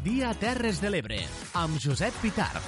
[0.00, 1.18] Dia Terres de l'Ebre,
[1.60, 2.64] amb Josep Pitarc.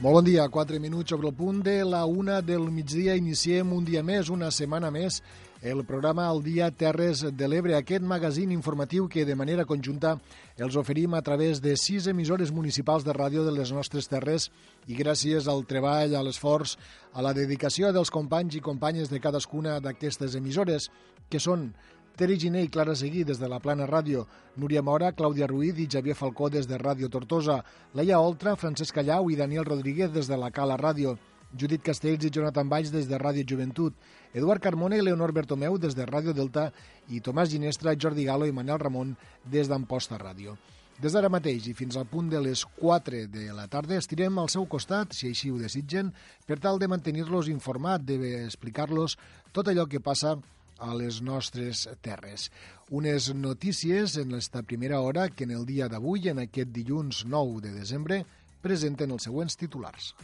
[0.00, 3.18] Molt bon dia, 4 minuts sobre el punt de la una del migdia.
[3.20, 5.18] Iniciem un dia més, una setmana més,
[5.60, 10.14] el programa El Dia Terres de l'Ebre, aquest magazín informatiu que de manera conjunta
[10.56, 14.48] els oferim a través de sis emissores municipals de ràdio de les nostres terres
[14.88, 16.78] i gràcies al treball, a l'esforç,
[17.12, 20.88] a la dedicació dels companys i companyes de cadascuna d'aquestes emissores,
[21.28, 21.74] que són
[22.16, 24.22] Tere Giné i Clara Seguí des de la Plana Ràdio,
[24.56, 27.58] Núria Mora, Clàudia Ruiz i Xavier Falcó des de Ràdio Tortosa,
[27.92, 31.12] Laia Oltra, Francesc Callau i Daniel Rodríguez des de la Cala Ràdio,
[31.52, 33.92] Judit Castells i Jonathan Valls des de Ràdio Joventut,
[34.32, 36.70] Eduard Carmona i Leonor Bertomeu des de Ràdio Delta.
[37.12, 39.12] I Tomàs Ginestra, Jordi Galo i Manel Ramon
[39.44, 40.56] des d'Amposta Ràdio.
[40.96, 44.48] Des d'ara mateix i fins al punt de les 4 de la tarda estirem al
[44.48, 46.14] seu costat, si així ho desitgen,
[46.48, 49.18] per tal de mantenir-los informat, d'explicar-los
[49.52, 50.38] tot allò que passa
[50.78, 52.50] a les nostres terres.
[52.90, 57.60] Unes notícies en esta primera hora que en el dia d'avui, en aquest dilluns 9
[57.64, 58.24] de desembre,
[58.62, 60.14] presenten els següents titulars.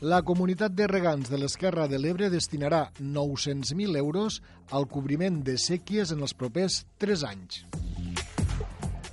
[0.00, 4.38] La comunitat de regants de l'Esquerra de l'Ebre destinarà 900.000 euros
[4.70, 7.64] al cobriment de sèquies en els propers 3 anys.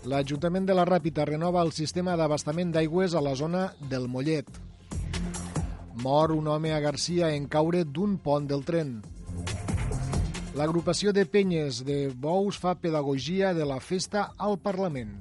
[0.06, 4.46] L'Ajuntament de la Ràpita renova el sistema d'abastament d'aigües a la zona del Mollet.
[6.04, 9.00] Mor un home a Garcia en caure d'un pont del tren.
[10.56, 15.16] L'agrupació de penyes de bous fa pedagogia de la festa al Parlament.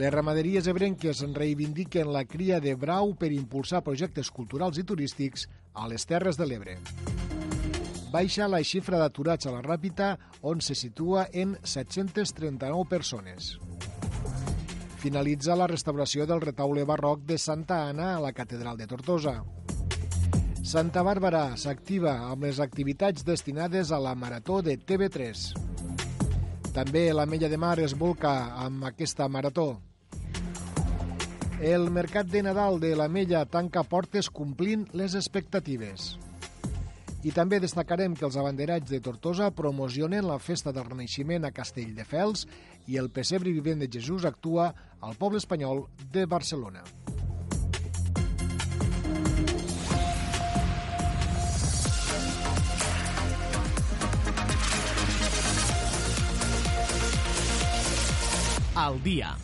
[0.00, 5.92] Les ramaderies ebrenques reivindiquen la cria de brau per impulsar projectes culturals i turístics a
[5.92, 6.78] les Terres de l'Ebre.
[8.12, 13.54] Baixa la xifra d'aturats a la Ràpita, on se situa en 739 persones.
[15.00, 19.38] Finalitza la restauració del retaule barroc de Santa Anna a la Catedral de Tortosa.
[20.62, 25.46] Santa Bàrbara s'activa amb les activitats destinades a la Marató de TV3.
[26.76, 28.34] També la Mella de Mar es volca
[28.66, 29.80] amb aquesta marató.
[31.62, 36.12] El mercat de Nadal de la Mella tanca portes complint les expectatives.
[37.22, 42.48] I també destacarem que els abanderats de Tortosa promocionen la festa del Renaixement a Castelldefels
[42.90, 46.82] i el pessebre vivent de Jesús actua al poble espanyol de Barcelona.
[58.74, 59.36] Al dia.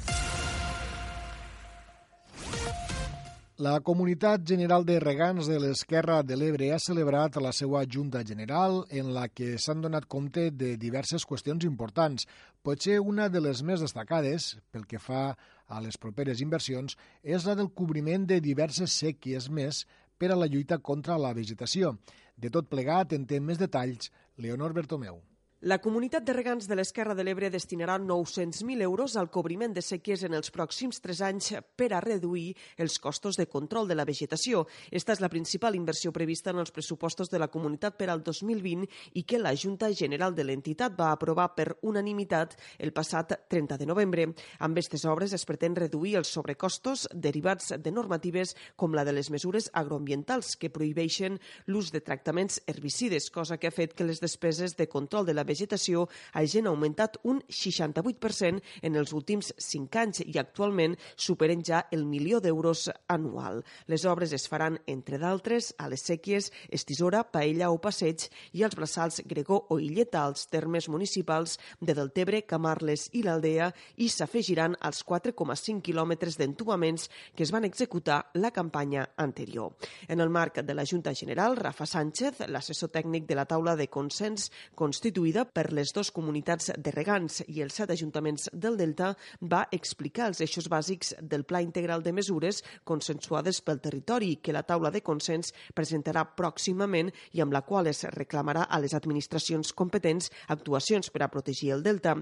[3.58, 8.84] La Comunitat General de Regants de l'Esquerra de l'Ebre ha celebrat la seva Junta General
[9.00, 12.28] en la que s'han donat compte de diverses qüestions importants.
[12.62, 15.24] Potser una de les més destacades, pel que fa
[15.66, 19.82] a les properes inversions, és la del cobriment de diverses sèquies més
[20.16, 21.96] per a la lluita contra la vegetació.
[22.38, 25.18] De tot plegat, en té més detalls Leonor Bertomeu.
[25.62, 30.20] La comunitat de regants de l'Esquerra de l'Ebre destinarà 900.000 euros al cobriment de sèquies
[30.22, 34.68] en els pròxims 3 anys per a reduir els costos de control de la vegetació.
[34.92, 38.86] Esta és la principal inversió prevista en els pressupostos de la comunitat per al 2020
[39.18, 43.90] i que la Junta General de l'entitat va aprovar per unanimitat el passat 30 de
[43.90, 44.28] novembre.
[44.60, 49.32] Amb aquestes obres es pretén reduir els sobrecostos derivats de normatives com la de les
[49.34, 54.78] mesures agroambientals que prohibeixen l'ús de tractaments herbicides, cosa que ha fet que les despeses
[54.78, 60.36] de control de la vegetació hagin augmentat un 68% en els últims 5 anys i
[60.40, 63.62] actualment superen ja el milió d'euros anual.
[63.86, 68.76] Les obres es faran, entre d'altres, a les sèquies Estisora, Paella o Passeig i als
[68.76, 75.04] braçals Gregó o Illeta, als termes municipals de Deltebre, Camarles i l'Aldea i s'afegiran als
[75.06, 79.74] 4,5 quilòmetres d'entubaments que es van executar la campanya anterior.
[80.08, 83.88] En el marc de la Junta General, Rafa Sánchez, l'assessor tècnic de la taula de
[83.88, 89.66] consens constituïda per les dues comunitats de regants i els set ajuntaments del Delta, va
[89.72, 94.90] explicar els eixos bàsics del Pla Integral de Mesures consensuades pel territori que la taula
[94.90, 101.10] de consens presentarà pròximament i amb la qual es reclamarà a les administracions competents actuacions
[101.10, 102.16] per a protegir el Delta.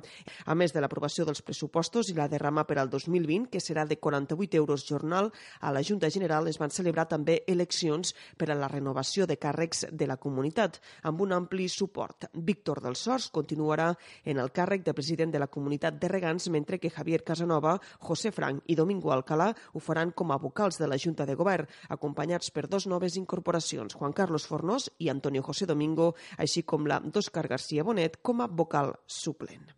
[0.47, 3.99] A més de l'aprovació dels pressupostos i la derrama per al 2020, que serà de
[3.99, 5.31] 48 euros jornal,
[5.61, 9.87] a la Junta General es van celebrar també eleccions per a la renovació de càrrecs
[9.93, 12.29] de la comunitat, amb un ampli suport.
[12.35, 13.93] Víctor del Sors continuarà
[14.27, 18.33] en el càrrec de president de la comunitat de regants, mentre que Javier Casanova, José
[18.35, 22.51] Frank i Domingo Alcalá ho faran com a vocals de la Junta de Govern, acompanyats
[22.51, 27.47] per dos noves incorporacions, Juan Carlos Fornós i Antonio José Domingo, així com la d'Òscar
[27.47, 29.71] García Bonet com a vocal suplent.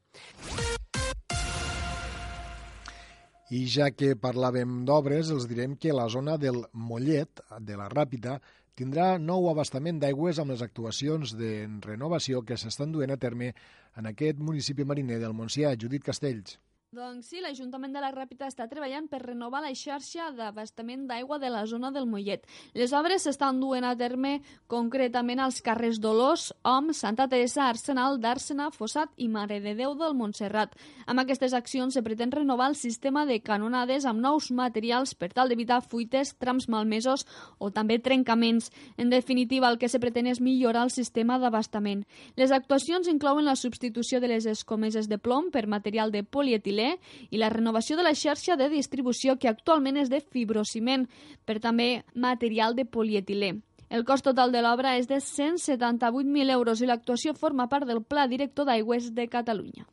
[3.48, 8.34] I ja que parlàvem d'obres, els direm que la zona del Mollet, de la Ràpita,
[8.78, 11.52] tindrà nou abastament d'aigües amb les actuacions de
[11.82, 13.52] renovació que s'estan duent a terme
[13.98, 15.74] en aquest municipi mariner del Montsià.
[15.74, 16.58] Judit Castells.
[16.96, 21.50] Doncs sí, l'Ajuntament de la Ràpita està treballant per renovar la xarxa d'abastament d'aigua de
[21.52, 22.46] la zona del Mollet.
[22.72, 24.38] Les obres s'estan duent a terme
[24.72, 30.16] concretament als carrers Dolors, Om, Santa Teresa, Arsenal, Dàrsena, Fossat i Mare de Déu del
[30.16, 30.72] Montserrat.
[31.04, 35.52] Amb aquestes accions se pretén renovar el sistema de canonades amb nous materials per tal
[35.52, 37.26] d'evitar fuites, trams malmesos
[37.58, 38.72] o també trencaments.
[38.96, 42.06] En definitiva, el que se pretén és millorar el sistema d'abastament.
[42.40, 46.98] Les actuacions inclouen la substitució de les escomeses de plom per material de polietilè polietilè
[47.30, 51.08] i la renovació de la xarxa de distribució que actualment és de fibrociment,
[51.44, 53.54] per també material de polietilè.
[53.90, 58.28] El cost total de l'obra és de 178.000 euros i l'actuació forma part del Pla
[58.28, 59.86] Director d'Aigües de Catalunya.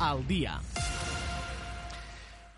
[0.00, 0.69] Al dia.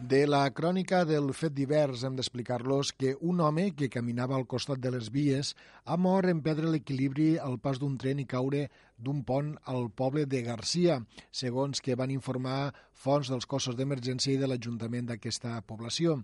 [0.03, 4.81] De la crònica del fet divers hem d'explicar-los que un home que caminava al costat
[4.83, 5.53] de les vies
[5.85, 8.65] ha mort en perdre l'equilibri al pas d'un tren i caure
[8.99, 10.97] d'un pont al poble de Garcia,
[11.31, 12.73] segons que van informar
[13.05, 16.19] fonts dels cossos d'emergència i de l'Ajuntament d'aquesta població.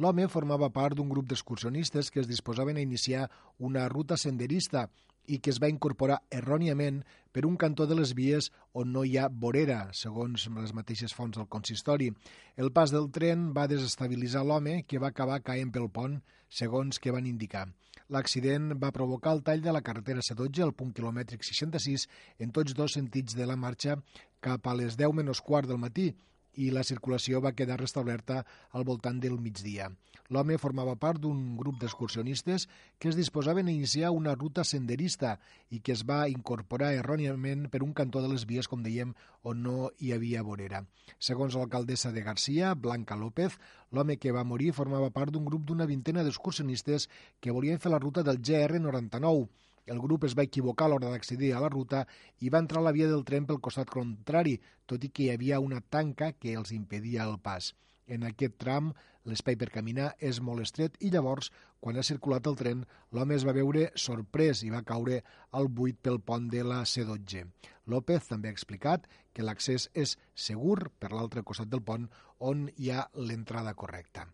[0.00, 3.28] L'home formava part d'un grup d'excursionistes que es disposaven a iniciar
[3.58, 4.88] una ruta senderista
[5.30, 7.00] i que es va incorporar erròniament
[7.32, 11.38] per un cantó de les vies on no hi ha vorera, segons les mateixes fonts
[11.38, 12.10] del consistori.
[12.56, 16.18] El pas del tren va desestabilitzar l'home, que va acabar caent pel pont,
[16.48, 17.68] segons que van indicar.
[18.10, 22.08] L'accident va provocar el tall de la carretera C12 al punt quilomètric 66
[22.42, 24.00] en tots dos sentits de la marxa
[24.42, 26.08] cap a les 10 menys quart del matí
[26.54, 29.90] i la circulació va quedar restablerta al voltant del migdia.
[30.30, 32.68] L'home formava part d'un grup d'excursionistes
[33.02, 35.32] que es disposaven a iniciar una ruta senderista
[35.74, 39.10] i que es va incorporar erròniament per un cantó de les vies, com dèiem,
[39.42, 40.84] on no hi havia vorera.
[41.18, 43.58] Segons l'alcaldessa de Garcia, Blanca López,
[43.90, 47.08] l'home que va morir formava part d'un grup d'una vintena d'excursionistes
[47.40, 49.48] que volien fer la ruta del GR99,
[49.90, 52.04] el grup es va equivocar a l'hora d'accedir a la ruta
[52.38, 54.56] i va entrar a la via del tren pel costat contrari,
[54.86, 57.72] tot i que hi havia una tanca que els impedia el pas.
[58.06, 58.92] En aquest tram,
[59.28, 61.50] l'espai per caminar és molt estret i llavors,
[61.80, 62.82] quan ha circulat el tren,
[63.14, 65.20] l'home es va veure sorprès i va caure
[65.58, 67.44] al buit pel pont de la C12.
[67.90, 72.08] López també ha explicat que l'accés és segur per l'altre costat del pont
[72.38, 74.26] on hi ha l'entrada correcta.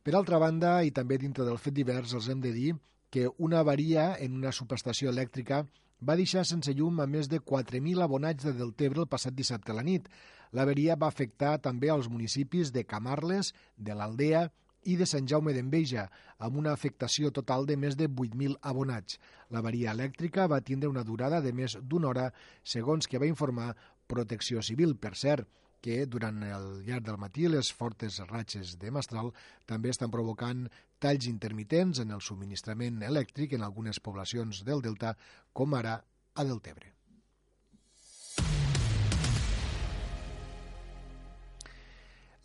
[0.00, 2.70] Per altra banda, i també dintre del fet divers, els hem de dir
[3.10, 5.64] que una avaria en una subestació elèctrica
[6.00, 9.76] va deixar sense llum a més de 4.000 abonats de Deltebre el passat dissabte a
[9.76, 10.08] la nit.
[10.56, 14.46] L'averia va afectar també als municipis de Camarles, de l'Aldea
[14.88, 16.06] i de Sant Jaume d'Enveja,
[16.38, 19.18] amb una afectació total de més de 8.000 abonats.
[19.50, 22.30] L'avaria elèctrica va tindre una durada de més d'una hora,
[22.64, 23.74] segons que va informar
[24.08, 24.96] Protecció Civil.
[24.96, 25.46] Per cert,
[25.80, 29.32] que durant el llarg del matí les fortes ratxes de Mastral
[29.66, 30.66] també estan provocant
[31.00, 35.16] talls intermitents en el subministrament elèctric en algunes poblacions del Delta,
[35.52, 36.00] com ara
[36.34, 36.99] a Deltebre.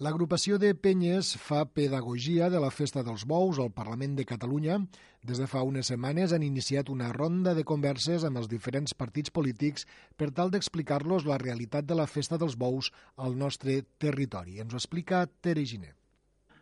[0.04, 4.82] L'agrupació de Penyes fa pedagogia de la Festa dels Bous al Parlament de Catalunya.
[5.24, 9.32] Des de fa unes setmanes han iniciat una ronda de converses amb els diferents partits
[9.32, 9.88] polítics
[10.20, 14.60] per tal d'explicar-los la realitat de la Festa dels Bous al nostre territori.
[14.60, 15.96] Ens ho explica Tere Ginet.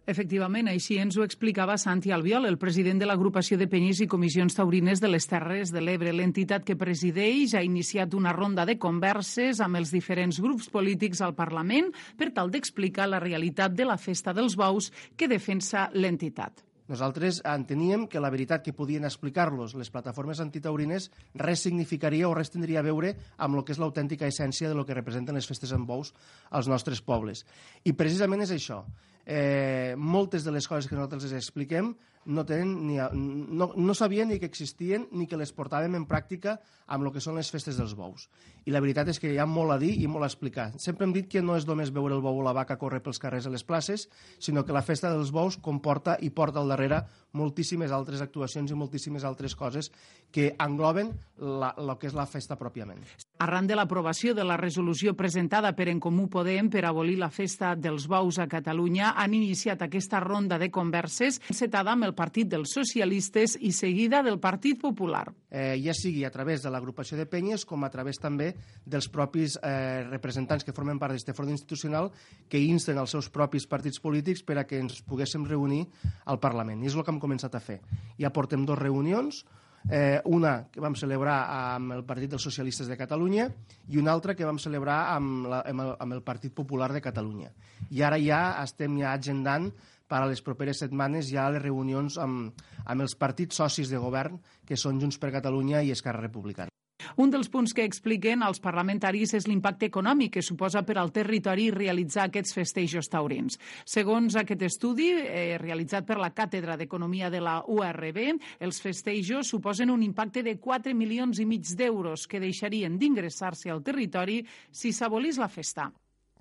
[0.04, 4.58] Efectivament, així ens ho explicava Santi Albiol, el president de l'agrupació de penyes i comissions
[4.58, 6.12] taurines de les Terres de l'Ebre.
[6.12, 11.38] L'entitat que presideix ha iniciat una ronda de converses amb els diferents grups polítics al
[11.38, 11.88] Parlament
[12.20, 16.66] per tal d'explicar la realitat de la festa dels bous que defensa l'entitat.
[16.92, 21.08] Nosaltres enteníem que la veritat que podien explicar-los les plataformes antitaurines
[21.40, 24.84] res significaria o res tindria a veure amb el que és l'autèntica essència de lo
[24.84, 26.12] que representen les festes amb bous
[26.52, 27.48] als nostres pobles.
[27.88, 28.84] I precisament és això
[29.26, 31.94] eh, moltes de les coses que nosaltres les expliquem
[32.26, 36.08] no, tenen ni a, no, no sabien ni que existien ni que les portàvem en
[36.10, 38.28] pràctica amb el que són les festes dels bous.
[38.68, 40.70] I la veritat és que hi ha molt a dir i molt a explicar.
[40.80, 43.20] Sempre hem dit que no és només veure el bou o la vaca córrer pels
[43.20, 44.08] carrers a les places,
[44.40, 47.04] sinó que la festa dels bous comporta i porta al darrere
[47.34, 49.92] moltíssimes altres actuacions i moltíssimes altres coses
[50.32, 53.02] que engloben la, el que és la festa pròpiament.
[53.44, 57.74] Arran de l'aprovació de la resolució presentada per En Comú Podem per abolir la festa
[57.76, 62.74] dels bous a Catalunya, han iniciat aquesta ronda de converses encetada amb el Partit dels
[62.76, 65.26] Socialistes i seguida del Partit Popular.
[65.50, 68.52] Eh, ja sigui a través de l'agrupació de penyes com a través també
[68.86, 72.12] dels propis eh, representants que formen part d'aquest fort institucional
[72.50, 75.84] que insten els seus propis partits polítics per a que ens poguéssim reunir
[76.26, 76.84] al Parlament.
[76.84, 77.82] I és el que hem començat a fer.
[78.18, 79.44] Ja portem dues reunions,
[79.90, 81.38] eh, una que vam celebrar
[81.76, 83.50] amb el Partit dels Socialistes de Catalunya
[83.90, 87.02] i una altra que vam celebrar amb, la, amb, el, amb el Partit Popular de
[87.04, 87.52] Catalunya.
[87.92, 89.72] I ara ja estem ja agendant
[90.14, 92.54] per a les properes setmanes ja les reunions amb,
[92.86, 96.70] amb els partits socis de govern, que són Junts per Catalunya i Esquerra Republicana.
[97.18, 101.68] Un dels punts que expliquen als parlamentaris és l'impacte econòmic que suposa per al territori
[101.74, 103.58] realitzar aquests festejos taurins.
[103.90, 109.90] Segons aquest estudi, eh, realitzat per la Càtedra d'Economia de la URB, els festejos suposen
[109.90, 115.42] un impacte de 4 milions i mig d'euros que deixarien d'ingressar-se al territori si s'abolís
[115.42, 115.92] la festa.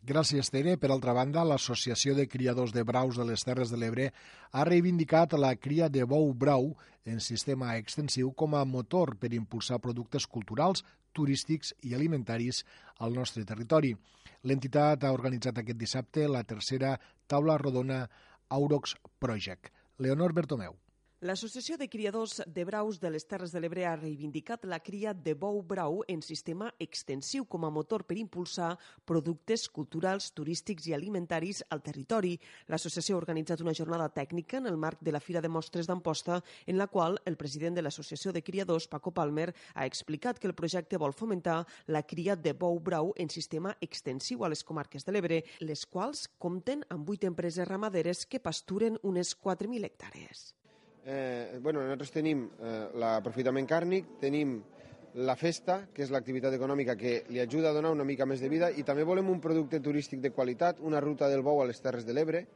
[0.03, 0.73] Gràcies, Tere.
[0.83, 4.09] Per altra banda, l'Associació de Criadors de Braus de les Terres de l'Ebre
[4.51, 6.73] ha reivindicat la cria de bou brau
[7.07, 10.83] en sistema extensiu com a motor per impulsar productes culturals,
[11.15, 12.65] turístics i alimentaris
[12.99, 13.95] al nostre territori.
[14.43, 16.97] L'entitat ha organitzat aquest dissabte la tercera
[17.31, 18.09] taula rodona
[18.51, 19.71] Aurox Project.
[20.03, 20.75] Leonor Bertomeu.
[21.23, 25.37] L'Associació de Criadors de Braus de les Terres de l'Ebre ha reivindicat la cria de
[25.39, 28.73] bou brau en sistema extensiu com a motor per impulsar
[29.07, 32.33] productes culturals, turístics i alimentaris al territori.
[32.67, 36.41] L'associació ha organitzat una jornada tècnica en el marc de la Fira de Mostres d'Amposta,
[36.67, 40.57] en la qual el president de l'Associació de Criadors, Paco Palmer, ha explicat que el
[40.59, 45.15] projecte vol fomentar la cria de bou brau en sistema extensiu a les comarques de
[45.15, 50.51] l'Ebre, les quals compten amb vuit empreses ramaderes que pasturen unes 4.000 hectàrees.
[51.05, 54.61] Eh, bueno, nosaltres tenim eh, l'aprofitament càrnic, tenim
[55.27, 58.49] la festa, que és l'activitat econòmica que li ajuda a donar una mica més de
[58.49, 61.83] vida, i també volem un producte turístic de qualitat, una ruta del bou a les
[61.83, 62.47] Terres de l'Ebre,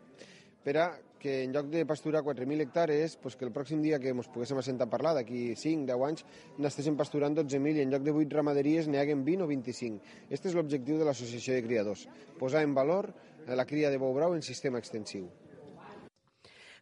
[0.64, 0.86] per a
[1.18, 4.60] que en lloc de pasturar 4.000 hectàrees, pues que el pròxim dia que ens poguéssim
[4.60, 6.24] assentar a parlar, d'aquí 5-10 anys,
[6.62, 10.14] n'estéssim pasturant 12.000 i en lloc de 8 ramaderies n'hi haguen 20 o 25.
[10.28, 12.06] Aquest és l'objectiu de l'Associació de Criadors,
[12.38, 13.10] posar en valor
[13.46, 15.26] la cria de bou brau en sistema extensiu.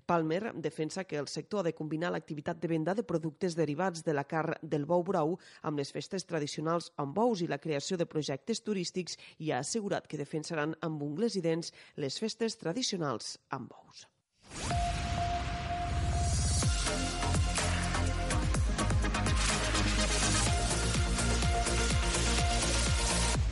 [0.06, 4.14] Palmer defensa que el sector ha de combinar l'activitat de venda de productes derivats de
[4.14, 8.06] la carn del bou brau amb les festes tradicionals amb bous i la creació de
[8.06, 13.73] projectes turístics i ha assegurat que defensaran amb ungles i dents les festes tradicionals amb
[13.73, 14.08] bous.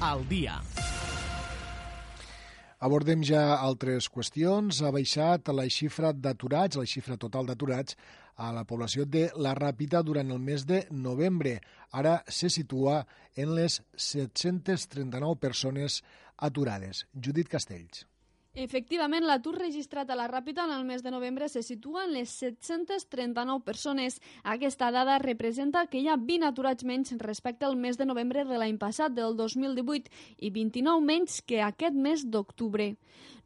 [0.03, 0.72] Al dia.
[2.83, 4.81] Abordem ja altres qüestions.
[4.83, 7.95] Ha baixat la xifra d'aturats, la xifra total d'aturats
[8.43, 11.61] a la població de la Ràpita durant el mes de novembre.
[11.95, 13.05] Ara se situa
[13.39, 16.03] en les 739 persones
[16.51, 17.07] aturades.
[17.15, 18.03] Judit Castells.
[18.53, 22.29] Efectivament, l'atur registrat a la Ràpita en el mes de novembre se situa en les
[22.37, 24.19] 739 persones.
[24.45, 28.59] Aquesta dada representa que hi ha 20 aturats menys respecte al mes de novembre de
[28.61, 30.13] l'any passat, del 2018,
[30.45, 32.91] i 29 menys que aquest mes d'octubre.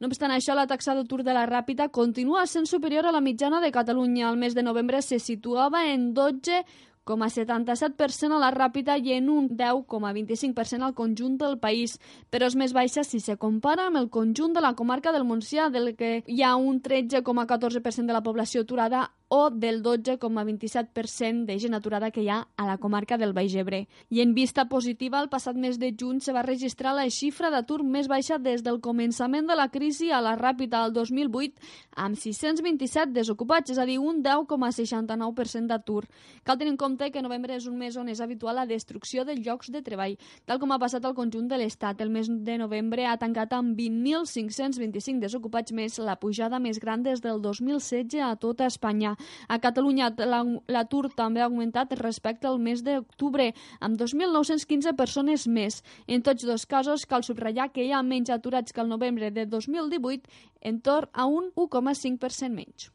[0.01, 3.61] No obstant això, la taxa d'atur de la Ràpita continua sent superior a la mitjana
[3.63, 4.27] de Catalunya.
[4.27, 6.65] Al mes de novembre se situava en 12
[7.07, 11.97] 10,77% a la Ràpita i en un 10,25% al conjunt del país,
[12.29, 15.69] però és més baixa si se compara amb el conjunt de la comarca del Montsià,
[15.71, 21.75] del que hi ha un 13,14% de la població aturada o del 12,27% de gent
[21.75, 23.87] aturada que hi ha a la comarca del Baix Ebre.
[24.09, 27.83] I en vista positiva, el passat mes de juny se va registrar la xifra d'atur
[27.83, 31.59] més baixa des del començament de la crisi a la Ràpita al 2008,
[31.95, 36.05] amb 627 desocupats, és a dir, un 10,69% d'atur.
[36.43, 39.35] Cal tenir en compte que novembre és un mes on és habitual la destrucció de
[39.35, 40.15] llocs de treball,
[40.45, 41.99] tal com ha passat al conjunt de l'Estat.
[42.01, 47.19] El mes de novembre ha tancat amb 20.525 desocupats més, la pujada més gran des
[47.19, 49.16] del 2016 a tota Espanya.
[49.47, 50.11] A Catalunya
[50.67, 55.81] l'atur també ha augmentat respecte al mes d'octubre, amb 2.915 persones més.
[56.07, 59.45] En tots dos casos cal subratllar que hi ha menys aturats que el novembre de
[59.45, 60.27] 2018,
[60.61, 62.91] en torn a un 1,5% menys.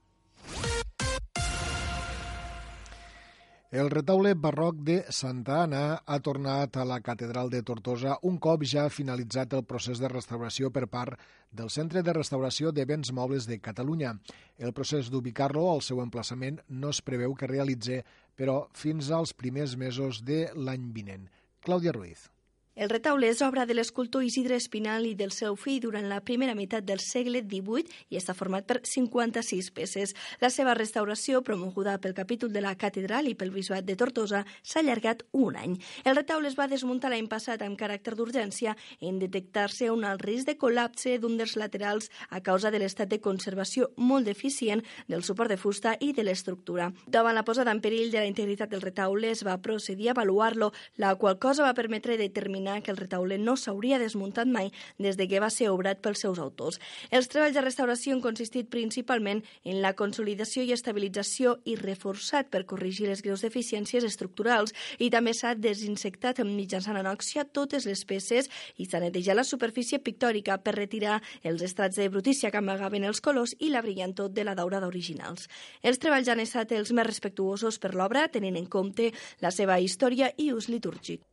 [3.73, 8.67] El retaule barroc de Santa Anna ha tornat a la catedral de Tortosa un cop
[8.69, 11.23] ja ha finalitzat el procés de restauració per part
[11.61, 14.12] del Centre de Restauració de Béns Mobles de Catalunya.
[14.59, 18.02] El procés d'ubicar-lo al seu emplaçament no es preveu que realitze,
[18.37, 21.25] però fins als primers mesos de l'any vinent.
[21.64, 22.29] Clàudia Ruiz.
[22.75, 26.55] El retaule és obra de l'escultor Isidre Espinal i del seu fill durant la primera
[26.57, 30.14] meitat del segle XVIII i està format per 56 peces.
[30.41, 34.81] La seva restauració, promoguda pel capítol de la catedral i pel bisbat de Tortosa, s'ha
[34.81, 35.75] allargat un any.
[36.09, 40.49] El retaule es va desmuntar l'any passat amb caràcter d'urgència en detectar-se un alt risc
[40.49, 44.81] de col·lapse d'un dels laterals a causa de l'estat de conservació molt deficient
[45.12, 46.88] del suport de fusta i de l'estructura.
[47.05, 50.73] Davant la posada en perill de la integritat del retaule es va procedir a avaluar-lo,
[50.97, 55.16] la qual cosa va permetre determinar determinar que el retaule no s'hauria desmuntat mai des
[55.16, 56.78] de que va ser obrat pels seus autors.
[57.11, 62.64] Els treballs de restauració han consistit principalment en la consolidació i estabilització i reforçat per
[62.66, 68.87] corregir les greus deficiències estructurals i també s'ha desinsectat mitjançant anòxia totes les peces i
[68.87, 73.57] s'ha netejat la superfície pictòrica per retirar els estrats de brutícia que amagaven els colors
[73.59, 75.49] i la brillantor de la daurada originals.
[75.83, 80.33] Els treballs han estat els més respectuosos per l'obra, tenint en compte la seva història
[80.37, 81.32] i ús litúrgic.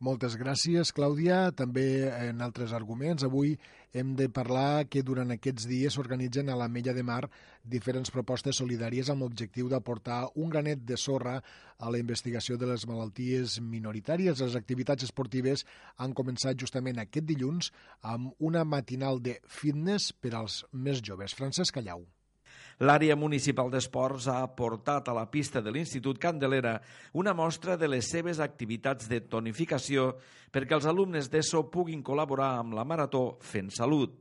[0.00, 1.50] Moltes gràcies, Clàudia.
[1.52, 3.20] També en altres arguments.
[3.26, 3.50] Avui
[3.92, 7.26] hem de parlar que durant aquests dies s'organitzen a la Mella de Mar
[7.74, 11.34] diferents propostes solidàries amb l'objectiu d'aportar un granet de sorra
[11.76, 14.40] a la investigació de les malalties minoritàries.
[14.40, 15.66] Les activitats esportives
[15.98, 17.68] han començat justament aquest dilluns
[18.00, 21.36] amb una matinal de fitness per als més joves.
[21.36, 22.08] Francesc Callau.
[22.80, 26.78] L'àrea municipal d'esports ha aportat a la pista de l'Institut Candelera
[27.20, 30.14] una mostra de les seves activitats de tonificació
[30.48, 34.14] perquè els alumnes d'ESO puguin col·laborar amb la Marató fent salut.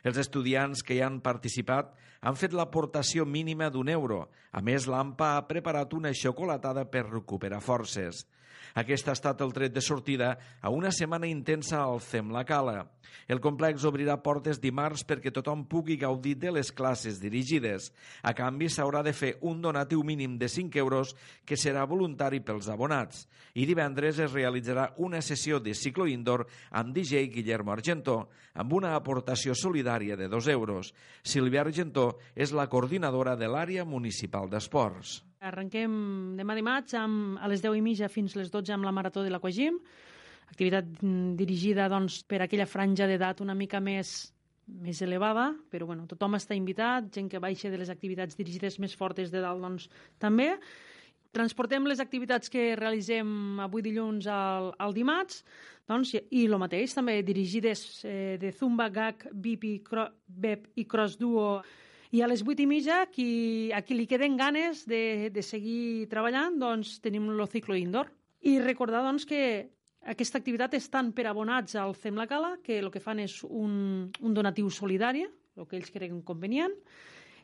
[0.00, 4.24] Els estudiants que hi han participat han fet l'aportació mínima d'un euro.
[4.52, 8.24] A més, l'AMPA ha preparat una xocolatada per recuperar forces.
[8.78, 12.84] Aquest ha estat el tret de sortida a una setmana intensa al FEM La Cala.
[13.28, 17.90] El complex obrirà portes dimarts perquè tothom pugui gaudir de les classes dirigides.
[18.22, 22.68] A canvi, s'haurà de fer un donatiu mínim de 5 euros que serà voluntari pels
[22.68, 23.26] abonats.
[23.54, 28.94] I divendres es realitzarà una sessió de ciclo indoor amb DJ Guillermo Argentó amb una
[28.96, 30.92] aportació solidària de 2 euros.
[31.22, 35.18] Sílvia Argentó és la coordinadora de l'àrea municipal d'esports.
[35.40, 35.92] Arrenquem
[36.38, 39.30] demà dimarts amb, a les 10 i mitja fins les 12 amb la Marató de
[39.30, 39.78] l'Aquagim,
[40.48, 40.88] activitat
[41.38, 44.32] dirigida doncs, per aquella franja d'edat una mica més
[44.68, 48.94] més elevada, però bueno, tothom està invitat, gent que baixa de les activitats dirigides més
[48.96, 49.88] fortes de dalt doncs,
[50.20, 50.50] també.
[51.32, 55.42] Transportem les activitats que realitzem avui dilluns al, al dimarts,
[55.88, 61.18] doncs, i el mateix, també dirigides eh, de Zumba, GAC, BIP, Cro, BEP i Cross
[61.20, 61.48] Duo
[62.10, 66.06] i a les vuit i mitja, qui, a qui li queden ganes de, de seguir
[66.08, 68.08] treballant, doncs tenim el ciclo indoor.
[68.40, 69.42] I recordar doncs, que
[70.08, 73.42] aquesta activitat és tant per abonats al FEM La Cala, que el que fan és
[73.44, 75.26] un, un donatiu solidari,
[75.58, 76.74] el que ells creuen convenient,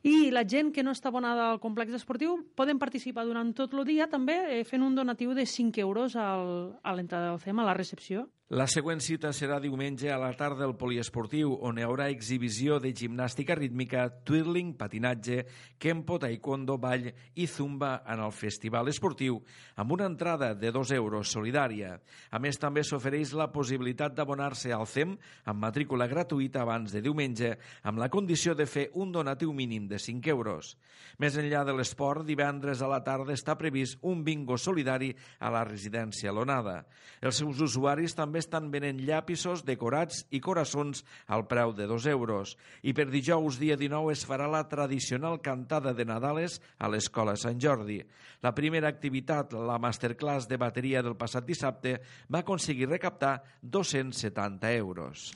[0.05, 3.87] i la gent que no està abonada al complex esportiu poden participar durant tot el
[3.89, 7.69] dia també eh, fent un donatiu de 5 euros al, a l'entrada del FEM, a
[7.71, 8.27] la recepció.
[8.53, 12.91] La següent cita serà diumenge a la tarda del poliesportiu, on hi haurà exhibició de
[12.93, 15.47] gimnàstica rítmica, twirling, patinatge,
[15.81, 17.07] kempo, taekwondo, ball
[17.41, 19.39] i zumba en el festival esportiu,
[19.81, 21.95] amb una entrada de 2 euros solidària.
[22.29, 25.17] A més, també s'ofereix la possibilitat d'abonar-se al CEM
[25.49, 29.97] amb matrícula gratuïta abans de diumenge, amb la condició de fer un donatiu mínim de
[29.97, 30.75] 5 euros.
[31.17, 35.65] Més enllà de l'esport, divendres a la tarda està previst un bingo solidari a la
[35.65, 36.83] residència Lonada.
[37.25, 42.57] Els seus usuaris també estan venent llapisos decorats i coraçons al preu de 2 euros.
[42.83, 47.61] I per dijous, dia 19, es farà la tradicional cantada de Nadales a l'Escola Sant
[47.61, 48.01] Jordi.
[48.43, 55.33] La primera activitat, la masterclass de bateria del passat dissabte, va aconseguir recaptar 270 euros.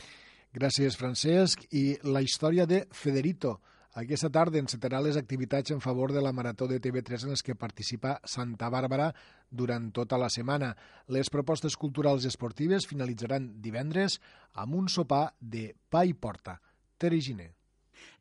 [0.52, 1.66] Gràcies, Francesc.
[1.72, 3.58] I la història de Federito,
[3.96, 7.56] aquesta tarda encetarà les activitats en favor de la Marató de TV3 en les que
[7.56, 9.12] participa Santa Bàrbara
[9.50, 10.74] durant tota la setmana.
[11.08, 14.20] Les propostes culturals i esportives finalitzaran divendres
[14.52, 16.60] amb un sopar de pa i porta.
[16.98, 17.57] Tere Giner.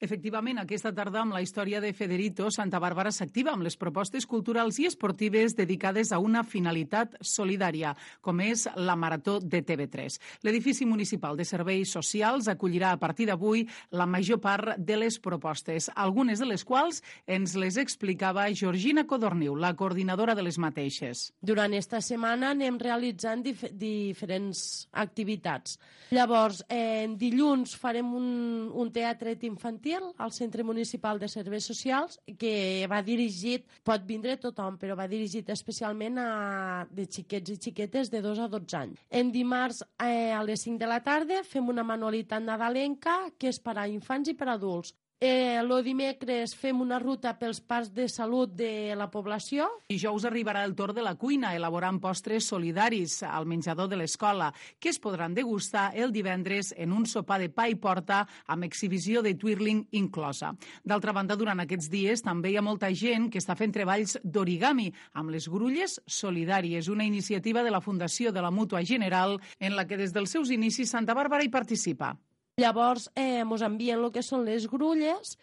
[0.01, 4.79] Efectivament, aquesta tarda amb la història de Federito, Santa Bàrbara s'activa amb les propostes culturals
[4.79, 10.17] i esportives dedicades a una finalitat solidària, com és la Marató de TV3.
[10.43, 15.89] L'edifici municipal de serveis socials acollirà a partir d'avui la major part de les propostes,
[15.95, 21.31] algunes de les quals ens les explicava Georgina Codorniu, la coordinadora de les mateixes.
[21.41, 25.77] Durant esta setmana anem realitzant dif diferents activitats.
[26.11, 28.27] Llavors, eh, dilluns farem un,
[28.73, 34.37] un teatret infantil infantil al Centre Municipal de Serveis Socials que va dirigit, pot vindre
[34.37, 39.01] tothom, però va dirigit especialment a de xiquets i xiquetes de 2 a 12 anys.
[39.09, 43.59] En dimarts eh, a les 5 de la tarda fem una manualitat nadalenca que és
[43.59, 44.93] per a infants i per a adults.
[45.19, 49.65] Eh, lo dimecres fem una ruta pels parcs de salut de la població.
[49.89, 54.91] Dijous arribarà el torn de la cuina, elaborant postres solidaris al menjador de l'escola, que
[54.93, 59.33] es podran degustar el divendres en un sopar de pa i porta amb exhibició de
[59.33, 60.53] twirling inclosa.
[60.85, 64.91] D'altra banda, durant aquests dies també hi ha molta gent que està fent treballs d'origami
[65.17, 69.89] amb les grulles solidàries, una iniciativa de la Fundació de la Mútua General en la
[69.89, 72.13] que des dels seus inicis Santa Bàrbara hi participa.
[72.57, 75.35] Llavors eh, ens envien el que són les grulles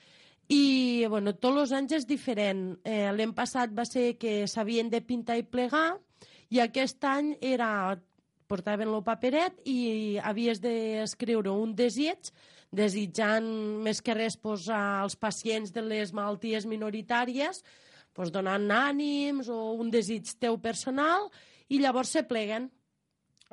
[0.50, 2.64] i bueno, tots els anys és diferent.
[2.82, 5.92] Eh, L'any passat va ser que s'havien de pintar i plegar
[6.50, 7.68] i aquest any era
[8.50, 12.32] portaven el paperet i havies d'escriure un desig
[12.74, 13.46] desitjant
[13.86, 17.62] més que res pues, als pacients de les malalties minoritàries
[18.10, 21.30] pues, donant ànims o un desig teu personal
[21.70, 22.72] i llavors se pleguen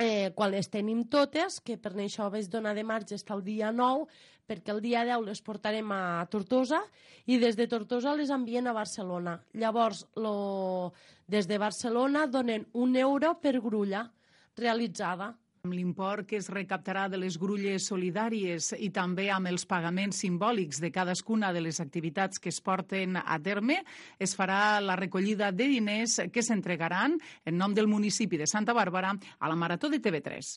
[0.01, 3.71] eh, quan les tenim totes, que per això vaig donar de marge fins al dia
[3.71, 4.07] 9,
[4.49, 6.81] perquè el dia 10 les portarem a Tortosa
[7.29, 9.37] i des de Tortosa les envien a Barcelona.
[9.53, 10.93] Llavors, lo,
[11.27, 14.09] des de Barcelona donen un euro per grulla
[14.57, 15.31] realitzada.
[15.67, 20.79] Amb l'import que es recaptarà de les grulles solidàries i també amb els pagaments simbòlics
[20.81, 23.75] de cadascuna de les activitats que es porten a terme,
[24.17, 29.13] es farà la recollida de diners que s'entregaran en nom del municipi de Santa Bàrbara
[29.13, 30.49] a la Marató de TV3.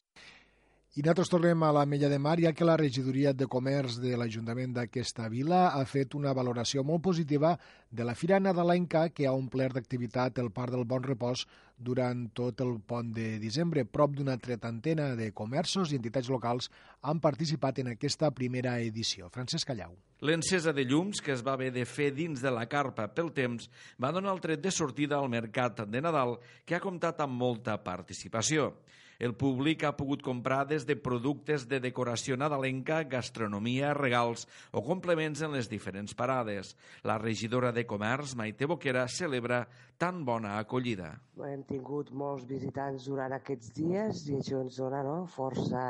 [0.95, 4.13] I nosaltres tornem a la Mella de Mar, ja que la regidoria de comerç de
[4.15, 7.57] l'Ajuntament d'aquesta vila ha fet una valoració molt positiva
[7.91, 11.43] de la Fira Nadalenca que ha omplert d'activitat el Parc del Bon Repòs
[11.75, 13.83] durant tot el pont de desembre.
[13.83, 16.71] Prop d'una tretantena de comerços i entitats locals
[17.03, 19.27] han participat en aquesta primera edició.
[19.35, 19.99] Francesc Callau.
[20.23, 23.67] L'encesa de llums que es va haver de fer dins de la carpa pel temps
[23.99, 27.81] va donar el tret de sortida al mercat de Nadal, que ha comptat amb molta
[27.83, 28.77] participació.
[29.19, 35.43] El públic ha pogut comprar des de productes de decoració nadalenca, gastronomia, regals o complements
[35.47, 36.75] en les diferents parades.
[37.03, 39.65] La regidora de Comerç, Maite Boquera, celebra
[39.99, 41.13] tan bona acollida.
[41.39, 45.85] Hem tingut molts visitants durant aquests dies i això ens dona no, força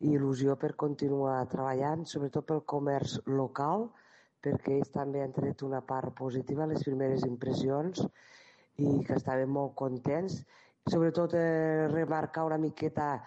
[0.00, 3.88] i il·lusió per continuar treballant, sobretot pel comerç local,
[4.40, 8.04] perquè ells també han tret una part positiva, les primeres impressions,
[8.78, 10.38] i que estaven molt contents
[10.90, 13.18] sobretot eh, remarcar una miqueta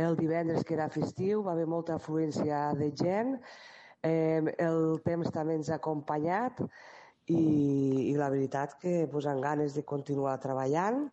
[0.00, 3.36] el divendres que era festiu, va haver molta afluència de gent,
[4.02, 6.62] eh, el temps també ens ha acompanyat
[7.30, 11.08] i, i la veritat que amb ganes de continuar treballant.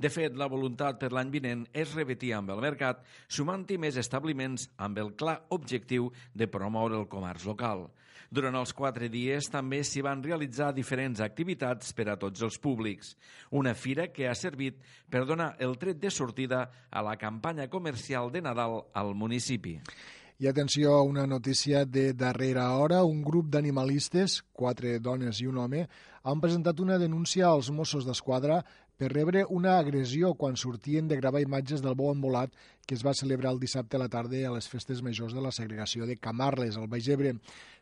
[0.00, 4.70] De fet, la voluntat per l'any vinent és repetir amb el mercat, sumant-hi més establiments
[4.80, 7.90] amb el clar objectiu de promoure el comerç local.
[8.30, 13.16] Durant els quatre dies també s'hi van realitzar diferents activitats per a tots els públics.
[13.50, 14.78] Una fira que ha servit
[15.10, 19.80] per donar el tret de sortida a la campanya comercial de Nadal al municipi.
[20.38, 23.02] I atenció a una notícia de darrera hora.
[23.02, 25.82] Un grup d'animalistes, quatre dones i un home,
[26.22, 28.62] han presentat una denúncia als Mossos d'Esquadra
[29.00, 32.52] per rebre una agressió quan sortien de gravar imatges del bou embolat
[32.84, 35.52] que es va celebrar el dissabte a la tarda a les festes majors de la
[35.56, 37.36] segregació de Camarles, al Baix Ebre.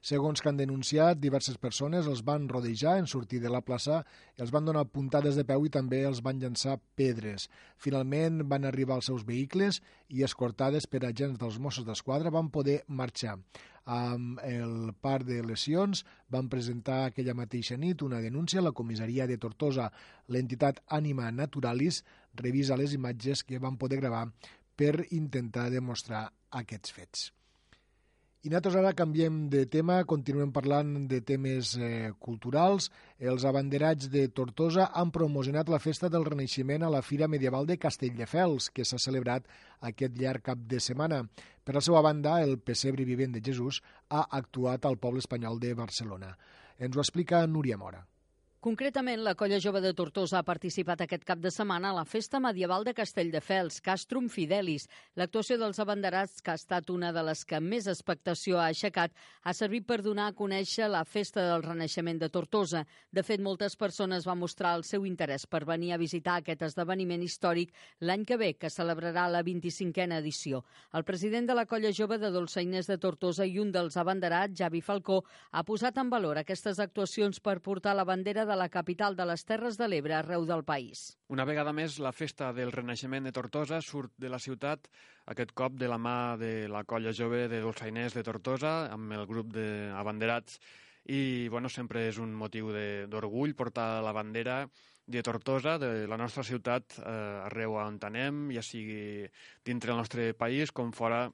[0.04, 4.04] Segons que han denunciat, diverses persones els van rodejar en sortir de la plaça,
[4.36, 7.48] els van donar puntades de peu i també els van llançar pedres.
[7.78, 12.84] Finalment van arribar als seus vehicles i, escortades per agents dels Mossos d'Esquadra, van poder
[12.86, 13.40] marxar
[13.88, 19.26] amb el part de lesions van presentar aquella mateixa nit una denúncia a la comissaria
[19.26, 19.88] de Tortosa.
[20.28, 22.02] L'entitat Anima Naturalis
[22.36, 24.26] revisa les imatges que van poder gravar
[24.76, 26.28] per intentar demostrar
[26.62, 27.26] aquests fets.
[28.46, 32.84] I nosaltres ara canviem de tema, continuem parlant de temes eh, culturals.
[33.18, 37.80] Els abanderats de Tortosa han promocionat la festa del Renaixement a la Fira Medieval de
[37.82, 39.48] Castelldefels, que s'ha celebrat
[39.90, 41.24] aquest llarg cap de setmana.
[41.66, 45.74] Per la seva banda, el Pessebre Vivent de Jesús ha actuat al poble espanyol de
[45.74, 46.30] Barcelona.
[46.78, 48.04] Ens ho explica Núria Mora.
[48.60, 52.40] Concretament, la Colla Jove de Tortosa ha participat aquest cap de setmana a la Festa
[52.42, 54.88] Medieval de Castelldefels, Castrum Fidelis.
[55.14, 59.14] L'actuació dels abanderats, que ha estat una de les que més expectació ha aixecat,
[59.46, 62.82] ha servit per donar a conèixer la Festa del Renaixement de Tortosa.
[63.14, 67.22] De fet, moltes persones van mostrar el seu interès per venir a visitar aquest esdeveniment
[67.22, 70.64] històric l'any que ve, que celebrarà la 25a edició.
[70.98, 74.82] El president de la Colla Jove de Dolçainers de Tortosa i un dels abanderats, Javi
[74.82, 79.26] Falcó, ha posat en valor aquestes actuacions per portar la bandera de la capital de
[79.28, 81.04] les Terres de l'Ebre arreu del país.
[81.28, 84.88] Una vegada més, la festa del Renaixement de Tortosa surt de la ciutat,
[85.30, 89.26] aquest cop de la mà de la colla jove de dolçainers de Tortosa, amb el
[89.28, 90.58] grup d'abanderats,
[91.08, 92.72] i bueno, sempre és un motiu
[93.08, 94.62] d'orgull portar la bandera
[95.08, 97.12] de Tortosa, de la nostra ciutat, eh,
[97.48, 99.28] arreu on anem, ja sigui
[99.64, 101.28] dintre del nostre país com fora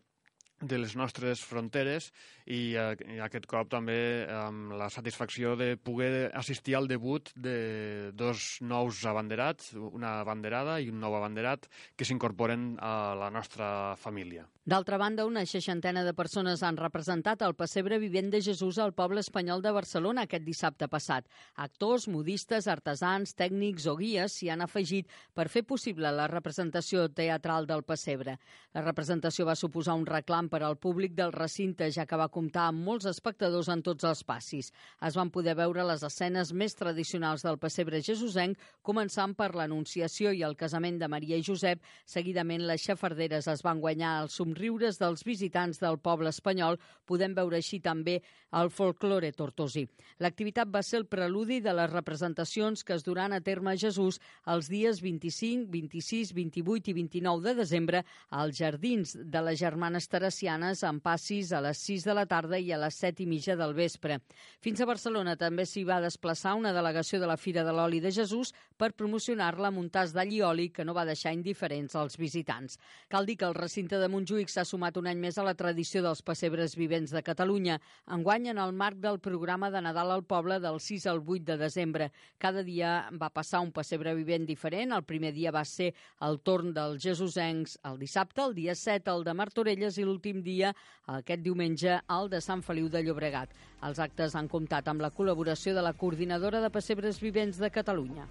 [0.60, 2.10] de les nostres fronteres
[2.46, 8.10] i, eh, i aquest cop també amb la satisfacció de poder assistir al debut de
[8.14, 14.46] dos nous abanderats, una abanderada i un nou abanderat que s'incorporen a la nostra família.
[14.64, 19.20] D'altra banda, una seixantena de persones han representat el pessebre vivent de Jesús al poble
[19.20, 21.26] espanyol de Barcelona aquest dissabte passat.
[21.60, 27.68] Actors, modistes, artesans, tècnics o guies s'hi han afegit per fer possible la representació teatral
[27.68, 28.38] del pessebre.
[28.72, 32.70] La representació va suposar un reclam per al públic del recinte, ja que va comptar
[32.70, 34.72] amb molts espectadors en tots els passis.
[35.04, 40.40] Es van poder veure les escenes més tradicionals del pessebre jesusenc, començant per l'anunciació i
[40.40, 41.84] el casament de Maria i Josep.
[42.06, 47.34] Seguidament, les xafarderes es van guanyar el somriure somriures dels visitants del poble espanyol, podem
[47.34, 48.20] veure així també
[48.54, 49.84] el folklore tortosí.
[50.22, 54.20] L'activitat va ser el preludi de les representacions que es duran a terme a Jesús
[54.46, 60.84] els dies 25, 26, 28 i 29 de desembre als jardins de les Germanes Teresianes
[60.84, 63.74] amb passis a les 6 de la tarda i a les 7 i mitja del
[63.74, 64.20] vespre.
[64.62, 68.12] Fins a Barcelona també s'hi va desplaçar una delegació de la Fira de l'Oli de
[68.14, 72.18] Jesús per promocionar-la amb un tas d'all i oli que no va deixar indiferents als
[72.20, 72.78] visitants.
[73.10, 75.54] Cal dir que el recinte de Montjuïc Montjuïc s'ha sumat un any més a la
[75.56, 77.78] tradició dels pessebres vivents de Catalunya,
[78.12, 81.56] enguany en el marc del programa de Nadal al poble del 6 al 8 de
[81.56, 82.10] desembre.
[82.38, 84.92] Cada dia va passar un pessebre vivent diferent.
[84.92, 89.24] El primer dia va ser el torn dels Jesusencs el dissabte, el dia 7 el
[89.24, 90.74] de Martorelles i l'últim dia,
[91.06, 93.54] aquest diumenge, el de Sant Feliu de Llobregat.
[93.80, 98.28] Els actes han comptat amb la col·laboració de la Coordinadora de Pessebres Vivents de Catalunya.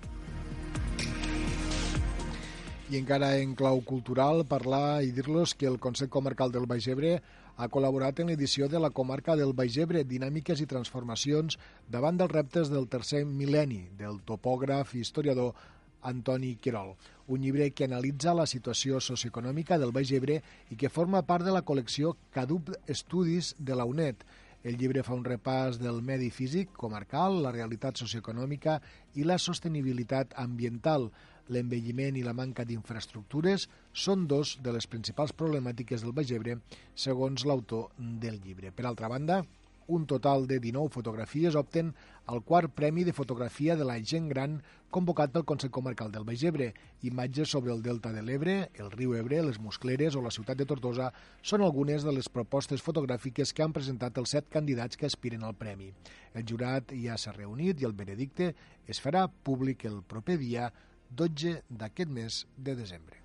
[2.91, 7.13] I encara en clau cultural, parlar i dir-los que el Consell Comarcal del Baix Ebre
[7.55, 11.55] ha col·laborat en l'edició de la comarca del Baix Ebre, Dinàmiques i Transformacions
[11.87, 15.55] davant dels reptes del tercer mil·lenni, del topògraf i historiador
[16.03, 16.91] Antoni Querol,
[17.31, 21.55] un llibre que analitza la situació socioeconòmica del Baix Ebre i que forma part de
[21.55, 24.27] la col·lecció Cadup Estudis de la UNED.
[24.63, 28.81] El llibre fa un repàs del medi físic comarcal, la realitat socioeconòmica
[29.15, 31.13] i la sostenibilitat ambiental
[31.49, 33.67] l'envelliment i la manca d'infraestructures
[34.05, 36.59] són dos de les principals problemàtiques del Baix Ebre,
[36.95, 38.71] segons l'autor del llibre.
[38.71, 39.43] Per altra banda,
[39.87, 41.93] un total de 19 fotografies opten
[42.25, 44.61] al quart Premi de Fotografia de la Gent Gran
[44.93, 46.69] convocat pel Consell Comarcal del Baix Ebre.
[47.03, 50.67] Imatges sobre el Delta de l'Ebre, el riu Ebre, les Muscleres o la ciutat de
[50.69, 51.09] Tortosa
[51.41, 55.57] són algunes de les propostes fotogràfiques que han presentat els set candidats que aspiren al
[55.57, 55.91] premi.
[56.33, 58.53] El jurat ja s'ha reunit i el veredicte
[58.87, 60.71] es farà públic el proper dia
[61.15, 63.19] 12 d'aquest mes de desembre.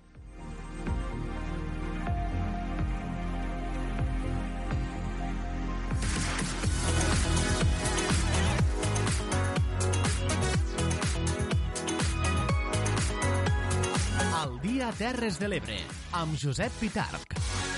[14.39, 15.81] El dia Terres de l'Ebre,
[16.21, 17.68] amb Josep Pitarc.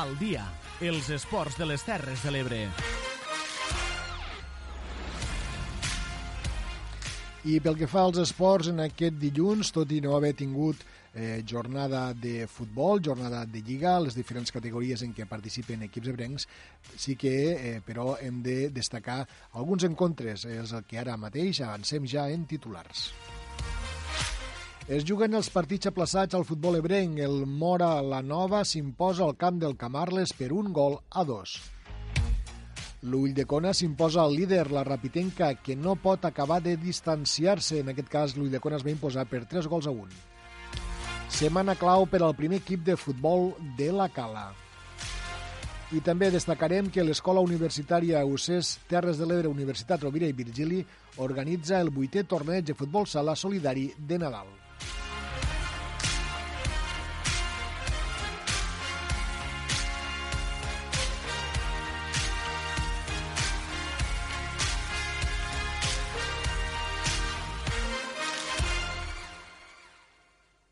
[0.00, 0.46] Al dia,
[0.80, 2.60] els esports de les Terres de l'Ebre.
[7.44, 10.80] I pel que fa als esports, en aquest dilluns, tot i no haver tingut
[11.12, 16.48] eh, jornada de futbol, jornada de lliga, les diferents categories en què participen equips ebrencs,
[16.96, 19.20] sí que, eh, però, hem de destacar
[19.52, 23.10] alguns encontres, és el que ara mateix avancem ja en titulars.
[24.88, 27.18] Es juguen els partits aplaçats al futbol ebrenc.
[27.20, 31.58] El Mora la Nova s'imposa al camp del Camarles per un gol a dos.
[33.02, 37.80] L'Ull de Cona s'imposa al líder, la Rapitenca, que no pot acabar de distanciar-se.
[37.80, 40.08] En aquest cas, l'Ull de Cona es va imposar per 3 gols a 1.
[41.30, 44.50] Setmana clau per al primer equip de futbol de la Cala.
[45.96, 50.84] I també destacarem que l'Escola Universitària UCES Terres de l'Ebre Universitat Rovira i Virgili
[51.18, 54.59] organitza el vuitè torneig de futbol sala solidari de Nadal.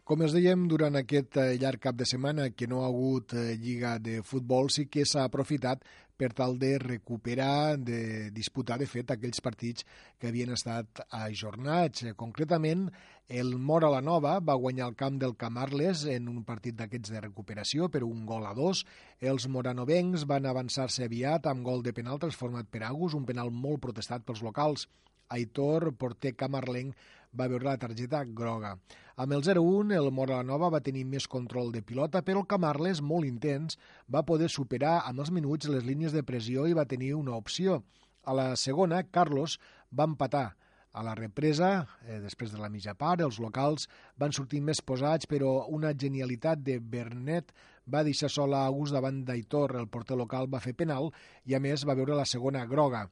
[0.09, 3.59] Com els dèiem, durant aquest eh, llarg cap de setmana que no ha hagut eh,
[3.61, 5.83] lliga de futbol, sí que s'ha aprofitat
[6.17, 9.85] per tal de recuperar, de disputar, de fet, aquells partits
[10.17, 12.07] que havien estat ajornats.
[12.17, 12.87] Concretament,
[13.29, 17.23] el Mora la Nova va guanyar el camp del Camarles en un partit d'aquests de
[17.27, 18.87] recuperació per un gol a dos.
[19.21, 23.85] Els moranovencs van avançar-se aviat amb gol de penal transformat per Agus, un penal molt
[23.85, 24.89] protestat pels locals.
[25.29, 26.97] Aitor, porter camarlenc,
[27.33, 28.77] va veure la targeta groga.
[29.19, 33.27] Amb el 0-1, el Moranova va tenir més control de pilota, però el Camarles, molt
[33.27, 37.35] intens, va poder superar amb els minuts les línies de pressió i va tenir una
[37.37, 37.83] opció.
[38.25, 39.59] A la segona, Carlos
[39.91, 40.53] va empatar
[40.99, 43.85] A la represa, eh, després de la mitja part, els locals
[44.19, 47.53] van sortir més posats, però una genialitat de Bernet
[47.87, 49.77] va deixar sola Agus davant d'Aitor.
[49.77, 51.13] El porter local va fer penal
[51.45, 53.05] i, a més, va veure la segona groga.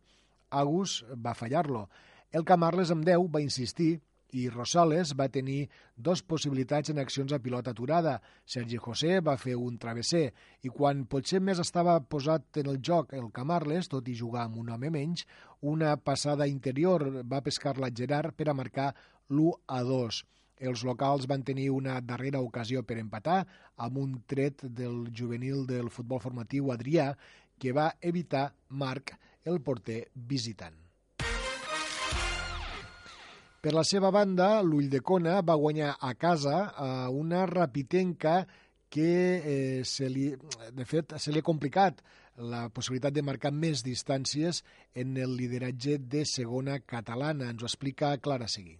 [0.51, 1.87] Agus va fallar-lo.
[2.37, 3.95] El Camarles amb 10 va insistir
[4.37, 5.71] i Rosales va tenir
[6.09, 8.19] dos possibilitats en accions a pilota aturada.
[8.45, 10.27] Sergi José va fer un travesser
[10.69, 14.61] i quan potser més estava posat en el joc el Camarles, tot i jugar amb
[14.61, 15.25] un home menys,
[15.63, 18.91] una passada interior va pescar la Gerard per a marcar
[19.31, 20.23] l'1 a 2.
[20.69, 23.43] Els locals van tenir una darrera ocasió per empatar
[23.77, 27.15] amb un tret del juvenil del futbol formatiu Adrià
[27.57, 29.15] que va evitar Marc,
[29.47, 30.86] el porter visitant.
[33.67, 38.37] Per la seva banda, l'Ull de Cona va guanyar a casa a una rapitenca
[38.95, 39.09] que
[39.43, 40.29] eh, se li,
[40.71, 41.99] de fet se li ha complicat
[42.55, 44.63] la possibilitat de marcar més distàncies
[44.95, 47.51] en el lideratge de segona catalana.
[47.51, 48.79] Ens ho explica Clara Seguí.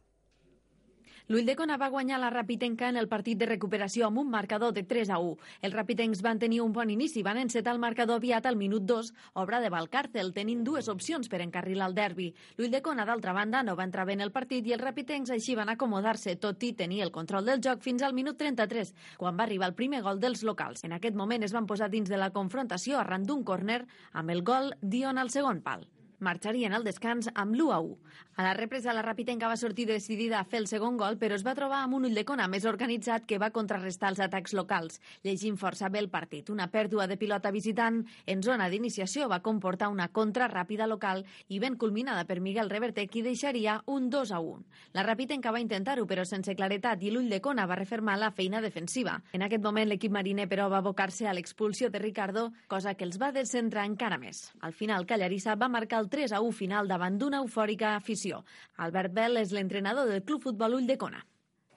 [1.27, 5.09] L'Ulldecona va guanyar la Rapitenca en el partit de recuperació amb un marcador de 3
[5.11, 5.33] a 1.
[5.67, 9.11] Els rapitencs van tenir un bon inici, van encetar el marcador aviat al minut 2,
[9.43, 12.29] obra de Valcárcel, tenint dues opcions per encarrilar el derbi.
[12.61, 15.75] L'Ulldecona, d'altra banda, no va entrar bé en el partit i els rapitencs així van
[15.75, 19.73] acomodar-se, tot i tenir el control del joc fins al minut 33, quan va arribar
[19.73, 20.87] el primer gol dels locals.
[20.87, 24.47] En aquest moment es van posar dins de la confrontació arran d'un córner amb el
[24.47, 25.89] gol Dion al segon pal
[26.21, 27.97] marxarien al descans amb l'1 a 1.
[28.37, 31.45] A la represa, la Rapitenca va sortir decidida a fer el segon gol, però es
[31.47, 35.01] va trobar amb un ull de cona més organitzat que va contrarrestar els atacs locals,
[35.25, 36.51] llegint força bé el partit.
[36.53, 41.61] Una pèrdua de pilota visitant en zona d'iniciació va comportar una contra ràpida local i
[41.63, 44.65] ben culminada per Miguel Reverter, qui deixaria un 2 a 1.
[44.93, 48.61] La Rapitenca va intentar-ho, però sense claretat, i l'ull de cona va refermar la feina
[48.61, 49.17] defensiva.
[49.33, 53.17] En aquest moment, l'equip mariner, però, va abocar-se a l'expulsió de Ricardo, cosa que els
[53.17, 54.53] va descentrar encara més.
[54.61, 58.43] Al final, Callarissa va marcar el 3 a 1 final davant d'una eufòrica afició.
[58.77, 61.25] Albert Bell és l'entrenador del Club Futbol Ulldecona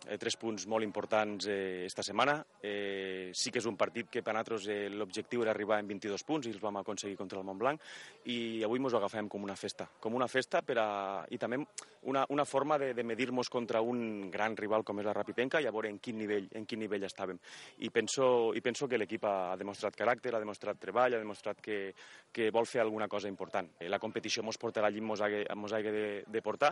[0.09, 2.39] eh, tres punts molt importants eh, esta setmana.
[2.61, 6.25] Eh, sí que és un partit que per nosaltres eh, l'objectiu era arribar en 22
[6.25, 7.83] punts i els vam aconseguir contra el Montblanc
[8.31, 10.89] i avui ens ho agafem com una festa, com una festa per a,
[11.29, 11.61] i també
[12.09, 15.67] una, una forma de, de medir-nos contra un gran rival com és la Rapipenca i
[15.67, 17.39] a veure en quin nivell, en quin nivell estàvem.
[17.85, 21.93] I penso, i penso que l'equip ha demostrat caràcter, ha demostrat treball, ha demostrat que,
[22.31, 23.73] que vol fer alguna cosa important.
[23.79, 26.71] Eh, la competició mos portarà allí, mos hagué de, de portar,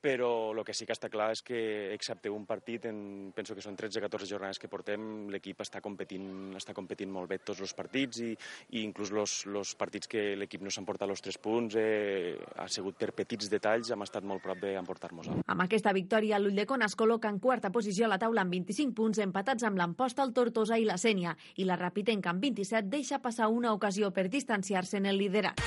[0.00, 1.58] però el que sí que està clar és que,
[1.94, 6.54] excepte un partit partit, en, penso que són 13-14 jornades que portem, l'equip està competint,
[6.56, 8.30] està competint molt bé tots els partits i,
[8.78, 13.12] i inclús els partits que l'equip no s'emporta els tres punts eh, ha sigut per
[13.12, 15.30] petits detalls, hem estat molt prop d'emportar-nos.
[15.46, 19.22] Amb aquesta victòria, l'Ulldecona es col·loca en quarta posició a la taula amb 25 punts,
[19.22, 23.48] empatats amb l'Amposta, el Tortosa i la Sènia, i la Rapitenca amb 27 deixa passar
[23.48, 25.58] una ocasió per distanciar-se en el liderat.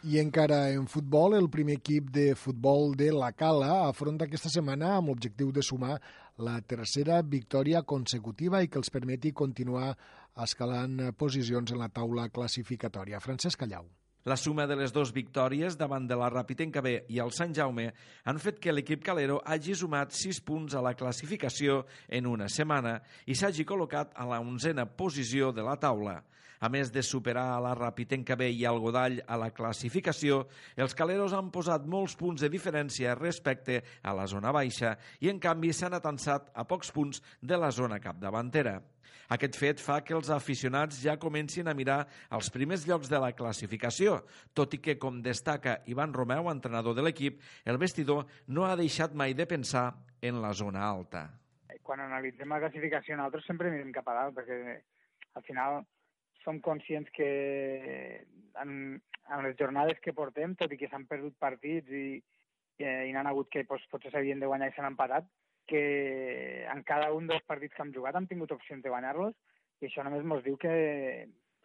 [0.00, 4.94] I encara en futbol, el primer equip de futbol de la Cala afronta aquesta setmana
[4.96, 5.98] amb l'objectiu de sumar
[6.40, 9.90] la tercera victòria consecutiva i que els permeti continuar
[10.40, 13.20] escalant posicions en la taula classificatòria.
[13.20, 13.84] Francesc Callau.
[14.24, 17.90] La suma de les dues victòries davant de la Rapitenca B i el Sant Jaume
[18.24, 23.02] han fet que l'equip calero hagi sumat 6 punts a la classificació en una setmana
[23.28, 26.22] i s'hagi col·locat a la onzena posició de la taula.
[26.60, 30.42] A més de superar la Rapitenca B i al Godall a la classificació,
[30.76, 35.38] els caleros han posat molts punts de diferència respecte a la zona baixa i, en
[35.40, 38.74] canvi, s'han atansat a pocs punts de la zona capdavantera.
[39.32, 42.02] Aquest fet fa que els aficionats ja comencin a mirar
[42.36, 44.18] els primers llocs de la classificació,
[44.52, 49.14] tot i que, com destaca Ivan Romeu, entrenador de l'equip, el vestidor no ha deixat
[49.14, 49.86] mai de pensar
[50.20, 51.24] en la zona alta.
[51.86, 54.76] Quan analitzem la classificació, nosaltres sempre mirem cap a dalt, perquè
[55.38, 55.80] al final
[56.44, 58.24] som conscients que
[58.62, 58.72] en,
[59.30, 62.20] en les jornades que portem, tot i que s'han perdut partits i,
[62.80, 65.28] i, i n'han hagut que doncs, potser s'havien de guanyar i s'han empatat,
[65.70, 69.36] que en cada un dels partits que hem jugat hem tingut opcions de guanyar-los
[69.80, 70.72] i això només ens diu que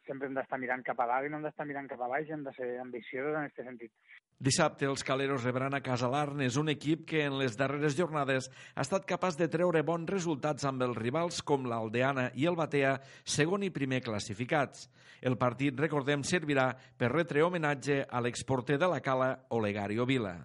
[0.08, 2.30] sempre hem d'estar mirant cap a dalt i no hem d'estar mirant cap a baix,
[2.30, 3.92] hem de ser ambiciosos en aquest sentit.
[4.36, 8.84] Dissabte els caleros rebran a casa l'Arnes, un equip que en les darreres jornades ha
[8.84, 13.64] estat capaç de treure bons resultats amb els rivals com l'Aldeana i el Batea, segon
[13.64, 14.90] i primer classificats.
[15.22, 20.42] El partit, recordem, servirà per retre homenatge a l'exporter de la cala, Olegario Vila.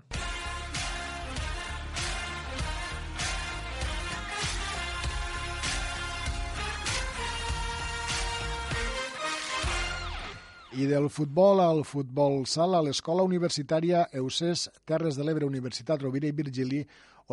[10.70, 16.36] I del futbol al futbol sala, l'Escola Universitària Eusès Terres de l'Ebre Universitat Rovira i
[16.36, 16.84] Virgili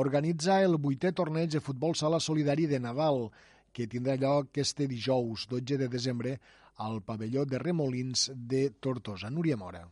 [0.01, 3.27] organitza el vuitè torneig de futbol sala solidari de Nadal,
[3.69, 6.39] que tindrà lloc este dijous, 12 de desembre,
[6.77, 9.29] al pavelló de Remolins de Tortosa.
[9.29, 9.85] Núria Mora.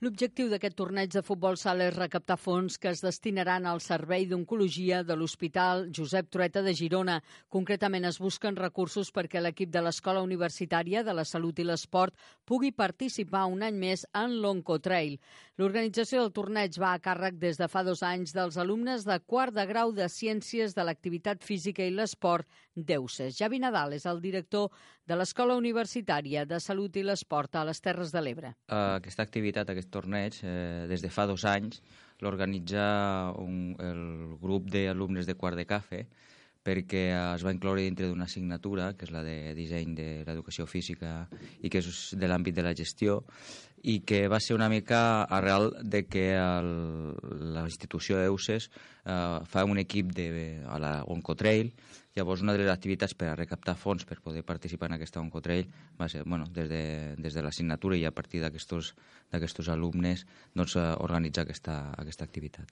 [0.00, 5.02] L'objectiu d'aquest torneig de futbol sala és recaptar fons que es destinaran al Servei d'Oncologia
[5.04, 7.18] de l'Hospital Josep Trueta de Girona.
[7.52, 12.16] Concretament es busquen recursos perquè l'equip de l'Escola Universitària de la Salut i l'Esport
[12.48, 15.18] pugui participar un any més en l'Oncotrail.
[15.60, 19.52] L'organització del torneig va a càrrec des de fa dos anys dels alumnes de quart
[19.52, 23.36] de grau de Ciències de l'Activitat Física i l'Esport d'EUSES.
[23.38, 24.70] Javi Nadal és el director
[25.06, 28.54] de l'Escola Universitària de Salut i l'Esport a les Terres de l'Ebre.
[28.68, 31.82] Aquesta activitat, aquest torneig, eh, des de fa dos anys,
[32.20, 32.84] l'organitza
[33.38, 36.04] el grup d'alumnes de quart de cafè,
[36.60, 41.28] perquè es va incloure dintre d'una assignatura, que és la de disseny de l'educació física
[41.64, 43.22] i que és de l'àmbit de la gestió,
[43.82, 47.14] i que va ser una mica arrel de que el,
[47.54, 50.28] la institució EUSES eh, fa un equip de,
[50.68, 51.72] a la Oncotrail
[52.20, 55.70] Llavors, una de les activitats per a recaptar fons per poder participar en aquesta Oncotrail
[55.96, 56.80] va ser, bueno, des de,
[57.16, 62.68] des de l'assignatura i a partir d'aquests alumnes, doncs, eh, organitzar aquesta, aquesta activitat.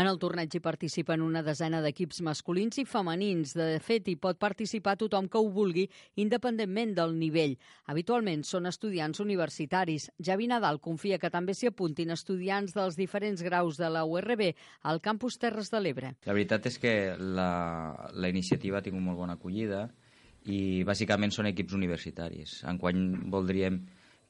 [0.00, 3.52] En el torneig hi participen una desena d'equips masculins i femenins.
[3.56, 5.84] De fet, hi pot participar tothom que ho vulgui,
[6.16, 7.58] independentment del nivell.
[7.92, 10.08] Habitualment són estudiants universitaris.
[10.24, 14.54] Javi Nadal confia que també s'hi apuntin estudiants dels diferents graus de la URB
[14.88, 16.14] al campus Terres de l'Ebre.
[16.24, 17.50] La veritat és que la,
[18.16, 19.84] la iniciativa tingut molt bona acollida
[20.46, 22.60] i bàsicament són equips universitaris.
[22.70, 23.80] Enguany voldríem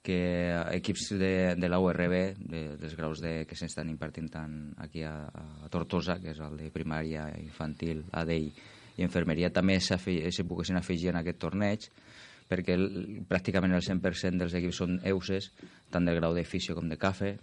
[0.07, 4.55] que equips de, de la URB, de, dels graus de, que s'estan impartint tant
[4.85, 8.45] aquí a, a Tortosa, que és el de primària, infantil, ADI
[8.97, 9.99] i infermeria, també se
[10.47, 11.89] poguessin afegir en aquest torneig,
[12.47, 12.87] perquè el,
[13.27, 15.51] pràcticament el 100% dels equips són EUSES,
[15.91, 17.35] tant del grau de fisio com de CAFE,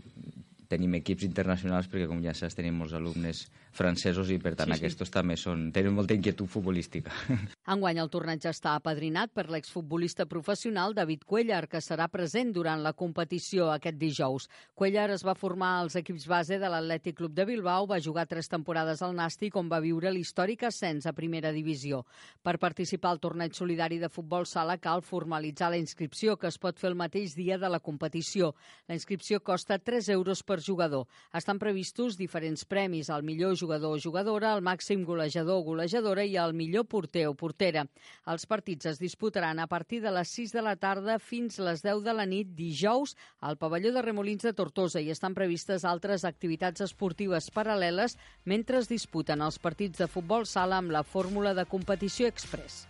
[0.72, 3.44] tenim equips internacionals perquè, com ja saps, tenim molts alumnes
[3.74, 4.86] francesos i, per tant, sí, sí.
[4.86, 7.14] aquests també són, tenen molta inquietud futbolística.
[7.74, 12.94] Enguany el torneig està apadrinat per l'exfutbolista professional David Cuellar, que serà present durant la
[12.94, 14.48] competició aquest dijous.
[14.78, 18.50] Cuellar es va formar als equips base de l'Atlètic Club de Bilbao, va jugar tres
[18.52, 22.04] temporades al Nàstic, on va viure l'històric ascens a primera divisió.
[22.44, 26.80] Per participar al torneig solidari de futbol sala cal formalitzar la inscripció, que es pot
[26.80, 28.54] fer el mateix dia de la competició.
[28.88, 31.08] La inscripció costa 3 euros per jugador.
[31.34, 36.36] Estan previstos diferents premis al millor jugador o jugadora, el màxim golejador o golejadora i
[36.38, 37.86] el millor porter o portera.
[38.28, 42.04] Els partits es disputaran a partir de les 6 de la tarda fins les 10
[42.04, 46.84] de la nit dijous al pavelló de Remolins de Tortosa i estan previstes altres activitats
[46.84, 52.28] esportives paral·leles mentre es disputen els partits de futbol sala amb la fórmula de competició
[52.28, 52.84] express.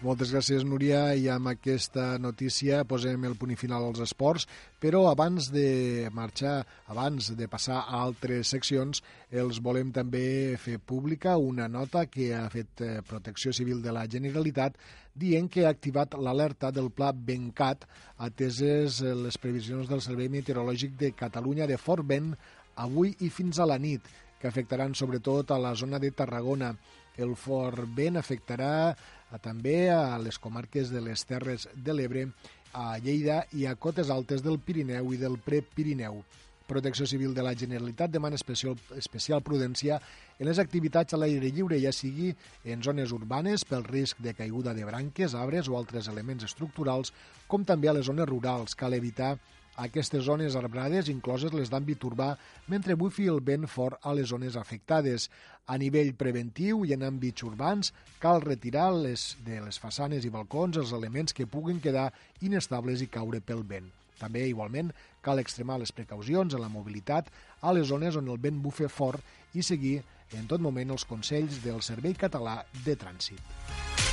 [0.00, 4.46] Moltes gràcies, Núria, i amb aquesta notícia posem el punt final als esports,
[4.80, 11.34] però abans de marxar, abans de passar a altres seccions, els volem també fer pública
[11.36, 14.80] una nota que ha fet eh, Protecció Civil de la Generalitat
[15.12, 17.84] dient que ha activat l'alerta del pla Bencat
[18.24, 22.32] ateses eh, les previsions del Servei Meteorològic de Catalunya de fort vent
[22.80, 24.00] avui i fins a la nit,
[24.40, 26.72] que afectaran sobretot a la zona de Tarragona.
[27.20, 28.94] El fort vent afectarà
[29.38, 32.26] també a les comarques de les Terres de l'Ebre,
[32.74, 36.22] a Lleida i a cotes altes del Pirineu i del Prepirineu.
[36.70, 39.96] Protecció Civil de la Generalitat demana especial, especial prudència
[40.38, 42.30] en les activitats a l'aire lliure, ja sigui
[42.64, 47.10] en zones urbanes pel risc de caiguda de branques, arbres o altres elements estructurals,
[47.50, 48.78] com també a les zones rurals.
[48.78, 49.34] Cal evitar
[49.76, 52.34] aquestes zones arbrades, incloses les d'àmbit urbà,
[52.68, 55.28] mentre bufi el vent fort a les zones afectades.
[55.66, 60.76] A nivell preventiu i en àmbits urbans, cal retirar les, de les façanes i balcons
[60.80, 62.10] els elements que puguin quedar
[62.40, 63.88] inestables i caure pel vent.
[64.20, 64.90] També, igualment,
[65.24, 67.30] cal extremar les precaucions en la mobilitat
[67.62, 70.00] a les zones on el vent bufe fort i seguir
[70.36, 74.09] en tot moment els consells del Servei Català de Trànsit.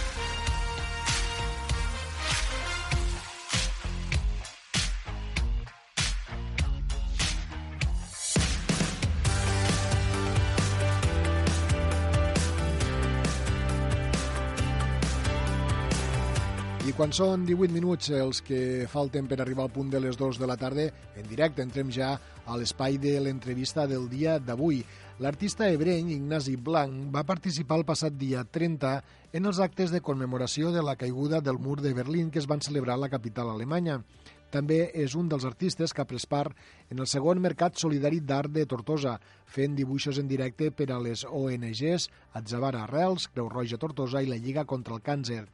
[16.96, 20.48] Quan són 18 minuts els que falten per arribar al punt de les 2 de
[20.48, 20.86] la tarda,
[21.20, 22.14] en directe entrem ja
[22.46, 24.84] a l'espai de l'entrevista del dia d'avui.
[25.20, 28.92] L'artista ebreny Ignasi Blanc va participar el passat dia 30
[29.34, 32.62] en els actes de commemoració de la caiguda del mur de Berlín que es van
[32.62, 33.98] celebrar a la capital alemanya.
[34.54, 36.56] També és un dels artistes que ha pres part
[36.94, 41.26] en el segon Mercat Solidari d'Art de Tortosa, fent dibuixos en directe per a les
[41.26, 42.08] ONGs
[42.40, 45.48] Atzavara Arrels, Creu Roja Tortosa i la Lliga contra el Càncer.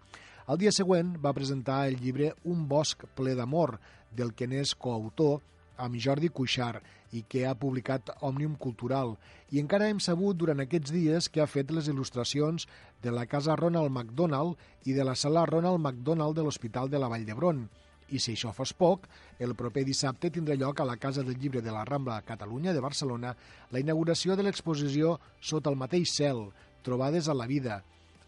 [0.44, 3.78] El dia següent va presentar el llibre Un bosc ple d'amor,
[4.12, 5.40] del que n'és coautor
[5.80, 6.84] amb Jordi Cuixart
[7.16, 9.14] i que ha publicat Òmnium Cultural.
[9.56, 12.68] I encara hem sabut durant aquests dies que ha fet les il·lustracions
[13.06, 17.08] de la Casa Ronald McDonald i de la Sala Ronald McDonald de l'Hospital de la
[17.08, 17.64] Vall d'Hebron.
[18.12, 19.08] I si això fos poc,
[19.40, 22.84] el proper dissabte tindrà lloc a la Casa del Llibre de la Rambla Catalunya de
[22.84, 23.32] Barcelona
[23.72, 26.50] la inauguració de l'exposició Sota el mateix cel,
[26.84, 27.80] Trobades a la vida,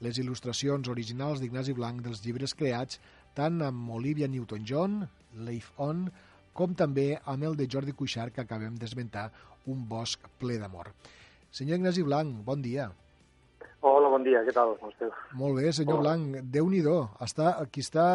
[0.03, 2.99] les il·lustracions originals d'Ignasi Blanc dels llibres creats
[3.35, 5.01] tant amb Olivia Newton-John,
[5.45, 6.05] Leif On,
[6.55, 9.29] com també amb el de Jordi Cuixart que acabem d'esmentar,
[9.65, 10.91] Un bosc ple d'amor.
[11.49, 12.83] Senyor Ignasi Blanc, bon dia.
[13.81, 14.75] Hola, bon dia, què tal?
[14.77, 15.09] Com esteu?
[15.39, 16.03] Molt bé, senyor Hola.
[16.03, 16.95] Blanc, déu-n'hi-do.
[17.25, 18.05] Està, aquí està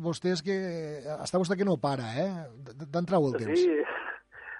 [0.00, 0.56] vostè, és que,
[1.16, 2.28] està vostè que no para, eh?
[2.82, 3.52] D'entrar el temps.
[3.56, 3.80] Sí,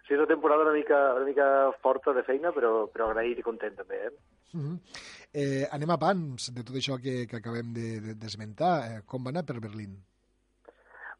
[0.09, 1.47] sí, és una temporada una mica, una mica
[1.85, 4.13] forta de feina, però, però agraït i content també, eh?
[4.53, 4.79] Uh -huh.
[5.33, 8.89] eh, anem a pans de tot això que, que acabem de- de- d'esmentar.
[8.89, 9.97] De, eh, com va anar per Berlín?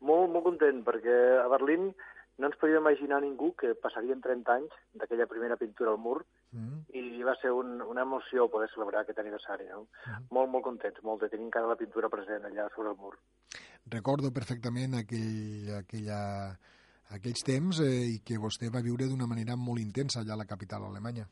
[0.01, 1.95] Molt, molt content, perquè a Berlín
[2.39, 6.81] no ens podia imaginar ningú que passarien 30 anys d'aquella primera pintura al mur Mm.
[6.95, 9.87] i va ser un, una emoció poder celebrar aquest aniversari, no?
[10.31, 13.15] Molt, molt contents, molt de tenir encara la pintura present allà sobre el mur.
[13.87, 16.59] Recordo perfectament aquell, aquella,
[17.11, 20.45] aquells temps eh, i que vostè va viure d'una manera molt intensa allà a la
[20.47, 21.29] capital alemanya.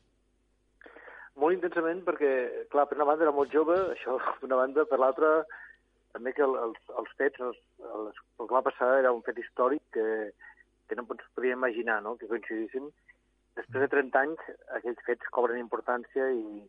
[1.39, 2.31] Molt intensament perquè,
[2.73, 5.33] clar, per una banda era molt jove, això d'una banda, per l'altra
[6.13, 9.37] també que el, els, els fets, els, els, el que va passar era un fet
[9.39, 10.07] històric que,
[10.89, 12.15] que no ens podia imaginar no?
[12.17, 12.89] que coincidíssim.
[13.59, 14.45] Després de 30 anys,
[14.79, 16.63] aquells fets cobren importància i,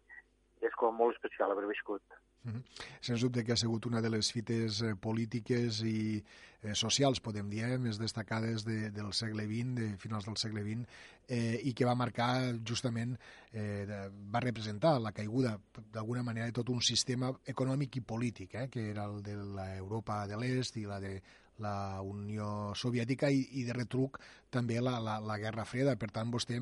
[0.61, 2.21] i és com molt especial haver viscut.
[2.43, 2.62] Mhm.
[3.01, 6.22] Sens dubte que ha sigut una de les fites eh, polítiques i
[6.62, 10.64] eh, socials, podem dir, eh, més destacades de, del segle XX, de finals del segle
[10.64, 10.86] XX,
[11.28, 13.16] eh, i que va marcar justament,
[13.53, 13.84] eh,
[14.32, 15.59] va representar la caiguda
[15.93, 20.26] d'alguna manera de tot un sistema econòmic i polític, eh, que era el de l'Europa
[20.26, 21.18] de l'Est i la de
[21.63, 25.97] la Unió Soviètica i, i de retruc també la, la, la Guerra Freda.
[26.01, 26.61] Per tant, vostè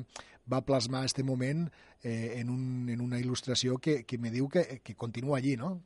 [0.49, 1.67] va plasmar aquest moment
[2.03, 5.77] eh, en, un, en una il·lustració que, que me diu que, que continua allí, no?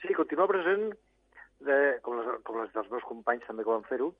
[0.00, 0.90] Sí, continua present,
[1.60, 4.10] de, com, les, com les dels meus companys també que van fer-ho,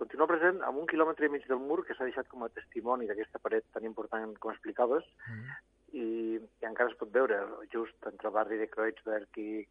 [0.00, 3.08] continua present amb un quilòmetre i mig del mur que s'ha deixat com a testimoni
[3.08, 5.08] d'aquesta paret tan important com explicaves,
[5.92, 7.40] i, i encara es pot veure
[7.72, 9.64] just entre el barri de Kreuzberg i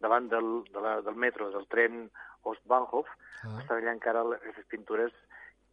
[0.00, 2.10] davant del, de la, del metro, del tren
[2.46, 3.06] Ostbahnhof,
[3.44, 3.58] Ah.
[3.60, 5.12] estan allà encara aquestes pintures.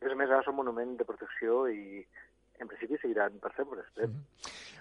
[0.02, 2.04] A més a més, ara són monument de protecció i
[2.60, 3.82] en principi seguiran per sempre.
[3.82, 4.12] espero.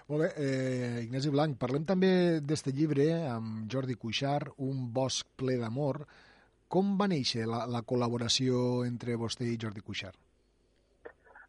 [0.09, 5.55] Molt bé, eh, Ignasi Blanc, parlem també d'este llibre amb Jordi Cuixart, Un bosc ple
[5.57, 6.05] d'amor.
[6.67, 10.17] Com va néixer la, la col·laboració entre vostè i Jordi Cuixart?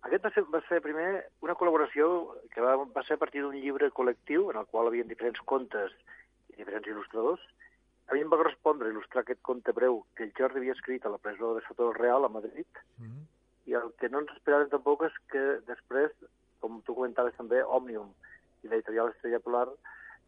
[0.05, 2.09] Aquest va ser, va ser primer una col·laboració
[2.53, 5.41] que va, va ser a partir d'un llibre col·lectiu en el qual hi havia diferents
[5.45, 5.91] contes
[6.53, 7.41] i diferents il·lustradors.
[8.09, 11.13] A mi em va correspondre il·lustrar aquest conte breu que el Jordi havia escrit a
[11.13, 12.81] la presó de Soto del Real, a Madrid,
[13.67, 16.13] i el que no ens esperàvem tampoc és que després,
[16.61, 18.11] com tu comentaves també, Òmnium
[18.63, 19.69] i l'editorial Estrella Polar,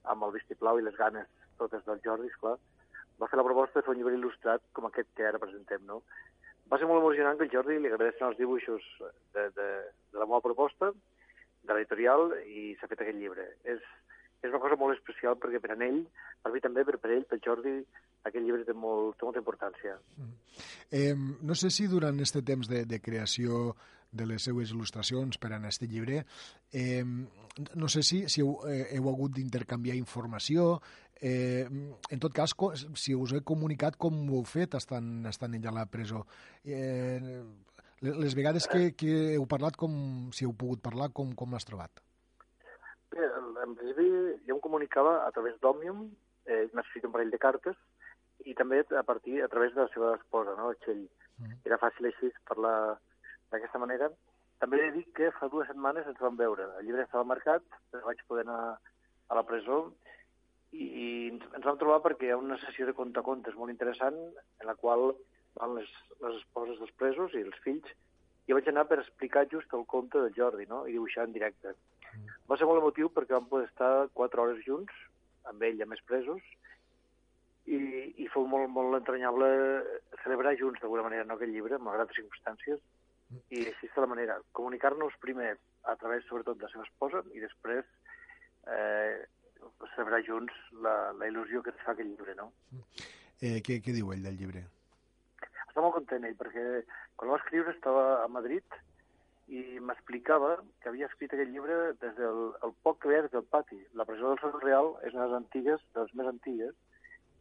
[0.05, 2.57] amb el vistiplau i les ganes totes del Jordi, esclar,
[3.21, 6.03] va fer la proposta de fer un llibre il·lustrat com aquest que ara presentem, no?
[6.71, 8.83] Va ser molt emocionant que el Jordi li agradessin els dibuixos
[9.35, 9.69] de, de,
[10.13, 10.91] de la meva proposta,
[11.67, 13.47] de l'editorial, i s'ha fet aquest llibre.
[13.65, 13.83] És,
[14.47, 16.03] és una cosa molt especial perquè per a ell,
[16.43, 17.77] per mi també, però per ell, per Jordi,
[18.27, 19.99] aquest llibre té, molt, té molta importància.
[20.91, 23.75] Eh, no sé si durant aquest temps de, de creació
[24.17, 26.23] de les seues il·lustracions per a aquest llibre,
[26.73, 27.03] eh,
[27.75, 30.79] no sé si, si heu, eh, heu hagut d'intercanviar informació,
[31.21, 32.55] eh, en tot cas,
[32.95, 36.25] si us he comunicat com ho heu fet estant, estant ella a la presó.
[36.65, 37.43] Eh,
[38.01, 41.65] le- les vegades que, que heu parlat, com, si heu pogut parlar, com, com l'has
[41.67, 42.03] trobat?
[43.67, 44.07] En principi
[44.47, 46.07] jo em comunicava a través d'Òmnium,
[46.47, 47.77] eh, escrit un parell de cartes,
[48.47, 51.07] i també a partir a través de la seva esposa, no, Txell.
[51.69, 52.77] Era fàcil així parlar
[53.53, 54.11] d'aquesta manera.
[54.63, 56.69] També he dir que fa dues setmanes ens vam veure.
[56.79, 58.79] El llibre estava marcat, però vaig poder anar
[59.29, 59.81] a la presó
[60.73, 64.17] i, i ens, ens vam trobar perquè hi ha una sessió de contacontes molt interessant
[64.17, 65.11] en la qual
[65.59, 65.91] van les,
[66.23, 67.93] les esposes dels presos i els fills
[68.47, 70.85] i vaig anar per explicar just el conte del Jordi no?
[70.87, 71.75] i dibuixar en directe.
[72.47, 74.93] Va ser molt emotiu perquè vam poder estar quatre hores junts,
[75.51, 76.43] amb ell i amb els presos,
[77.67, 77.79] i,
[78.23, 79.49] i fou molt, molt entranyable
[80.23, 82.83] celebrar junts d'alguna manera no, aquest llibre, malgrat les circumstàncies,
[83.51, 85.57] i així és la manera, comunicar-nos primer
[85.91, 87.83] a través sobretot de la seva esposa i després
[88.71, 89.27] eh,
[89.95, 90.55] celebrar junts
[90.85, 92.53] la, la il·lusió que ens fa aquest llibre, no?
[93.43, 94.63] Eh, què, què diu ell del llibre?
[95.67, 96.67] Està molt content ell, perquè
[97.19, 98.79] quan va escriure estava a Madrid
[99.47, 103.47] i m'explicava que havia escrit aquest llibre des del el poc que veia des del
[103.47, 103.79] pati.
[103.95, 106.75] La presó del Sol Real és una de les antigues, de les més antigues,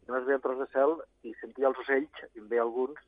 [0.03, 0.95] i només veia tros de cel
[1.25, 3.01] i sentia els ocells, i en veia alguns,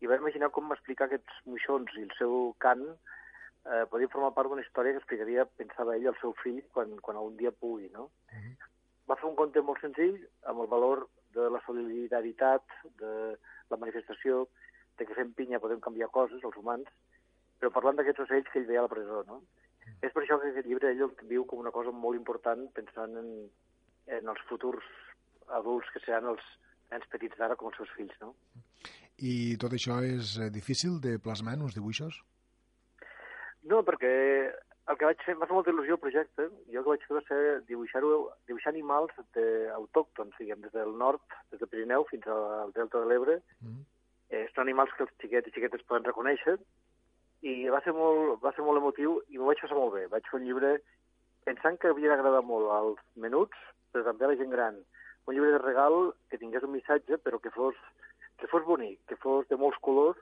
[0.00, 4.50] i va imaginar com explicar aquests moixons i el seu cant eh, podien formar part
[4.50, 8.08] d'una història que explicaria, pensava ell, al seu fill quan, quan algun dia pugui, no?
[8.32, 8.54] Uh -huh.
[9.08, 10.18] Va fer un conte molt senzill,
[10.48, 12.62] amb el valor de la solidaritat,
[12.98, 13.36] de
[13.70, 14.48] la manifestació,
[14.98, 16.88] de que fent pinya podem canviar coses, els humans,
[17.62, 19.38] però parlant d'aquests ocells que ell veia a la presó, no?
[19.92, 20.06] -huh.
[20.06, 23.14] És per això que aquest llibre ell el viu com una cosa molt important pensant
[23.20, 23.30] en,
[24.18, 24.88] en els futurs
[25.60, 26.42] adults que seran els
[26.92, 28.34] nens petits d'ara com els seus fills, no?
[29.22, 32.18] I tot això és eh, difícil de plasmar en uns dibuixos?
[33.70, 34.12] No, perquè
[34.90, 36.48] el que vaig fer, m'ha fet molta il·lusió el projecte.
[36.72, 38.02] Jo el que vaig fer va ser dibuixar,
[38.50, 39.46] dibuixar animals de,
[39.76, 43.38] autòctons, diguem, des del nord, des del Pirineu fins al Delta de l'Ebre.
[43.62, 43.84] Mm.
[44.32, 46.56] Eh, són animals que els xiquets i xiquetes poden reconèixer.
[47.42, 50.06] I va ser molt, va ser molt emotiu i m'ho vaig passar molt bé.
[50.10, 50.76] Vaig fer un llibre
[51.46, 53.58] pensant que havia d'agradar molt als menuts,
[53.92, 54.78] però també a la gent gran.
[55.26, 57.78] Un llibre de regal que tingués un missatge, però que fos,
[58.38, 60.20] que fos bonic, que fos de molts colors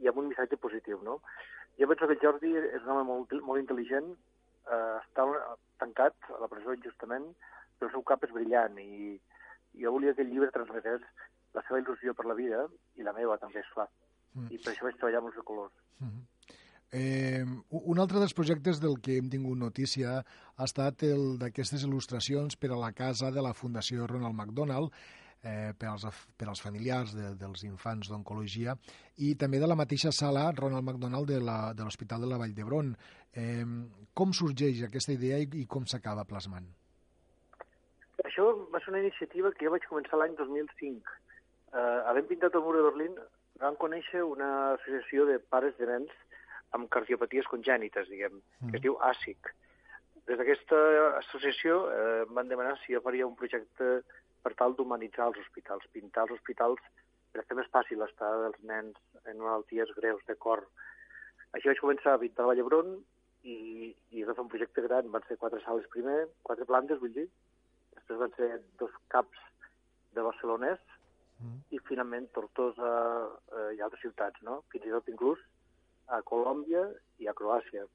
[0.00, 1.20] i amb un missatge positiu, no?
[1.80, 4.12] Jo penso que el Jordi és un home molt, molt intel·ligent,
[4.68, 5.26] eh, està
[5.80, 7.26] tancat a la presó injustament,
[7.78, 9.16] però el seu cap és brillant i,
[9.78, 11.04] jo volia que el llibre transmetés
[11.54, 12.66] la seva il·lusió per la vida
[12.98, 13.88] i la meva també, és clar.
[14.34, 14.50] Mm.
[14.54, 15.72] I per això vaig treballar amb els de colors.
[16.00, 16.24] Mm -hmm.
[16.92, 22.58] Eh, un altre dels projectes del que hem tingut notícia ha estat el d'aquestes il·lustracions
[22.58, 24.90] per a la casa de la Fundació Ronald McDonald,
[25.42, 26.04] eh, per, als,
[26.36, 28.74] per als familiars de, dels infants d'oncologia
[29.22, 32.92] i també de la mateixa sala Ronald McDonald de l'Hospital de, de la Vall d'Hebron.
[33.32, 33.64] Eh,
[34.14, 36.68] com sorgeix aquesta idea i, i com s'acaba plasmant?
[38.26, 41.14] Això va ser una iniciativa que jo vaig començar l'any 2005.
[41.70, 43.14] Eh, havent pintat el mur de Berlín,
[43.60, 46.12] vam conèixer una associació de pares de nens
[46.76, 48.70] amb cardiopaties congènites, diguem, mm.
[48.70, 49.52] que es diu ASIC.
[50.28, 50.80] Des d'aquesta
[51.18, 54.00] associació eh, van demanar si jo faria un projecte
[54.44, 56.82] per tal d'humanitzar els hospitals, pintar els hospitals
[57.32, 60.64] per fer més fàcil l'estada dels nens en malalties greus de cor.
[61.56, 62.94] Així vaig començar a pintar la Llebron
[63.42, 67.14] i, i va fer un projecte gran, van ser quatre sales primer, quatre plantes, vull
[67.14, 67.26] dir,
[67.96, 68.50] després van ser
[68.82, 69.42] dos caps
[70.14, 70.80] de barcelonès
[71.42, 71.58] mm.
[71.74, 74.60] i finalment Tortosa eh, i altres ciutats, no?
[74.72, 75.42] fins i tot inclús
[76.16, 76.84] a Colòmbia
[77.22, 77.86] i a Croàcia.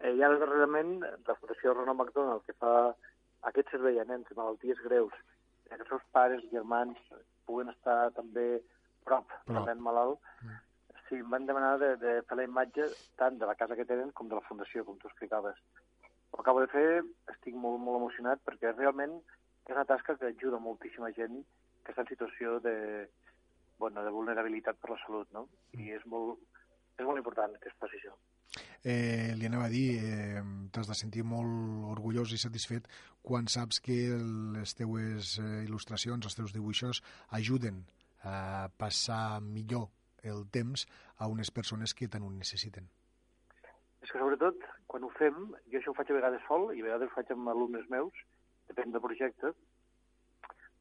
[0.00, 2.74] Eh, I ara darrerament la Fundació Ronald McDonald, que fa
[3.50, 5.14] aquest servei a nens amb malalties greus
[5.68, 6.98] que els seus pares i germans
[7.48, 8.60] puguen estar també
[9.04, 10.60] prop, del nen malalt, mm.
[11.08, 12.88] sí, em van demanar de, de fer la imatge
[13.20, 15.58] tant de la casa que tenen com de la fundació, com tu explicaves.
[16.32, 16.86] Ho acabo de fer,
[17.34, 19.18] estic molt, molt emocionat perquè realment
[19.64, 21.42] és una tasca que ajuda moltíssima gent
[21.84, 22.74] que està en situació de,
[23.78, 25.46] bueno, de vulnerabilitat per la salut, no?
[25.76, 26.40] I és molt,
[26.98, 28.14] és molt important que es faci això.
[28.84, 32.86] Eh, li anava a dir, eh, t'has de sentir molt orgullós i satisfet
[33.22, 33.96] quan saps que
[34.54, 37.82] les teues eh, il·lustracions, els teus dibuixos, ajuden
[38.22, 39.88] a passar millor
[40.22, 40.86] el temps
[41.18, 42.86] a unes persones que tant ho necessiten.
[44.04, 45.36] És que sobretot, quan ho fem,
[45.72, 48.24] jo això ho faig a vegades sol i a vegades ho faig amb alumnes meus,
[48.68, 49.52] depèn del projecte,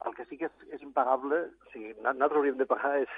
[0.03, 3.13] el que sí que és, és impagable, o sigui, nosaltres hauríem de pagar és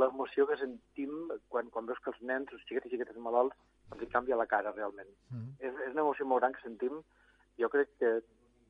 [0.00, 1.12] l'emoció que sentim
[1.52, 3.56] quan, quan veus que els nens, els xiquets i xiquetes malalts,
[3.92, 5.10] els hi canvia la cara, realment.
[5.30, 5.52] Mm -hmm.
[5.66, 7.02] és, és una emoció molt gran que sentim.
[7.58, 8.10] Jo crec que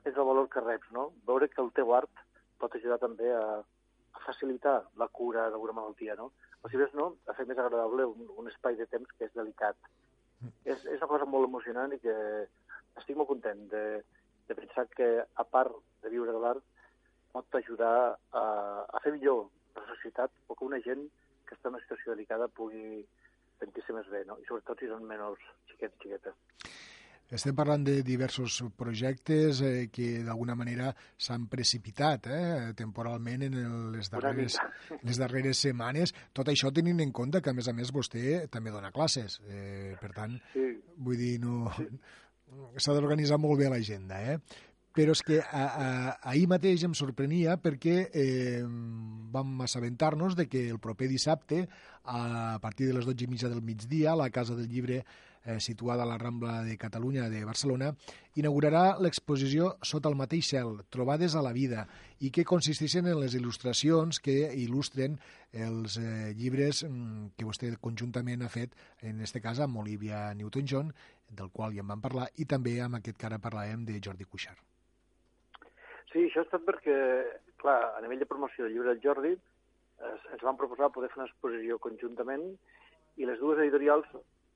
[0.04, 1.12] és el valor que reps, no?
[1.26, 2.10] Veure que el teu art
[2.58, 3.46] pot ajudar també a,
[4.12, 6.32] a facilitar la cura d'alguna malaltia, no?
[6.62, 9.34] O si ves, no, a fer més agradable un, un espai de temps que és
[9.34, 9.76] delicat.
[10.40, 10.52] Mm.
[10.64, 12.16] És, és una cosa molt emocionant i que
[12.96, 13.84] estic molt content de,
[14.48, 16.64] de pensar que, a part de viure de l'art,
[17.32, 18.44] pot ajudar a,
[18.88, 19.46] a fer millor
[19.92, 21.06] societat o que una gent
[21.46, 23.04] que està en una situació delicada pugui
[23.60, 24.38] sentir-se més bé, no?
[24.40, 26.36] i sobretot si són menors xiquets i xiquetes.
[27.26, 33.56] Estem parlant de diversos projectes eh, que d'alguna manera s'han precipitat eh, temporalment en
[33.96, 34.60] les darreres,
[35.08, 36.14] les darreres setmanes.
[36.32, 39.40] Tot això tenint en compte que, a més a més, vostè també dona classes.
[39.50, 40.70] Eh, per tant, sí.
[41.02, 41.66] vull dir, no...
[41.80, 41.90] Sí.
[42.78, 44.36] S'ha d'organitzar molt bé l'agenda, eh?
[44.96, 45.88] Però és que a, a,
[46.32, 48.64] ahir mateix em sorprenia perquè eh,
[49.34, 51.66] vam assabentar-nos de que el proper dissabte,
[52.06, 55.02] a partir de les 12 i mitja del migdia, a la Casa del Llibre,
[55.46, 57.90] eh, situada a la Rambla de Catalunya de Barcelona,
[58.40, 61.86] inaugurarà l'exposició Sota el mateix cel, Trobades a la vida,
[62.20, 65.18] i que consisteixen en les il·lustracions que il·lustren
[65.52, 68.72] els eh, llibres mm, que vostè conjuntament ha fet,
[69.02, 70.94] en aquest cas amb Olivia Newton-John,
[71.36, 74.24] del qual ja en vam parlar, i també amb aquest que ara parlàvem de Jordi
[74.24, 74.75] Cuixart.
[76.16, 76.94] Sí, això ha estat perquè,
[77.60, 81.20] clar, a nivell de promoció del llibre del Jordi, es, ens van proposar poder fer
[81.20, 82.46] una exposició conjuntament
[83.20, 84.08] i les dues editorials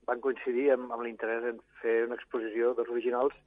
[0.09, 3.37] van coincidir amb, amb l'interès en fer una exposició dels originals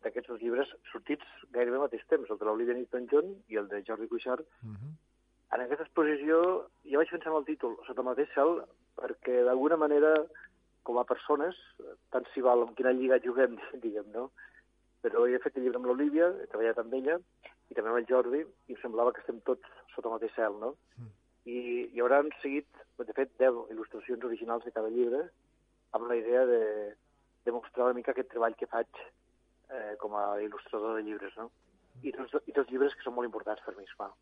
[0.00, 3.84] d'aquests dos llibres sortits gairebé al mateix temps, el de l'Olivia Newton-John i el de
[3.84, 4.96] Jordi Cuixart, uh -huh.
[5.50, 6.36] En aquesta exposició
[6.86, 8.62] jo vaig pensar en el títol, sota el mateix cel,
[8.96, 10.12] perquè d'alguna manera,
[10.86, 11.56] com a persones,
[12.14, 14.30] tant s'hi val amb quina lliga juguem, diguem, no?
[15.04, 17.16] Però he fet el llibre amb l'Olivia, he treballat amb ella,
[17.70, 20.58] i també amb el Jordi, i em semblava que estem tots sota el mateix cel,
[20.60, 20.74] no?
[20.98, 21.14] Mm.
[21.50, 21.60] I
[21.94, 25.22] hi haurà seguit, de fet, 10 il·lustracions originals de cada llibre,
[25.96, 26.60] amb la idea de,
[27.46, 31.48] de mostrar una mica aquest treball que faig eh, com a il·lustrador de llibres, no?
[32.04, 34.12] I tots, I tots llibres que són molt importants per mi, esclar.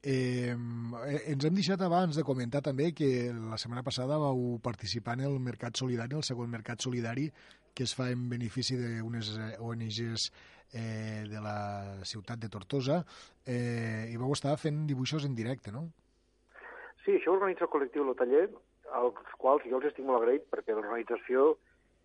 [0.00, 0.54] Eh,
[1.28, 5.36] ens hem deixat abans de comentar també que la setmana passada vau participar en el
[5.44, 7.28] Mercat Solidari, el segon Mercat Solidari
[7.74, 10.30] que es fa en benefici d'unes ONGs
[10.72, 13.00] eh, de la ciutat de Tortosa
[13.46, 15.88] eh, i vau estar fent dibuixos en directe, no?
[17.04, 18.48] Sí, això organitza el col·lectiu Lo Taller,
[19.00, 21.54] als quals jo els estic molt agraït perquè l'organització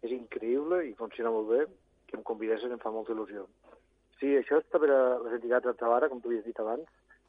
[0.05, 1.63] és increïble i funciona molt bé,
[2.09, 3.45] que em convidessin em fa molta il·lusió.
[4.19, 6.85] Sí, això està per a les entitats de Tavara, com tu havies dit abans,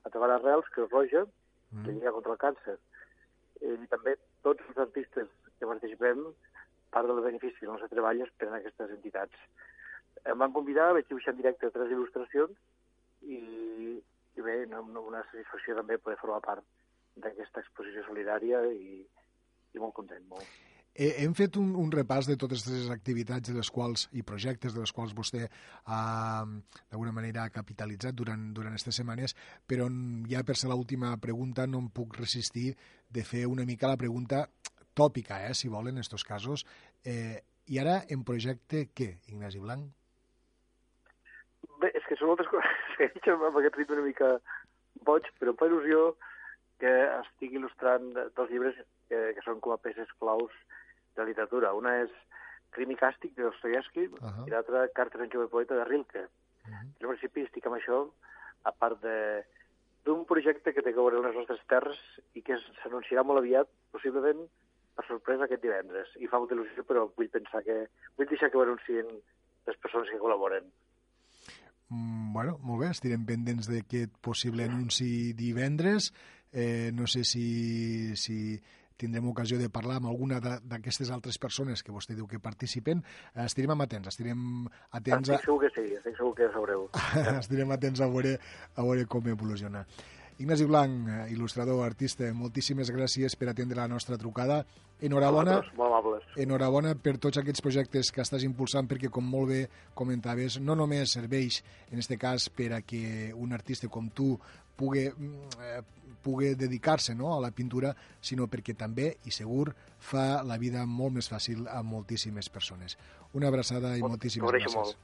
[0.07, 1.25] a Tavara Reals, Creu Roja,
[1.73, 1.85] mm.
[1.85, 2.77] que lliga contra el càncer.
[3.65, 4.15] I també
[4.47, 6.23] tots els artistes que participem,
[6.91, 9.47] part del benefici del nostre treball és per a aquestes entitats.
[10.27, 12.57] Em van convidar, vaig dibuixar en directe tres il·lustracions
[13.23, 13.41] i,
[14.37, 16.65] i bé, una satisfacció també poder formar part
[17.23, 19.03] d'aquesta exposició solidària i,
[19.75, 20.57] i molt content, molt.
[20.97, 24.73] Eh, hem fet un, un repàs de totes les activitats de les quals i projectes
[24.73, 25.99] de les quals vostè ha,
[26.89, 29.37] d'alguna manera, ha capitalitzat durant, durant aquestes setmanes,
[29.69, 29.91] però
[30.31, 32.71] ja per ser l'última pregunta no em puc resistir
[33.13, 34.47] de fer una mica la pregunta
[34.97, 36.65] tòpica, eh, si volen, en aquests casos.
[37.05, 37.43] Eh,
[37.73, 39.89] I ara, en projecte què, Ignasi Blanc?
[41.83, 44.37] Bé, és que són moltes coses que amb aquest ritme una mica
[45.07, 46.15] boig, però per il·lusió
[46.81, 46.93] que
[47.23, 48.77] estic il·lustrant dos llibres
[49.11, 50.53] que, que són com a peces claus
[51.17, 51.75] de literatura.
[51.77, 52.13] Una és
[52.77, 54.47] Crim i càstig de Dostoyevsky uh -huh.
[54.47, 56.23] i l'altra Cartes en jove poeta de Rilke.
[56.23, 56.87] Uh -huh.
[57.01, 58.11] Jo, al principi, estic amb això,
[58.65, 59.45] a part de
[60.05, 61.99] d'un projecte que té que veure les nostres terres
[62.35, 64.49] i que s'anunciarà molt aviat, possiblement
[64.97, 66.13] per sorpresa aquest divendres.
[66.21, 67.83] I fa molta il·lusió, però vull pensar que...
[68.17, 69.11] Vull deixar que ho anuncien
[69.67, 70.71] les persones que col·laboren.
[71.91, 76.11] Mm, bueno, molt bé, estirem pendents d'aquest possible anunci divendres.
[76.53, 78.39] Eh, no sé si, si
[78.97, 83.05] tindrem ocasió de parlar amb alguna d'aquestes altres persones que vostè diu que participen.
[83.45, 84.67] Estirem amatents, estirem
[84.97, 85.39] atents a...
[85.39, 86.89] Estic segur que sí, estic segur que sabreu.
[87.43, 88.37] estirem atents a veure,
[88.75, 89.85] a veure com evoluciona.
[90.37, 94.65] Ignasi Blanc, il·lustrador, artista, moltíssimes gràcies per atendre la nostra trucada.
[95.05, 95.59] Enhorabona,
[96.41, 99.59] enhorabona per tots aquests projectes que estàs impulsant perquè, com molt bé
[99.99, 104.33] comentaves, no només serveix, en aquest cas, per a que un artista com tu
[104.77, 105.83] pugui, eh,
[106.25, 109.69] pugui dedicar-se no, a la pintura, sinó perquè també, i segur,
[110.01, 112.97] fa la vida molt més fàcil a moltíssimes persones.
[113.37, 114.81] Una abraçada i molt, moltíssimes gràcies.
[114.81, 114.97] Molt.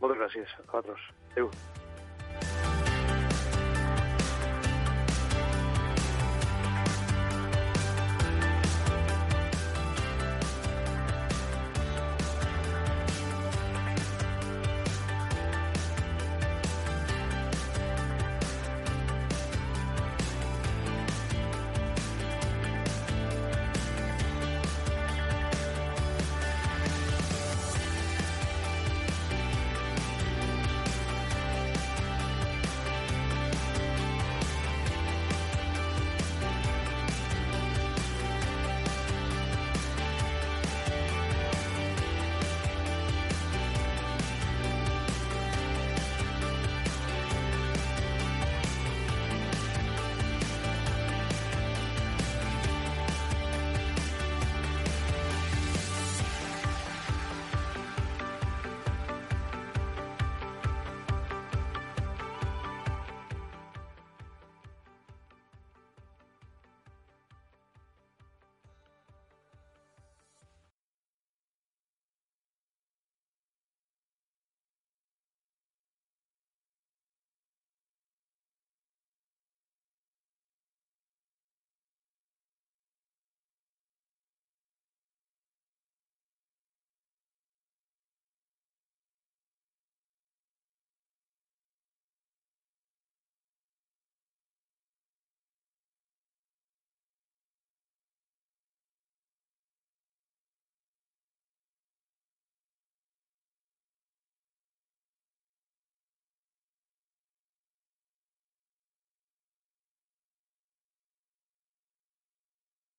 [0.00, 1.08] Moltes gràcies a vosaltres.
[1.32, 1.50] Adéu.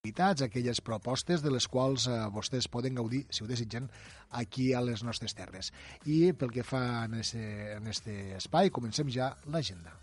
[0.02, 3.86] activitats, aquelles propostes de les quals eh, vostès poden gaudir, si ho desitgen,
[4.32, 5.70] aquí a les nostres terres.
[6.10, 9.94] I pel que fa en aquest en este espai, comencem ja l'agenda.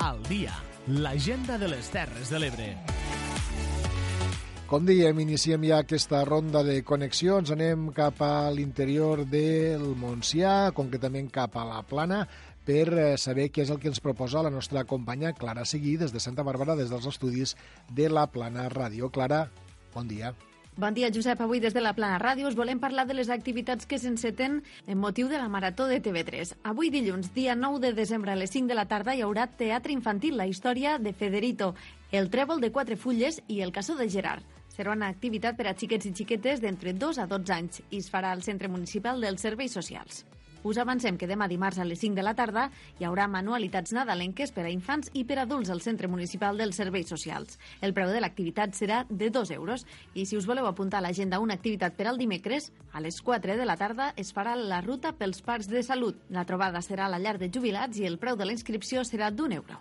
[0.00, 0.56] Al dia,
[0.88, 2.72] l'agenda de les Terres de l'Ebre.
[4.66, 7.52] Com dèiem, iniciem ja aquesta ronda de connexions.
[7.54, 12.24] Anem cap a l'interior del Montsià, concretament cap a la Plana,
[12.66, 16.10] per eh, saber què és el que ens proposa la nostra companya Clara Seguí des
[16.10, 17.54] de Santa Bàrbara, des dels estudis
[17.94, 19.12] de la Plana Ràdio.
[19.14, 19.44] Clara,
[19.94, 20.34] bon dia.
[20.76, 21.38] Bon dia, Josep.
[21.40, 24.58] Avui des de la Plana Ràdio us volem parlar de les activitats que s'enceten
[24.90, 26.56] en motiu de la Marató de TV3.
[26.66, 29.94] Avui dilluns, dia 9 de desembre a les 5 de la tarda, hi haurà teatre
[29.94, 31.76] infantil, la història de Federito,
[32.10, 34.55] el trèvol de quatre fulles i el caçó de Gerard.
[34.76, 38.10] Serà una activitat per a xiquets i xiquetes d'entre 2 a 12 anys i es
[38.12, 40.26] farà al Centre Municipal dels Serveis Socials.
[40.68, 42.66] Us avancem que demà dimarts a les 5 de la tarda
[42.98, 46.76] hi haurà manualitats nadalenques per a infants i per a adults al Centre Municipal dels
[46.76, 47.56] Serveis Socials.
[47.80, 51.40] El preu de l'activitat serà de 2 euros i si us voleu apuntar a l'agenda
[51.40, 55.16] una activitat per al dimecres, a les 4 de la tarda es farà la ruta
[55.16, 56.20] pels parcs de salut.
[56.28, 59.32] La trobada serà a la llar de jubilats i el preu de la inscripció serà
[59.32, 59.80] d'un euro.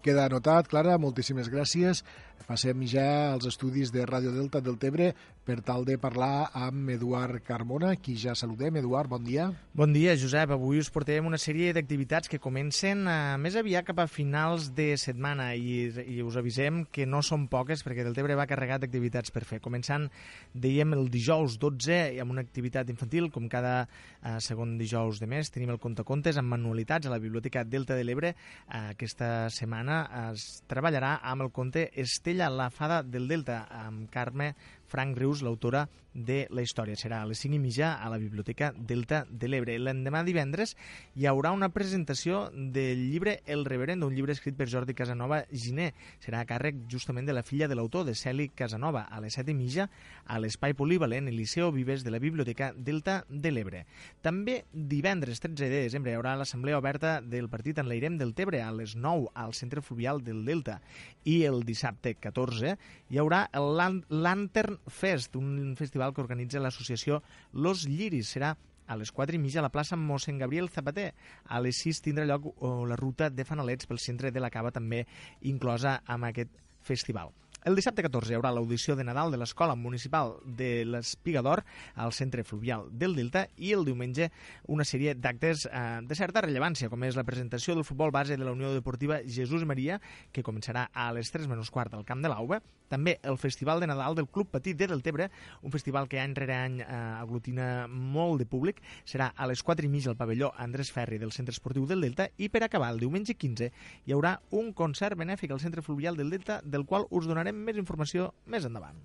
[0.00, 2.00] Queda anotat, Clara, moltíssimes gràcies.
[2.48, 5.12] Passem ja als estudis de Ràdio Delta del Tebre
[5.44, 8.76] per tal de parlar amb Eduard Carmona, qui ja saludem.
[8.78, 9.48] Eduard, bon dia.
[9.74, 10.52] Bon dia, Josep.
[10.54, 14.92] Avui us portem una sèrie d'activitats que comencen eh, més aviat cap a finals de
[15.00, 19.34] setmana i, i us avisem que no són poques perquè del Tebre va carregat d'activitats
[19.34, 19.60] per fer.
[19.64, 20.06] Començant,
[20.54, 25.50] dèiem, el dijous 12 amb una activitat infantil, com cada eh, segon dijous de mes.
[25.50, 28.34] Tenim el contacontes amb manualitats a la Biblioteca Delta de l'Ebre.
[28.34, 34.08] Eh, aquesta setmana es treballarà amb el conte Estella Estella, la fada del Delta, amb
[34.08, 34.52] Carme
[34.90, 36.98] Frank Rius, l'autora de la història.
[36.98, 39.76] Serà a les 5 i mitja a la Biblioteca Delta de l'Ebre.
[39.78, 40.74] L'endemà divendres
[41.14, 45.92] hi haurà una presentació del llibre El Reverendo, un llibre escrit per Jordi Casanova Giné.
[46.24, 49.54] Serà a càrrec justament de la filla de l'autor, de Celi Casanova, a les 7
[49.54, 49.86] i mitja
[50.26, 53.84] a l'Espai Polivalent Eliseo Vives de la Biblioteca Delta de l'Ebre.
[54.22, 58.64] També divendres 13 de desembre hi haurà l'assemblea oberta del partit en l'Airem del Tebre
[58.64, 60.80] a les 9 al Centre Fluvial del Delta
[61.24, 62.74] i el dissabte 14
[63.10, 67.20] hi haurà el Lantern Fest, un festival que organitza l'associació
[67.52, 68.32] Los Lliris.
[68.36, 68.54] Serà
[68.90, 71.12] a les 4 i mitja a la plaça mossèn Gabriel Zapater.
[71.46, 72.50] A les 6 tindrà lloc
[72.88, 75.04] la ruta de fanalets pel centre de la Cava, també
[75.46, 77.30] inclosa amb aquest festival.
[77.60, 81.60] El dissabte 14 hi haurà l'audició de Nadal de l'Escola Municipal de l'Espigador
[81.94, 84.30] al Centre Fluvial del Delta i el diumenge
[84.72, 88.48] una sèrie d'actes eh, de certa rellevància, com és la presentació del futbol base de
[88.48, 90.00] la Unió Deportiva Jesús Maria,
[90.32, 93.88] que començarà a les 3 menys quart al Camp de l'Auba, també el Festival de
[93.88, 95.30] Nadal del Club Petit de Deltebre,
[95.62, 96.88] un festival que any rere any eh,
[97.20, 101.32] aglutina molt de públic, serà a les 4 i mitja al pavelló Andrés Ferri del
[101.36, 105.54] Centre Esportiu del Delta i per acabar el diumenge 15 hi haurà un concert benèfic
[105.54, 108.98] al Centre Fluvial del Delta del qual us donarem més informació més endavant.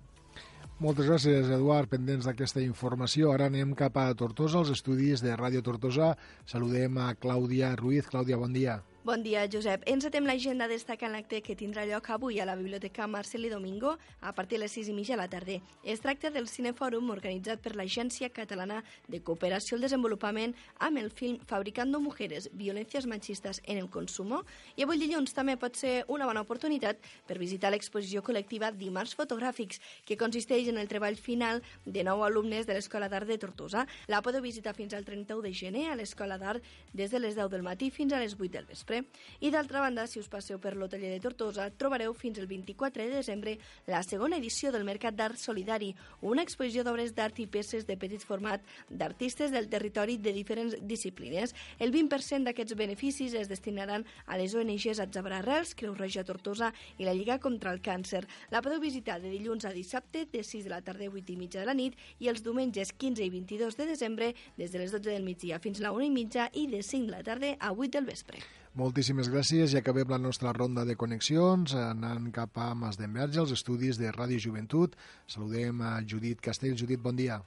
[0.76, 3.30] Moltes gràcies, Eduard, pendents d'aquesta informació.
[3.32, 6.10] Ara anem cap a Tortosa, als estudis de Ràdio Tortosa.
[6.44, 8.10] Saludem a Clàudia Ruiz.
[8.12, 8.82] Clàudia, bon dia.
[9.06, 9.84] Bon dia, Josep.
[9.86, 14.56] Encetem l'agenda destacant l'acte que tindrà lloc avui a la Biblioteca Marceli Domingo a partir
[14.58, 15.60] de les 6 i mitja de la tarda.
[15.84, 21.36] Es tracta del Cinefòrum organitzat per l'Agència Catalana de Cooperació al Desenvolupament amb el film
[21.46, 24.40] Fabricando Mujeres, Violències Machistes en el Consumo
[24.74, 26.98] i avui dilluns també pot ser una bona oportunitat
[27.30, 32.66] per visitar l'exposició col·lectiva Dimarts Fotogràfics, que consisteix en el treball final de nou alumnes
[32.66, 33.86] de l'Escola d'Art de Tortosa.
[34.10, 37.54] La podeu visitar fins al 31 de gener a l'Escola d'Art des de les 10
[37.54, 39.26] del matí fins a les 8 del vespre desembre.
[39.40, 43.16] I d'altra banda, si us passeu per l'Hoteller de Tortosa, trobareu fins el 24 de
[43.20, 47.96] desembre la segona edició del Mercat d'Art Solidari, una exposició d'obres d'art i peces de
[47.96, 51.54] petit format d'artistes del territori de diferents disciplines.
[51.78, 57.04] El 20% d'aquests beneficis es destinaran a les ONGs Atzabra Arrels, Creu Roja Tortosa i
[57.04, 58.24] la Lliga contra el Càncer.
[58.50, 61.36] La podeu visitar de dilluns a dissabte de 6 de la tarda a 8 i
[61.36, 64.92] mitja de la nit i els diumenges 15 i 22 de desembre des de les
[64.92, 67.56] 12 del migdia fins a la 1 i mitja i de 5 de la tarda
[67.60, 68.40] a 8 del vespre.
[68.76, 73.54] Moltíssimes gràcies i acabem la nostra ronda de connexions anant cap a Mas d'Enverge, els
[73.56, 74.98] estudis de Ràdio Joventut.
[75.32, 76.76] Saludem a Judit Castell.
[76.76, 77.40] Judit, bon dia.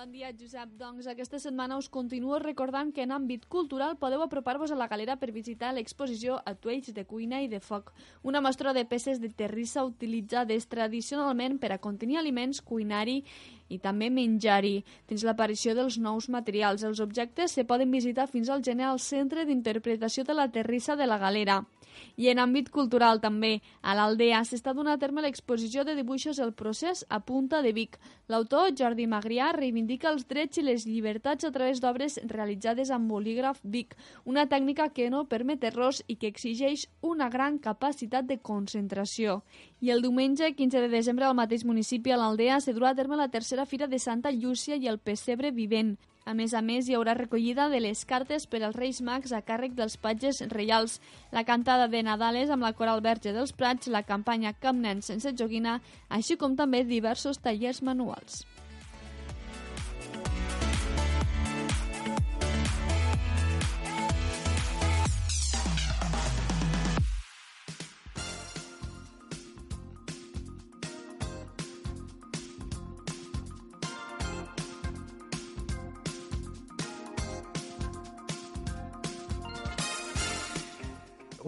[0.00, 0.70] Bon dia, Josep.
[0.80, 5.18] Doncs aquesta setmana us continuo recordant que en àmbit cultural podeu apropar-vos a la galera
[5.20, 7.90] per visitar l'exposició Atuells de cuina i de foc,
[8.24, 13.18] una mostra de peces de terrissa utilitzades tradicionalment per a contenir aliments, cuinari
[13.68, 14.86] i també menjar-hi.
[15.04, 19.44] Fins l'aparició dels nous materials, els objectes se poden visitar fins al gener al Centre
[19.44, 21.60] d'Interpretació de la Terrissa de la Galera.
[22.16, 26.52] I en àmbit cultural també, a l'Aldea s'està donant a terme l'exposició de dibuixos El
[26.52, 27.96] procés a Punta de Vic.
[28.28, 33.60] L'autor, Jordi Magrià, reivindica els drets i les llibertats a través d'obres realitzades amb bolígraf
[33.64, 39.40] Vic, una tècnica que no permet errors i que exigeix una gran capacitat de concentració.
[39.80, 43.16] I el diumenge 15 de desembre al mateix municipi, a l'Aldea, se durà a terme
[43.16, 45.96] la tercera Fira de Santa Llúcia i el Pessebre Vivent.
[46.30, 49.40] A més a més, hi haurà recollida de les cartes per als Reis Mags a
[49.48, 51.00] càrrec dels patges reials,
[51.34, 55.34] la cantada de Nadales amb la Coral Verge dels Prats, la campanya Camp Nen sense
[55.34, 58.44] joguina, així com també diversos tallers manuals.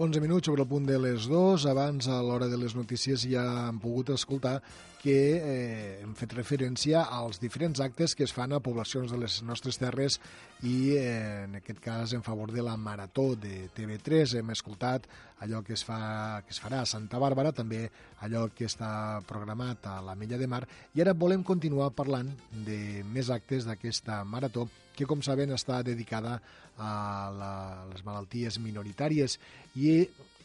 [0.03, 1.63] 11 minuts sobre el punt de les 2.
[1.71, 4.57] Abans, a l'hora de les notícies, ja hem pogut escoltar
[4.99, 9.37] que eh, hem fet referència als diferents actes que es fan a poblacions de les
[9.47, 10.19] nostres terres
[10.59, 14.41] i, eh, en aquest cas, en favor de la Marató de TV3.
[14.41, 15.07] Hem escoltat
[15.39, 17.85] allò que es, fa, que es farà a Santa Bàrbara, també
[18.27, 20.65] allò que està programat a la Mella de Mar.
[20.99, 22.35] I ara volem continuar parlant
[22.67, 26.37] de més actes d'aquesta Marató que, com saben, està dedicada
[26.77, 26.91] a,
[27.33, 27.53] la,
[27.91, 29.39] les malalties minoritàries
[29.75, 30.03] i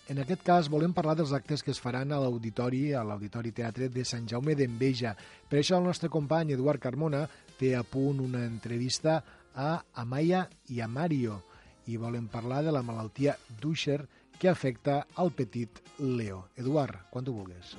[0.09, 3.91] en aquest cas volem parlar dels actes que es faran a l'Auditori, a l'Auditori Teatre
[3.93, 5.13] de Sant Jaume d'Enveja.
[5.49, 7.27] Per això el nostre company Eduard Carmona
[7.61, 9.19] té a punt una entrevista
[9.53, 11.43] a Amaya i a Mario
[11.89, 14.01] i volen parlar de la malaltia d'Usher
[14.39, 16.47] que afecta al petit Leo.
[16.57, 17.77] Eduard, quan tu vulguis.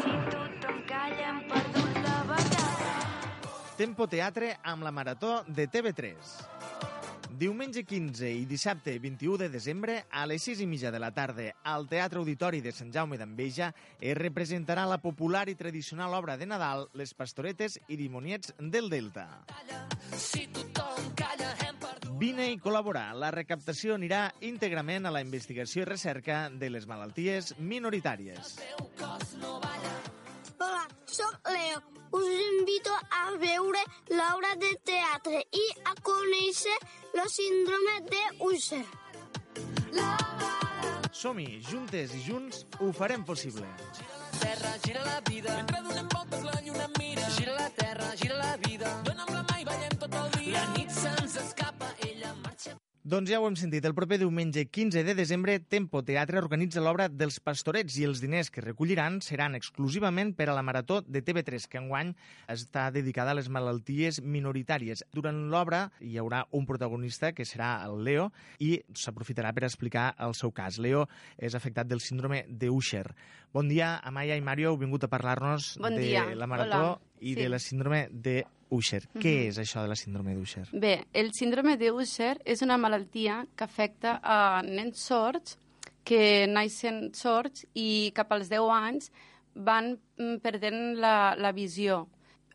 [0.00, 0.35] Si
[3.76, 6.14] Tempo Teatre amb la Marató de TV3.
[7.36, 11.50] Diumenge 15 i dissabte 21 de desembre, a les 6 i mitja de la tarda,
[11.60, 13.68] al Teatre Auditori de Sant Jaume d'Enveja,
[14.00, 19.26] es representarà la popular i tradicional obra de Nadal Les Pastoretes i Dimoniets del Delta.
[22.16, 23.10] Vine i col·laborar.
[23.12, 28.56] La recaptació anirà íntegrament a la investigació i recerca de les malalties minoritàries.
[30.56, 31.95] Hola, sóc Leo.
[32.12, 32.28] Us
[32.60, 36.76] invito a veure l'obra de teatre i a conèixer
[37.14, 38.84] la síndrome de Usher.
[41.16, 43.66] Som-hi, juntes i junts ho farem possible.
[44.38, 45.56] Terra, gira la vida.
[45.56, 47.30] Mentre donem voltes la lluna mira.
[47.38, 48.92] Gira la terra, gira la vida.
[49.08, 49.35] Dóna'm
[53.06, 57.04] Doncs ja ho hem sentit, el proper diumenge 15 de desembre Tempo Teatre organitza l'obra
[57.06, 61.68] dels Pastorets i els diners que recolliran seran exclusivament per a la Marató de TV3,
[61.70, 62.10] que enguany
[62.50, 65.04] està dedicada a les malalties minoritàries.
[65.14, 70.34] Durant l'obra hi haurà un protagonista, que serà el Leo, i s'aprofitarà per explicar el
[70.34, 70.80] seu cas.
[70.82, 71.06] Leo
[71.38, 73.06] és afectat del síndrome d'Usher.
[73.54, 76.26] Bon dia, Amaya i Mario, heu vingut a parlar-nos bon de dia.
[76.34, 77.00] la Marató Hola.
[77.20, 77.40] i Sí.
[77.40, 79.02] de la síndrome de Usher.
[79.14, 79.22] Mhm.
[79.22, 80.64] Què és això de la síndrome d'Usher?
[80.72, 85.58] Bé, el síndrome d'Usher és una malaltia que afecta a nens sords
[86.04, 89.10] que naixen sords i cap als 10 anys
[89.54, 92.08] van mm, perdent la, la visió.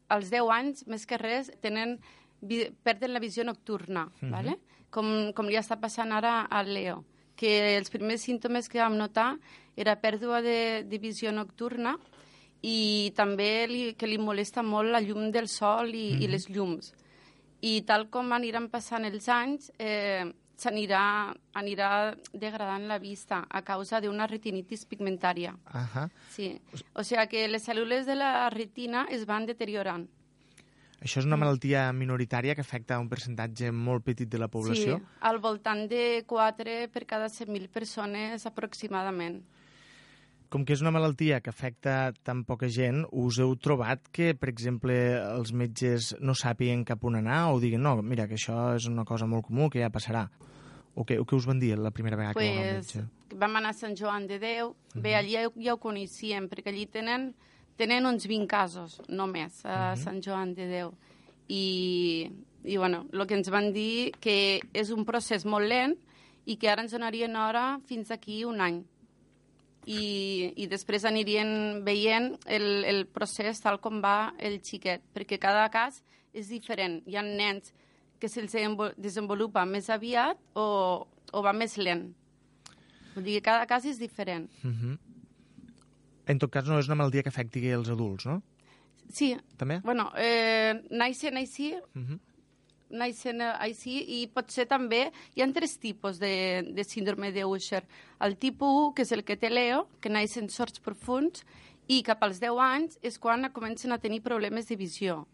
[0.09, 1.97] Als 10 anys, més que res, tenen,
[2.41, 4.31] vi, perden la visió nocturna, Mhm.
[4.31, 4.57] vale?
[4.91, 7.05] com, com li està passant ara al Leo,
[7.35, 9.37] que els primers símptomes que vam notar
[9.77, 11.97] era pèrdua de, de visió nocturna
[12.61, 16.21] i també li, que li molesta molt la llum del sol i, Mhm.
[16.21, 16.93] i les llums.
[17.61, 20.25] I tal com aniran passant els anys, eh,
[20.57, 25.55] s'anirà anirà degradant la vista a causa d'una retinitis pigmentària.
[25.65, 26.09] Ahà.
[26.29, 26.59] Sí.
[26.93, 30.07] O sigui que les cèl·lules de la retina es van deteriorant.
[31.01, 34.99] Això és una malaltia minoritària que afecta un percentatge molt petit de la població?
[34.99, 39.41] Sí, al voltant de 4 per cada 100.000 persones aproximadament.
[40.51, 44.49] Com que és una malaltia que afecta tan poca gent, us heu trobat que, per
[44.51, 44.93] exemple,
[45.37, 49.05] els metges no sàpiguen cap on anar o diguen, no, mira, que això és una
[49.07, 50.25] cosa molt comú, que ja passarà?
[50.99, 52.95] O què, o què us van dir la primera vegada que vau anar al pues,
[52.97, 53.37] metge?
[53.39, 54.73] vam anar a Sant Joan de Déu.
[54.93, 57.29] Bé, allí ja, ja ho coneixíem, perquè allí tenen,
[57.79, 60.03] tenen uns 20 casos, només, a Mhm.
[60.03, 60.91] Sant Joan de Déu.
[61.47, 62.27] I,
[62.65, 65.95] i bueno, el que ens van dir que és un procés molt lent
[66.45, 68.83] i que ara ens donarien hora fins aquí un any.
[69.89, 75.67] I, i després anirien veient el, el procés tal com va el xiquet, perquè cada
[75.73, 76.03] cas
[76.33, 76.99] és diferent.
[77.09, 77.73] Hi ha nens
[78.21, 82.11] que se'ls desenvo- desenvolupa més aviat o, o va més lent.
[83.15, 84.45] Vull dir que cada cas és diferent.
[84.63, 84.97] Mhm.
[86.27, 88.41] En tot cas, no és una malaltia que afecti els adults, no?
[89.11, 89.33] Sí.
[89.57, 89.79] També?
[89.83, 92.19] Bueno, eh, naixen així, Mhm.
[92.91, 95.07] Naixen així i pot ser també...
[95.35, 97.83] Hi ha tres tipus de, de síndrome d'Usher.
[98.21, 101.45] El tipus 1, que és el que té Leo, que naixen sords profuns,
[101.91, 105.25] i cap als 10 anys és quan comencen a tenir problemes de visió.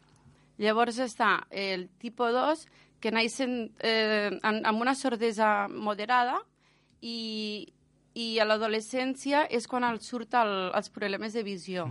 [0.58, 2.66] Llavors està el tipus 2,
[3.02, 6.40] que naixen eh, amb, una sordesa moderada
[7.02, 7.68] i,
[8.18, 11.86] i a l'adolescència és quan els surt el, els problemes de visió.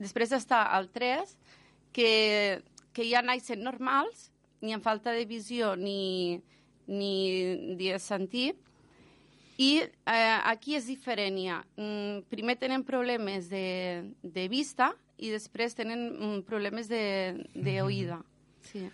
[0.00, 1.36] Després està el 3,
[1.92, 2.08] que
[2.98, 6.40] que ja naixen normals, ni amb falta de visió ni,
[6.86, 8.54] ni de sentir,
[9.58, 11.36] i eh, aquí és diferent.
[11.42, 11.58] Ja.
[11.76, 18.20] Mm, primer tenen problemes de, de vista i després tenen mm, problemes d'oïda.
[18.70, 18.84] Sí.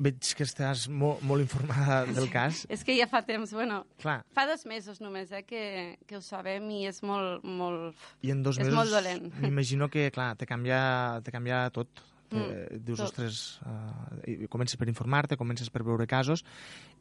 [0.00, 2.62] Veig que estàs molt, molt informada del cas.
[2.72, 4.20] És que ja fa temps, bueno, Clar.
[4.36, 5.64] fa dos mesos només eh, que,
[6.08, 9.28] que ho sabem i és molt, molt, I en dos és mesos molt dolent.
[9.40, 12.04] m'imagino que, clar, te canvia, te canvia tot.
[12.30, 16.44] Mm, Eh, dius, ostres, uh, comences per informar-te, comences per veure casos,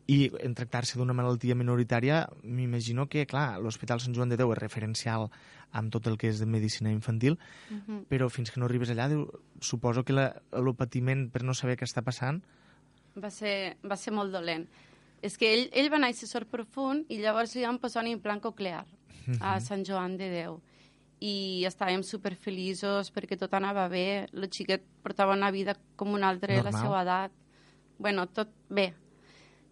[0.08, 4.58] i en tractar-se d'una malaltia minoritària, m'imagino que, clar, l'Hospital Sant Joan de Déu és
[4.58, 5.30] referencial
[5.72, 7.38] amb tot el que és de medicina infantil,
[7.70, 8.06] Mhm.
[8.10, 9.28] però fins que no arribes allà, diu,
[9.62, 12.42] suposo que la, el patiment per no saber què està passant...
[13.16, 14.68] va ser, va ser molt dolent.
[15.22, 18.40] És que ell, ell va néixer sort profund i llavors li van posar un implant
[18.42, 18.86] coclear
[19.42, 19.62] a Mhm.
[19.62, 20.60] Sant Joan de Déu.
[21.20, 24.28] I estàvem superfeliços perquè tot anava bé.
[24.32, 26.82] El xiquet portava una vida com un altre a la Normal.
[26.82, 27.32] seva edat.
[28.00, 28.94] bueno, tot bé.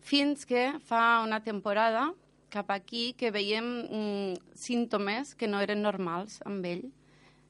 [0.02, 2.14] Fins que fa una temporada
[2.50, 6.88] cap aquí que veiem mm, símptomes que no eren normals amb ell.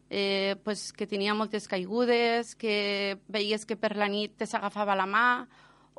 [0.09, 5.05] Eh, pues, que tenia moltes caigudes, que veies que per la nit te s'agafava la
[5.05, 5.47] mà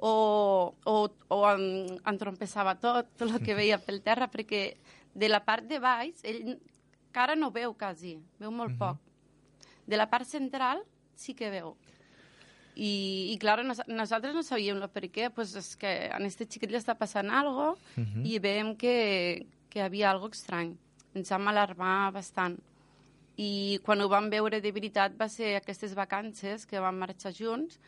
[0.00, 0.94] o, o,
[1.28, 4.78] o en, entrompessava tot, tot el que veia pel terra, perquè
[5.14, 6.56] de la part de baix ell
[7.18, 8.78] encara no veu quasi, veu molt Mhm.
[8.78, 8.98] poc.
[9.86, 10.82] De la part central
[11.16, 11.76] sí que veu.
[12.76, 16.46] I, i clar, nos, nosaltres no sabíem el per què, pues és que a este
[16.46, 18.24] xiquet li està passant algo Mhm.
[18.24, 20.76] i veiem que, que hi havia algo estrany.
[21.14, 22.56] Ens vam alarmar bastant.
[23.36, 27.80] I quan ho vam veure de veritat va ser aquestes vacances que vam marxar junts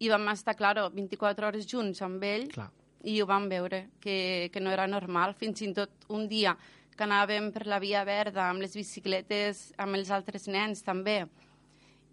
[0.00, 2.70] i vam estar, claro, 24 hores junts amb ell Clar.
[3.04, 5.34] i ho vam veure, que, que no era normal.
[5.34, 6.56] Fins i tot un dia
[6.96, 11.26] que anàvem per la via verda amb les bicicletes, amb els altres nens també,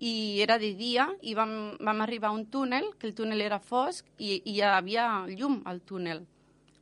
[0.03, 3.59] i era de dia i vam, vam arribar a un túnel, que el túnel era
[3.59, 6.25] fosc i, i hi havia llum al túnel.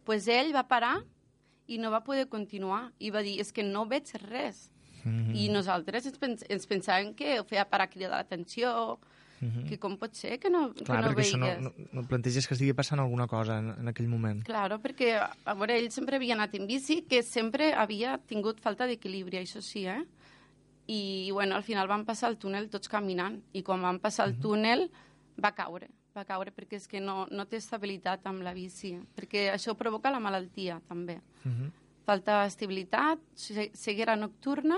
[0.03, 1.03] pues ell va parar
[1.67, 4.69] i no va poder continuar i va dir, és que no veig res.
[5.03, 5.35] Mhm.
[5.35, 8.99] I nosaltres ens, pens ens pensàvem que ho feia per a cridar l'atenció,
[9.41, 9.65] Mhm.
[9.67, 12.45] que com pot ser que no, Clar, que no perquè això no, no, no planteges
[12.47, 14.43] que estigui passant alguna cosa en, en aquell moment.
[14.45, 18.85] Claro, perquè, a veure, ell sempre havia anat en bici, que sempre havia tingut falta
[18.85, 20.03] d'equilibri, això sí, eh?
[20.87, 24.37] I, bueno, al final van passar el túnel tots caminant, i quan van passar el
[24.39, 24.89] túnel
[25.43, 29.49] va caure, va caure perquè és que no, no té estabilitat amb la bici, perquè
[29.53, 31.19] això provoca la malaltia, també.
[31.45, 31.71] Mhm.
[32.05, 34.77] Falta estabilitat, ce- ceguera nocturna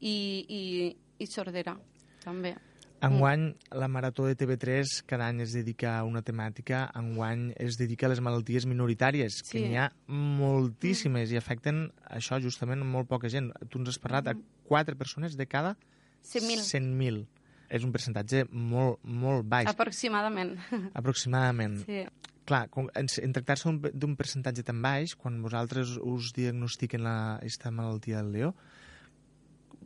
[0.00, 1.76] i, i, i sordera,
[2.24, 2.54] també.
[3.02, 8.06] Enguany, la Marató de TV3 cada any es dedica a una temàtica, enguany es dedica
[8.06, 9.64] a les malalties minoritàries, que Sí.
[9.66, 13.50] n'hi ha moltíssimes i afecten això justament molt poca gent.
[13.68, 14.36] Tu ens has parlat a
[14.68, 15.76] quatre persones de cada
[16.22, 16.62] 100.000.
[16.62, 17.26] 100.000.
[17.72, 20.58] És un percentatge molt, molt baix, Aproximadament.
[20.94, 21.78] aproximadament.
[21.86, 22.04] Sí.
[22.44, 27.70] Clar, en, en tractar-se d'un- d'un percentatge tan baix, quan vosaltres us diagnostiquen la, esta
[27.70, 28.54] malaltia del Leó,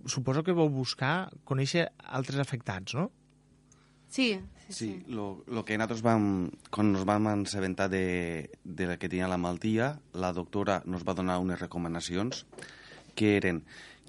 [0.06, 3.10] suposo que vau buscar conèixer altres afectats, no?
[4.08, 4.38] Sí,
[4.68, 9.08] sí, Sí, lo, lo que nosaltres vam, quan nos vam assabentar de, de la que
[9.08, 12.46] tenia la malaltia, la doctora nos va donar unes recomanacions
[13.14, 13.64] que eren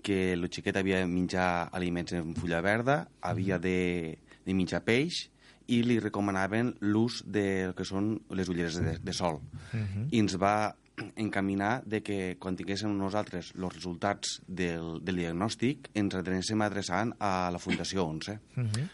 [0.06, 5.28] que el xiquet havia de menjar aliments en fulla verda, havia de, de menjar peix
[5.68, 9.42] i li recomanaven l'ús del que són les ulleres de, de sol.
[9.74, 10.08] Mhm.
[10.14, 10.76] I ens va
[11.16, 17.50] encaminar de que quan tinguéssim nosaltres els resultats del, del diagnòstic ens adrecéssim adreçant a
[17.54, 18.40] la Fundació 11.
[18.56, 18.88] Mhm.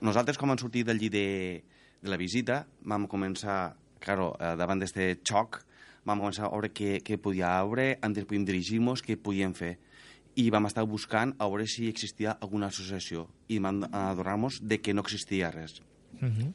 [0.00, 1.62] Nosaltres, com han sortit del llit de,
[2.00, 5.60] de la visita, vam començar, claro, eh, davant d'aquest xoc,
[6.06, 9.76] vam començar a veure què, què podia haver, on podíem dirigir-nos, què podíem fer.
[10.36, 14.94] I vam estar buscant a veure si existia alguna associació i vam adonar-nos de que
[14.94, 15.82] no existia res.
[16.20, 16.52] Mhm.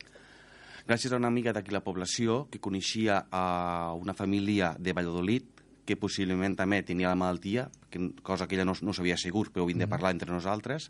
[0.92, 5.96] Gràcies a una amiga d'aquí la població que coneixia a una família de Valladolid que
[5.96, 9.72] possiblement també tenia la malaltia, que, cosa que ella no, no sabia segur, però ho
[9.72, 10.90] hem de parlar entre nosaltres,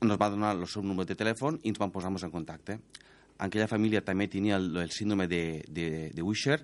[0.00, 2.78] ens va donar el seu número de telèfon i ens vam posar-nos en contacte.
[3.44, 6.56] Aquella família també tenia el, el síndrome de, de, de Usher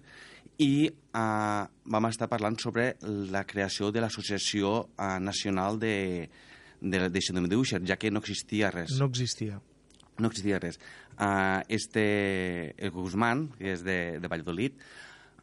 [0.65, 5.95] i uh, vam estar parlant sobre la creació de l'Associació uh, Nacional de,
[6.81, 8.97] de, de Síndrome de Usher, ja que no existia res.
[8.97, 9.61] No existia.
[10.17, 10.81] No existia res.
[11.15, 14.73] Uh, este, el Guzmán, que és de, de Valladolid,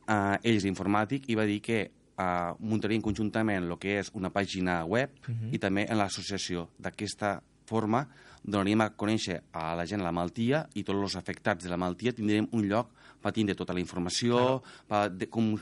[0.08, 4.30] uh, ell és informàtic i va dir que uh, muntarien conjuntament el que és una
[4.30, 5.54] pàgina web Mhm.
[5.54, 6.70] i també en l'associació.
[6.78, 8.08] D'aquesta forma
[8.44, 12.12] donaríem a conèixer a la gent la malaltia i tots els afectats de la malaltia
[12.14, 12.90] tindrem un lloc
[13.22, 15.54] per tindre tota la informació, per de, com,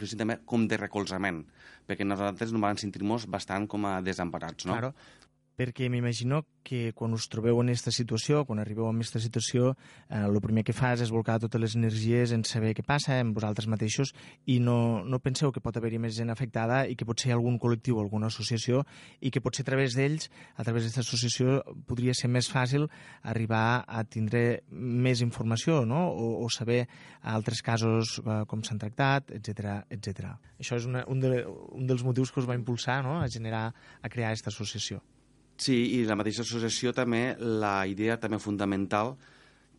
[0.45, 1.43] com de recolzament,
[1.85, 4.77] perquè nosaltres ens vam sentir-nos bastant com a desemparats, no?
[4.77, 4.93] Claro.
[5.59, 9.73] Perquè m'imagino que quan us trobeu en aquesta situació, quan arribeu en aquesta situació,
[10.07, 13.67] eh, primer que fas és volcar totes les energies en saber què passa en vosaltres
[13.67, 14.13] mateixos
[14.47, 17.37] i no, no penseu que pot haver-hi més gent afectada i que potser hi ha
[17.37, 18.85] algun col·lectiu alguna associació
[19.19, 22.87] i que potser a través d'ells, a través d'aquesta associació, podria ser més fàcil
[23.21, 26.07] arribar a tindre més informació no?
[26.07, 26.85] o, o saber
[27.21, 30.33] altres casos eh, com s'han tractat, etc etc.
[30.59, 31.43] Això és una, un, de,
[31.75, 33.19] un dels motius que us va impulsar no?
[33.19, 33.69] a generar,
[34.01, 35.03] a crear aquesta associació.
[35.59, 39.17] Sí, i la mateixa associació també, la idea també fundamental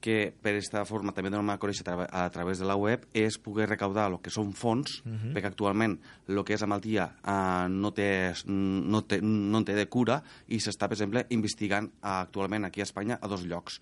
[0.00, 3.04] que per aquesta forma també donem a conèixer a, tra a través de la web
[3.16, 5.32] és poder recaudar el que són fons, uh -huh.
[5.34, 5.98] perquè actualment
[6.28, 10.22] el que és la malaltia uh, no, té, no, té, no en té de cura
[10.48, 13.80] i s'està, per exemple, investigant actualment aquí a Espanya a dos llocs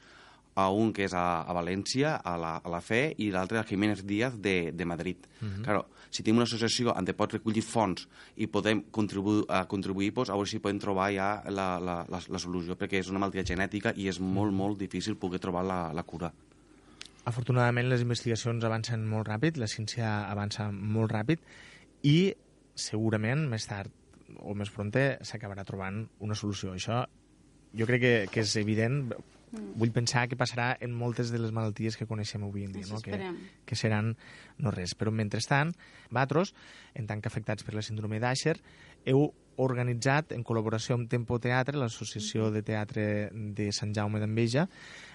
[0.59, 3.67] a un que és a, a València, a la, a la FE, i l'altre a
[3.67, 5.27] Jiménez Díaz de, de Madrid.
[5.41, 5.63] Uh -huh.
[5.63, 10.31] claro, si tenim una associació on pot recollir fons i podem contribuir, a contribuir pues,
[10.31, 13.45] a veure si podem trobar ja la, la, la, la solució, perquè és una malaltia
[13.45, 16.33] genètica i és molt, molt difícil poder trobar la, la cura.
[17.25, 21.39] Afortunadament les investigacions avancen molt ràpid, la ciència avança molt ràpid
[22.03, 22.35] i
[22.75, 23.91] segurament més tard
[24.39, 26.75] o més pronte s'acabarà trobant una solució.
[26.75, 27.05] Això
[27.75, 29.05] jo crec que, que és evident
[29.51, 29.75] Mm.
[29.81, 33.01] Vull pensar que passarà en moltes de les malalties que coneixem avui en dia, no?
[33.05, 33.19] que,
[33.65, 34.15] que seran
[34.59, 34.95] no res.
[34.99, 35.75] Però mentrestant,
[36.11, 36.55] vosaltres,
[36.95, 38.59] en tant que afectats per la síndrome d'Asher,
[39.09, 42.55] heu organitzat, en col·laboració amb Tempo Teatre, l'Associació mm -hmm.
[42.55, 44.69] de Teatre de Sant Jaume d'Enveja,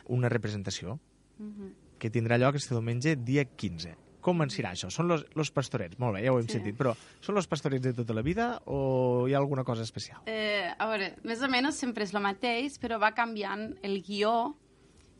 [0.07, 0.99] una representació
[1.39, 1.73] mm -hmm.
[1.99, 4.89] que tindrà lloc este diumenge, dia 15 com en serà això?
[4.93, 6.57] Són los, los pastorets, molt bé, ja ho hem sí.
[6.57, 10.23] sentit, però són los pastorets de tota la vida o hi ha alguna cosa especial?
[10.25, 14.53] Eh, a veure, més o menys sempre és el mateix, però va canviant el guió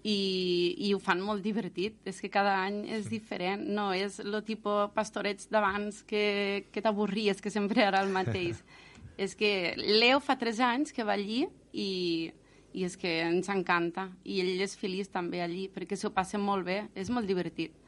[0.04, 2.00] i, i ho fan molt divertit.
[2.10, 7.42] És que cada any és diferent, no és el tipus pastorets d'abans que, que t'avorries,
[7.44, 8.64] que sempre era el mateix.
[9.18, 12.32] és que Leo fa tres anys que va allí i,
[12.74, 14.10] i és que ens encanta.
[14.26, 17.83] I ell és feliç també allí, perquè s'ho passa molt bé, és molt divertit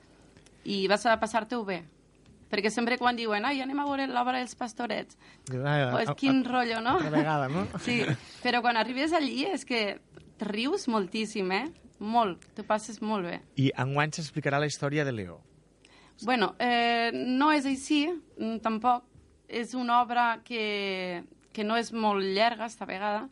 [0.65, 1.83] i vas a passar-te-ho bé.
[2.49, 5.17] Perquè sempre quan diuen, ai, anem a veure l'obra dels pastorets,
[5.65, 6.97] ah, pues, quin a, rotllo, no?
[7.01, 7.65] Una vegada, no?
[7.85, 8.03] Sí,
[8.43, 9.97] però quan arribes allí és que
[10.39, 11.65] rius moltíssim, eh?
[11.99, 13.39] Molt, t'ho passes molt bé.
[13.61, 15.39] I enguany s'explicarà la història de Leo.
[16.21, 18.05] Bueno, eh, no és així,
[18.37, 19.03] mm, tampoc.
[19.47, 21.23] És una obra que,
[21.53, 23.27] que no és molt llarga, esta vegada,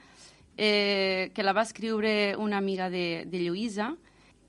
[0.58, 3.96] eh, que la va escriure una amiga de, de Lluïsa,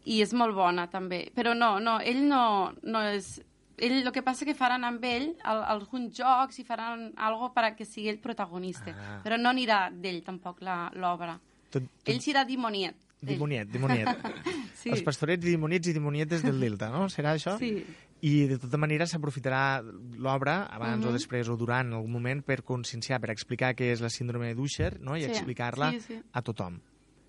[0.05, 1.25] i és molt bona també.
[1.35, 2.45] Però no, no, ell no,
[2.83, 3.37] no és...
[3.75, 7.73] Ell, el que passa que faran amb ell el, alguns jocs i faran algo per
[7.75, 8.95] que sigui el protagonista.
[8.95, 9.17] Ah.
[9.25, 11.35] Però no anirà d'ell tampoc l'obra.
[11.75, 13.01] Ell serà dimoniet.
[13.25, 14.09] Dimoniet, dimoniet.
[14.81, 14.93] sí.
[14.93, 17.09] Els pastorets, dimoniets i dimonietes del Delta, no?
[17.11, 17.57] Serà això?
[17.59, 17.79] Sí.
[18.25, 21.11] I de tota manera s'aprofitarà l'obra, abans uh -huh.
[21.11, 25.01] o després o durant algun moment, per conscienciar, per explicar què és la síndrome d'Usher
[25.01, 25.17] no?
[25.17, 25.31] i sí.
[25.31, 26.21] explicar-la sí, sí.
[26.33, 26.81] a tothom.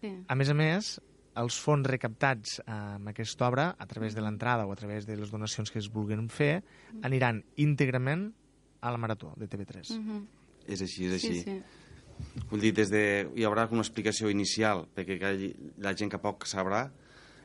[0.02, 0.14] Sí.
[0.28, 1.02] A més a més,
[1.42, 5.18] els fons recaptats eh, amb aquesta obra, a través de l'entrada o a través de
[5.20, 6.64] les donacions que es vulguin fer,
[7.04, 8.30] aniran íntegrament
[8.82, 9.98] a la Marató de TV3.
[9.98, 10.26] Mm -hmm.
[10.68, 11.34] És així, és així.
[11.34, 11.64] Sí, sí.
[12.50, 13.30] Vull dir, des de...
[13.36, 15.18] hi haurà una explicació inicial, perquè
[15.78, 16.90] la gent que poc sabrà,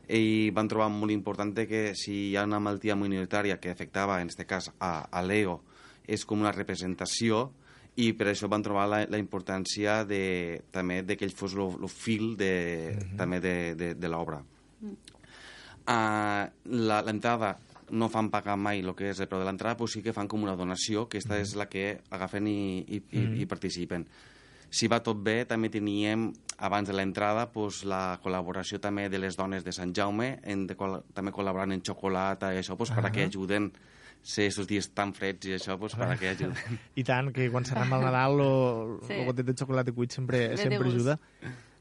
[0.08, 4.28] i van trobar molt important que si hi ha una malaltia minoritària que afectava, en
[4.28, 5.62] aquest cas, a, a l'ego,
[6.06, 7.52] és com una representació
[7.96, 11.88] i per això van trobar la, la importància de, també de que ell fos el
[11.88, 13.00] fil de, mhm.
[13.00, 13.16] -huh.
[13.16, 14.42] també de, de, de l'obra.
[15.90, 17.58] Uh, l'entrada
[17.90, 20.28] no fan pagar mai el que és el preu de l'entrada, però sí que fan
[20.28, 21.42] com una donació, que aquesta -huh.
[21.42, 23.02] és la que agafen i, i, -huh.
[23.10, 23.40] i, mhm.
[23.40, 24.06] i participen.
[24.70, 29.36] Si va tot bé, també teníem, abans de l'entrada, pues, la col·laboració també de les
[29.36, 30.76] dones de Sant Jaume, en de,
[31.12, 33.02] també col·laborant en xocolata i això, pues, uh -huh.
[33.02, 33.72] perquè ajuden
[34.22, 36.78] ser aquests dies tan freds i això, pues, para que ajuden.
[37.00, 39.16] I tant, que quan s'arramba el Nadal el, sí.
[39.16, 41.18] el gotet de xocolata cuit sempre, sempre ajuda.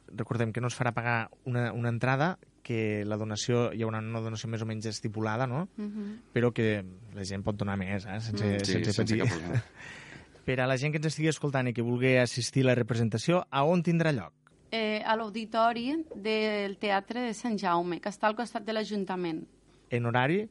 [0.10, 4.22] Recordem que no es farà pagar una, una entrada, que la donació, hi haurà una
[4.22, 5.68] donació més o menys estipulada, no?
[5.78, 5.90] Uh mhm.
[5.90, 6.18] -huh.
[6.34, 6.84] Però que
[7.16, 8.20] la gent pot donar més, eh?
[8.20, 8.60] sense, mm.
[8.66, 9.62] sí, sense, sense patir.
[10.46, 13.46] per a la gent que ens estigui escoltant i que vulgui assistir a la representació,
[13.50, 14.34] a on tindrà lloc?
[14.72, 19.48] Eh, a l'auditori del Teatre de Sant Jaume, que està al costat de l'Ajuntament.
[19.90, 20.48] En horari?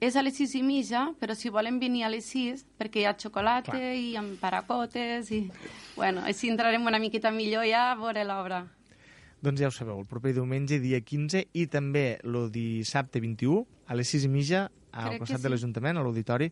[0.00, 3.06] És a les sis i mitja, però si volen venir a les sis, perquè hi
[3.08, 3.94] ha xocolata Clar.
[3.98, 5.44] i amb paracotes, i...
[5.96, 8.64] Bueno, així entrarem una miqueta millor ja a veure l'obra.
[9.42, 13.98] Doncs ja ho sabeu, el proper diumenge, dia 15, i també el dissabte 21, a
[13.98, 15.46] les 6 i mitja, al Crec costat sí.
[15.46, 16.50] de l'Ajuntament, a l'auditori,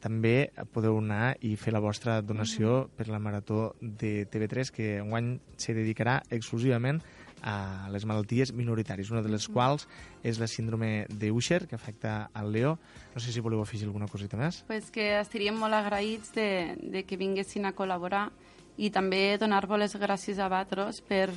[0.00, 2.90] també podeu anar i fer la vostra donació uh -huh.
[2.96, 7.02] per la marató de TV3, que enguany se dedicarà exclusivament
[7.42, 9.86] a les malalties minoritàries, una de les quals
[10.26, 12.76] és la síndrome d'Usher, que afecta al Leo.
[13.14, 14.62] No sé si voleu afegir alguna coseta més.
[14.66, 18.28] Pues que estaríem molt agraïts de, de que vinguessin a col·laborar
[18.76, 21.30] i també donar-vos les gràcies a vosaltres per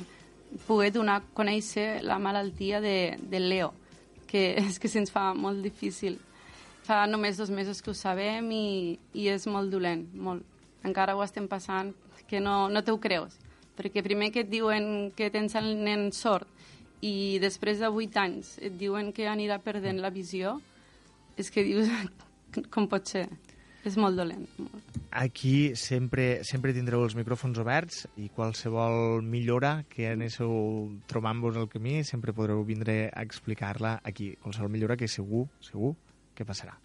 [0.66, 3.72] poder donar a conèixer la malaltia de, del Leo,
[4.26, 6.18] que és que se'ns fa molt difícil.
[6.86, 10.46] Fa només dos mesos que ho sabem i, i és molt dolent, molt.
[10.82, 11.92] Encara ho estem passant,
[12.26, 13.36] que no, no te ho creus.
[13.78, 16.48] Perquè primer que et diuen que tens el nen sord
[17.06, 20.58] i després de vuit anys et diuen que anirà perdent la visió,
[21.40, 21.88] és que dius,
[22.74, 23.28] com pot ser?
[23.80, 24.44] És molt dolent.
[25.16, 30.50] Aquí sempre, sempre tindreu els micròfons oberts i qualsevol millora que anéssiu
[31.08, 34.34] trobant-vos al camí sempre podreu vindre a explicar-la aquí.
[34.42, 35.94] Qualsevol millora que segur, segur
[36.36, 36.76] que passarà.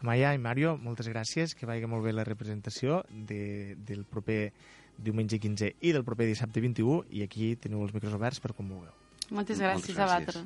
[0.00, 4.52] Amaya i Mario, moltes gràcies, que vagi molt bé la representació de, del proper
[5.02, 8.68] diumenge 15 i del proper dissabte 21 i aquí teniu els micros oberts per com
[8.68, 8.92] vulgueu.
[9.30, 10.00] Moltes gràcies, Moltes gràcies.
[10.00, 10.44] a vosaltres.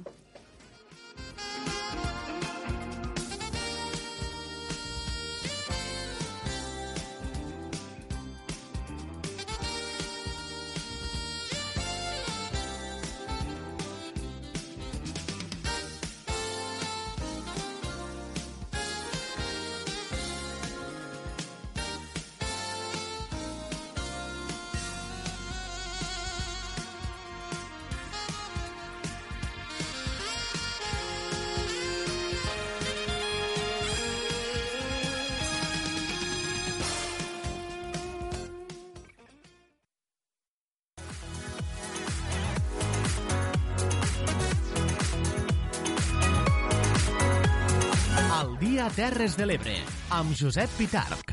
[49.15, 49.73] Terres de l'Ebre,
[50.11, 51.29] amb Josep Pitarc.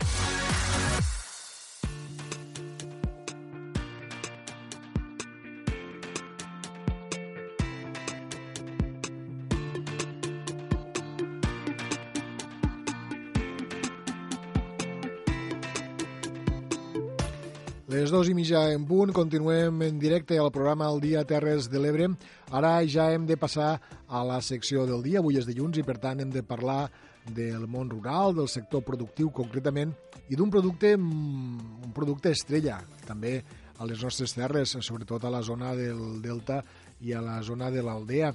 [17.89, 21.81] Les dues i mitja en punt, continuem en directe al programa El Dia Terres de
[21.81, 22.13] l'Ebre.
[22.53, 25.97] Ara ja hem de passar a la secció del dia, avui és dilluns i per
[25.97, 26.83] tant hem de parlar
[27.29, 29.93] del món rural, del sector productiu concretament
[30.29, 33.43] i d'un producte, mm, un producte estrella, també
[33.77, 36.63] a les nostres terres, sobretot a la zona del Delta
[37.01, 38.33] i a la zona de l'Aldea.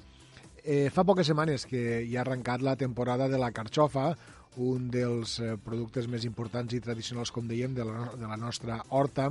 [0.64, 4.16] Eh, fa poques setmanes que hi ha arrencat la temporada de la carxofa,
[4.56, 8.82] un dels eh, productes més importants i tradicionals, com dèiem, de la, de la nostra
[8.90, 9.30] horta.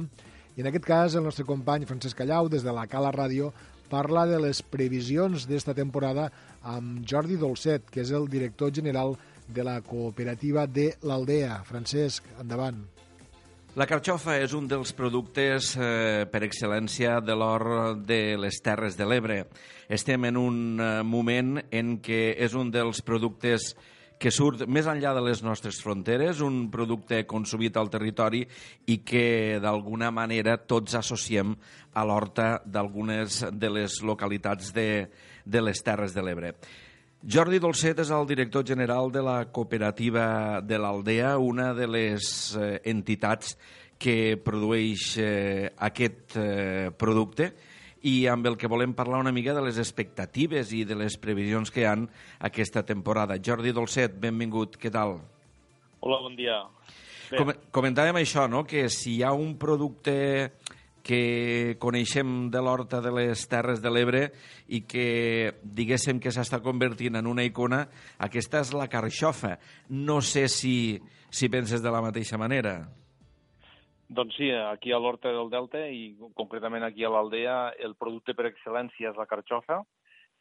[0.56, 3.52] I en aquest cas, el nostre company Francesc Callau, des de la Cala Ràdio,
[3.90, 6.30] parla de les previsions d'esta temporada
[6.64, 9.26] amb Jordi Dolcet, que és el director general de
[9.64, 11.62] la cooperativa de l'Aldea.
[11.68, 12.84] Francesc, endavant.
[13.76, 17.66] La carxofa és un dels productes eh, per excel·lència de l'or
[18.08, 19.42] de les Terres de l'Ebre.
[19.92, 23.74] Estem en un eh, moment en què és un dels productes
[24.16, 28.46] que surt més enllà de les nostres fronteres, un producte consumit al territori
[28.88, 31.52] i que d'alguna manera tots associem
[31.94, 35.10] a l'horta d'algunes de les localitats de,
[35.44, 36.56] de les Terres de l'Ebre.
[37.26, 42.76] Jordi Dolcet és el director general de la cooperativa de l'Aldea, una de les eh,
[42.86, 43.56] entitats
[43.98, 47.48] que produeix eh, aquest eh, producte
[48.06, 51.74] i amb el que volem parlar una mica de les expectatives i de les previsions
[51.74, 52.06] que hi han
[52.46, 53.40] aquesta temporada.
[53.42, 55.18] Jordi Dolcet, benvingut, què tal?
[56.06, 56.62] Hola, bon dia.
[57.32, 57.40] Bé.
[57.42, 60.14] Com comentàvem això, no?, que si hi ha un producte
[61.06, 64.23] que coneixem de l'horta de les Terres de l'Ebre
[64.73, 67.84] i que diguéssim que s'està convertint en una icona,
[68.18, 69.56] aquesta és la carxofa.
[69.90, 70.98] No sé si,
[71.30, 72.80] si penses de la mateixa manera.
[74.10, 78.49] Doncs sí, aquí a l'Horta del Delta i concretament aquí a l'Aldea el producte per
[78.49, 79.84] excel·lència és la carxofa.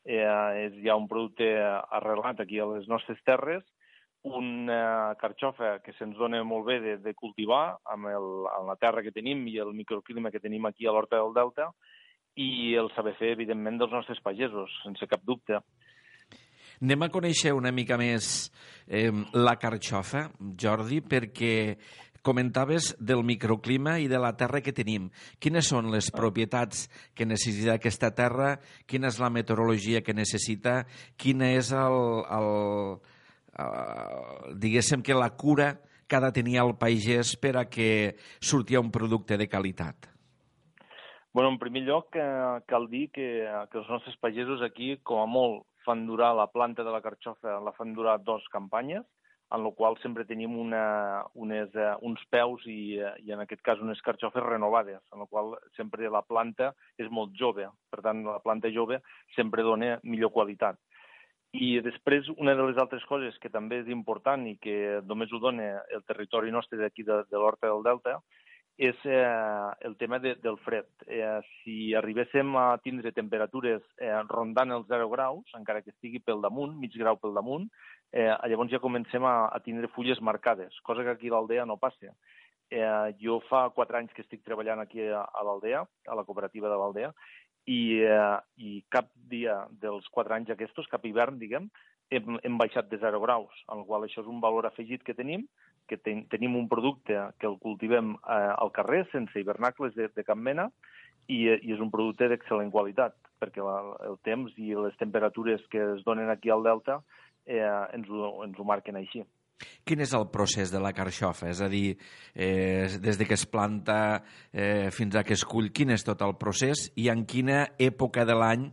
[0.05, 0.25] Eh,
[0.67, 3.65] és ja un producte arrelat aquí a les nostres terres,
[4.25, 9.05] una carxofa que se'ns dona molt bé de, de cultivar amb, el, amb la terra
[9.05, 11.69] que tenim i el microclima que tenim aquí a l'Horta del Delta
[12.41, 15.61] i el saber fer, evidentment, dels nostres pagesos, sense cap dubte.
[16.83, 18.49] Anem a conèixer una mica més
[18.89, 20.27] eh, la carxofa,
[20.59, 21.55] Jordi, perquè
[22.25, 25.11] comentaves del microclima i de la terra que tenim.
[25.39, 28.55] Quines són les propietats que necessita aquesta terra?
[28.89, 30.81] Quina és la meteorologia que necessita?
[31.21, 32.49] Quina és el, el,
[33.59, 35.75] el diguéssim que la cura
[36.07, 40.11] que ha de tenir el pagès per a que surti un producte de qualitat?
[41.35, 43.27] Bueno, en primer lloc, eh, cal dir que,
[43.71, 47.59] que els nostres pagesos aquí, com a molt, fan durar la planta de la carxofa,
[47.61, 49.03] la fan durar dos campanyes,
[49.55, 53.83] en la qual sempre tenim una, unes, uh, uns peus i, i, en aquest cas,
[53.83, 57.69] unes carxofes renovades, en la qual sempre la planta és molt jove.
[57.93, 59.01] Per tant, la planta jove
[59.37, 60.81] sempre dona millor qualitat.
[61.55, 65.39] I després, una de les altres coses que també és important i que només ho
[65.39, 68.19] dona el territori nostre d'aquí de, de l'Horta del Delta
[68.77, 70.89] és eh, el tema de, del fred.
[71.07, 76.43] Eh, si arribéssim a tindre temperatures eh, rondant els 0 graus, encara que estigui pel
[76.43, 77.69] damunt, mig grau pel damunt,
[78.11, 81.79] eh, llavors ja comencem a, a tindre fulles marcades, cosa que aquí a l'Aldea no
[81.79, 82.11] passa.
[82.75, 86.67] Eh, jo fa quatre anys que estic treballant aquí a, a l'Aldea, a la cooperativa
[86.73, 87.15] de l'Aldea,
[87.67, 91.69] i, eh, i cap dia dels quatre anys aquests, cap hivern, diguem,
[92.11, 95.47] hem, hem baixat de 0 graus, el qual això és un valor afegit que tenim,
[95.89, 100.25] que ten, tenim un producte que el cultivem eh, al carrer sense hivernacles de, de
[100.25, 100.71] cap mena
[101.29, 103.79] i, i és un producte d'excel·lent qualitat, perquè la,
[104.09, 107.01] el temps i les temperatures que es donen aquí al Delta
[107.47, 109.25] eh, ens, ho, ens ho marquen així.
[109.85, 111.51] Quin és el procés de la carxofa?
[111.53, 111.97] És a dir,
[112.35, 114.23] eh, des de que es planta
[114.53, 118.25] eh, fins a que es cull, quin és tot el procés i en quina època
[118.25, 118.67] de l'any,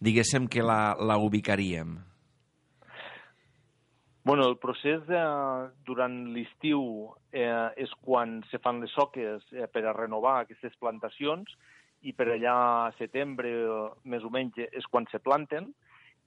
[0.00, 1.98] diguéssim, que la, la ubicaríem?
[4.22, 5.20] Bueno, el procés de,
[5.88, 6.82] durant l'estiu
[7.32, 11.56] eh, és quan se fan les soques eh, per a renovar aquestes plantacions
[12.04, 13.50] i per allà a setembre,
[14.04, 15.72] més o menys, és quan se planten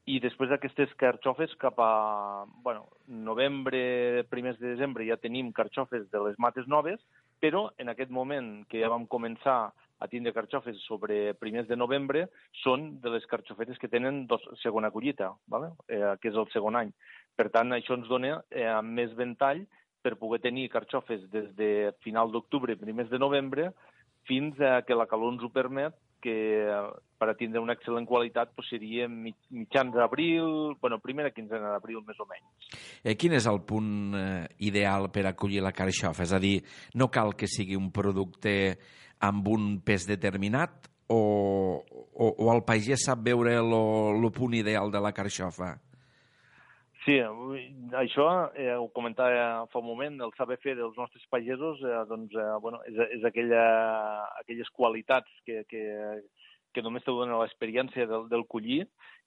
[0.06, 6.24] i després d'aquestes carxofes cap a bueno, novembre, primers de desembre ja tenim carxofes de
[6.26, 7.00] les mates noves,
[7.40, 9.72] però en aquest moment que ja vam començar
[10.04, 12.26] a tindre carxofes sobre primers de novembre
[12.64, 15.72] són de les carxofetes que tenen dos, segona collita, ¿vale?
[15.88, 16.92] eh, que és el segon any.
[17.40, 19.64] Per tant, això ens dona eh, més ventall
[20.04, 23.72] per poder tenir carxofes des de final d'octubre, primers de novembre,
[24.28, 26.38] fins a que la calor ens ho permet, que
[27.20, 32.20] per a tindre una excel·lent qualitat pues, seria mitjans d'abril, bueno, primera quinzena d'abril més
[32.20, 32.74] o menys.
[33.04, 36.26] Eh, quin és el punt eh, ideal per acollir la carxofa?
[36.26, 36.58] És a dir,
[37.00, 38.76] no cal que sigui un producte
[39.24, 41.22] amb un pes determinat o,
[41.80, 45.76] o, o el pagès sap veure el punt ideal de la carxofa?
[47.04, 47.18] Sí,
[48.00, 48.26] això
[48.56, 52.46] eh, ho comentava fa un moment, el saber fer dels nostres pagesos eh, doncs, eh,
[52.64, 53.64] bueno, és, és aquella,
[54.40, 55.84] aquelles qualitats que, que,
[56.72, 58.86] que només te dona l'experiència del, del collir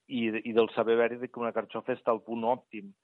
[0.09, 2.94] i, i del saber veure que una carxofa està al punt òptim.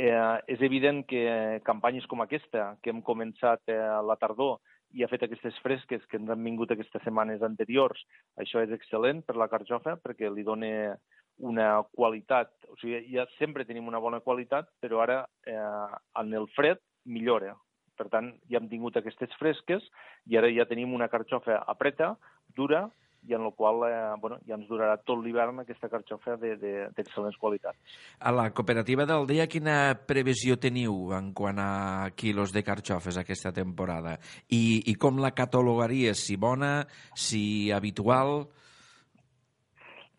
[0.00, 4.56] Eh, és evident que campanyes com aquesta, que hem començat eh, la tardor
[4.94, 8.00] i ha fet aquestes fresques que ens han vingut aquestes setmanes anteriors,
[8.40, 10.96] això és excel·lent per la carxofa perquè li dona
[11.38, 16.46] una qualitat, o sigui, ja sempre tenim una bona qualitat, però ara eh, en el
[16.54, 17.54] fred millora.
[17.94, 19.84] Per tant, ja hem tingut aquestes fresques
[20.30, 22.14] i ara ja tenim una carxofa apreta,
[22.54, 22.88] dura,
[23.26, 27.40] i en la qual eh, bueno, ja ens durarà tot l'hivern aquesta carxofa d'excel·lents de,
[27.40, 27.96] qualitats.
[28.20, 29.76] A la cooperativa d'Aldea, quina
[30.08, 34.18] previsió teniu en quant a quilos de carxofes aquesta temporada?
[34.48, 36.26] I, i com la catalogaries?
[36.26, 36.84] Si bona,
[37.16, 38.44] si habitual?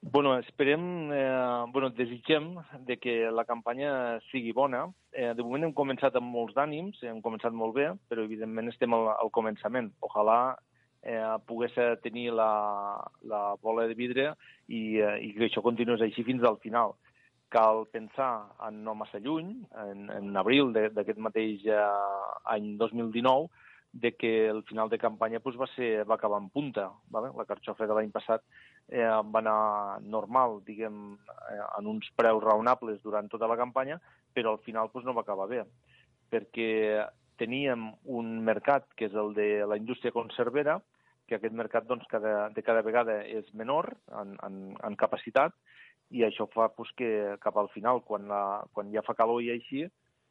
[0.08, 4.84] Bueno, esperem, eh, bueno, desitgem de que la campanya sigui bona.
[5.12, 8.94] Eh, de moment hem començat amb molts d'ànims, hem començat molt bé, però evidentment estem
[8.94, 9.90] al, al començament.
[10.06, 10.38] Ojalà
[11.02, 11.74] eh, pogués
[12.04, 12.52] tenir la,
[13.26, 14.28] la bola de vidre
[14.68, 16.94] i, eh, i que això continués així fins al final.
[17.50, 18.32] Cal pensar
[18.68, 19.56] en no massa lluny,
[19.88, 21.82] en, en abril d'aquest mateix eh,
[22.54, 23.50] any 2019,
[23.96, 26.92] de que el final de campanya pues, va, ser, va acabar en punta.
[27.10, 27.32] Vale?
[27.34, 28.44] La carxofa de l'any passat
[28.90, 31.18] eh, va anar normal, diguem,
[31.50, 34.00] eh, en uns preus raonables durant tota la campanya,
[34.34, 35.64] però al final pues, no va acabar bé,
[36.32, 37.06] perquè
[37.40, 40.80] teníem un mercat que és el de la indústria conservera,
[41.28, 45.56] que aquest mercat doncs, cada, de cada vegada és menor en, en, en capacitat,
[46.14, 49.50] i això fa pues, que cap al final, quan, la, quan ja fa calor i
[49.56, 49.86] així,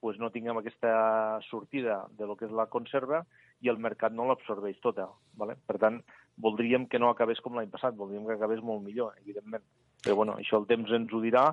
[0.04, 3.24] pues, no tinguem aquesta sortida de lo que és la conserva
[3.64, 5.08] i el mercat no l'absorbeix tota.
[5.40, 5.56] Vale?
[5.66, 6.02] Per tant,
[6.36, 9.62] voldríem que no acabés com l'any passat, voldríem que acabés molt millor, evidentment.
[10.02, 11.46] Però bueno, això el temps ens ho dirà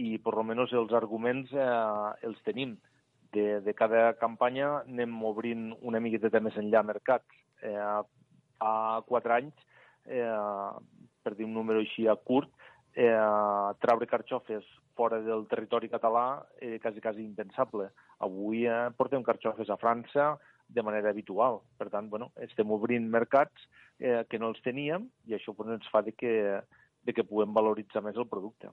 [0.00, 2.78] i per almenys els arguments eh, els tenim.
[3.32, 7.38] De, de cada campanya anem obrint una miqueta més enllà mercats.
[7.64, 8.02] Eh,
[8.62, 8.74] a
[9.06, 9.64] quatre anys,
[10.04, 10.72] eh,
[11.22, 12.50] per dir un número així a curt,
[12.94, 13.16] eh,
[13.80, 17.90] traure carxofes fora del territori català eh, quasi, quasi impensable.
[18.18, 20.36] Avui eh, portem carxofes a França
[20.68, 21.60] de manera habitual.
[21.78, 23.68] Per tant, bueno, estem obrint mercats
[24.02, 26.34] eh, que no els teníem i això pues, ens fa de que,
[27.06, 28.72] de que puguem valoritzar més el producte.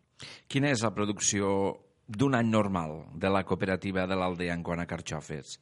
[0.49, 1.53] Quina és la producció
[2.09, 5.59] d'un any normal de la cooperativa de l'Aldea en quant a carxofes?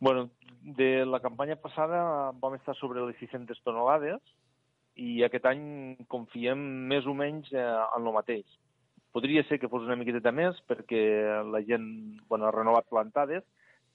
[0.00, 0.30] Bueno,
[0.62, 4.20] de la campanya passada vam estar sobre les 600 tonelades
[4.96, 6.60] i aquest any confiem
[6.90, 8.46] més o menys eh, en el mateix.
[9.12, 11.02] Podria ser que fos una miqueta més perquè
[11.48, 11.86] la gent
[12.28, 13.44] bueno, ha renovat plantades,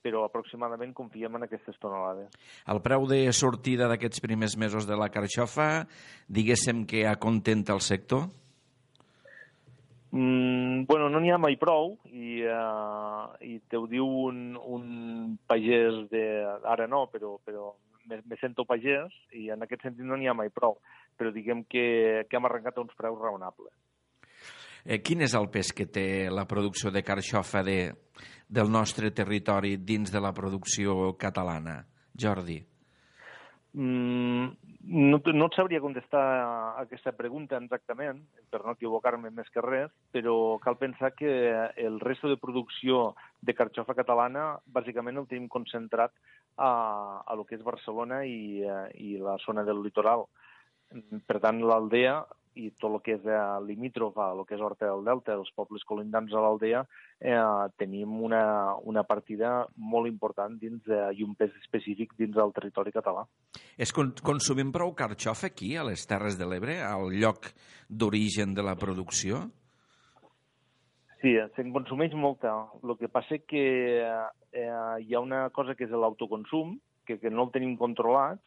[0.02, 2.34] però aproximadament confiem en aquestes tonelades.
[2.66, 5.86] El preu de sortida d'aquests primers mesos de la carxofa,
[6.28, 8.26] diguéssim que acontenta el sector?
[10.12, 15.38] Mm, bueno, no n'hi ha mai prou i, uh, i te ho diu un, un
[15.48, 16.26] pagès de...
[16.68, 17.70] Ara no, però, però
[18.10, 20.76] me, me sento pagès i en aquest sentit no n'hi ha mai prou,
[21.16, 23.72] però diguem que, que hem arrencat a uns preus raonables.
[24.84, 27.78] Eh, quin és el pes que té la producció de carxofa de,
[28.52, 31.80] del nostre territori dins de la producció catalana?
[32.12, 32.58] Jordi.
[33.72, 34.50] Mm,
[34.92, 36.22] no, no et sabria contestar
[36.82, 38.20] aquesta pregunta exactament,
[38.52, 41.32] per no equivocar-me més que res, però cal pensar que
[41.80, 46.12] el resto de producció de carxofa catalana bàsicament el tenim concentrat
[46.58, 50.26] a, a lo que és Barcelona i, eh, i la zona del litoral.
[51.24, 52.18] Per tant, l'Aldea
[52.58, 55.52] i tot el que és eh, limítrof a el que és Horta del Delta, els
[55.56, 56.82] pobles colindants a l'Aldea,
[57.20, 57.38] eh,
[57.80, 58.42] tenim una,
[58.88, 63.24] una partida molt important dins de, i un pes específic dins del territori català.
[63.76, 67.52] Es con consumim prou carxofa aquí, a les Terres de l'Ebre, al lloc
[67.88, 69.46] d'origen de la producció?
[71.22, 72.52] Sí, se'n consumeix molta.
[72.82, 73.66] El que passa que
[74.02, 74.70] eh,
[75.06, 76.74] hi ha una cosa que és l'autoconsum,
[77.06, 78.42] que, que no el tenim controlat,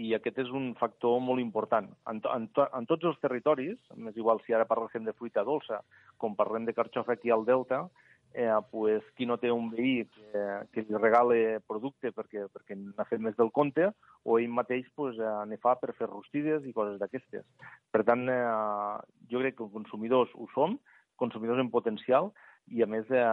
[0.00, 1.88] i aquest és un factor molt important.
[2.10, 3.76] En, to, en, to, en tots els territoris,
[4.10, 5.82] és igual si ara parlem de fruita dolça,
[6.20, 7.84] com parlem de carxofa aquí al Delta,
[8.32, 13.06] eh, pues, qui no té un veí que, que li regale producte perquè, perquè n'ha
[13.08, 13.90] fet més del compte,
[14.24, 17.44] o ell mateix pues, eh, ne fa per fer rostides i coses d'aquestes.
[17.90, 20.78] Per tant, eh, jo crec que consumidors ho som,
[21.20, 22.32] consumidors en potencial,
[22.70, 23.24] i a més eh,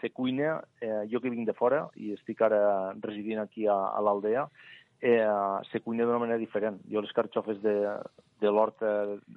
[0.00, 4.02] se cuina, eh, jo que vinc de fora i estic ara residint aquí a, a
[4.02, 4.48] l'Aldea,
[5.00, 5.26] eh,
[5.70, 6.80] se cuina d'una manera diferent.
[6.90, 7.74] Jo les carxofes de,
[8.40, 8.90] de l'horta,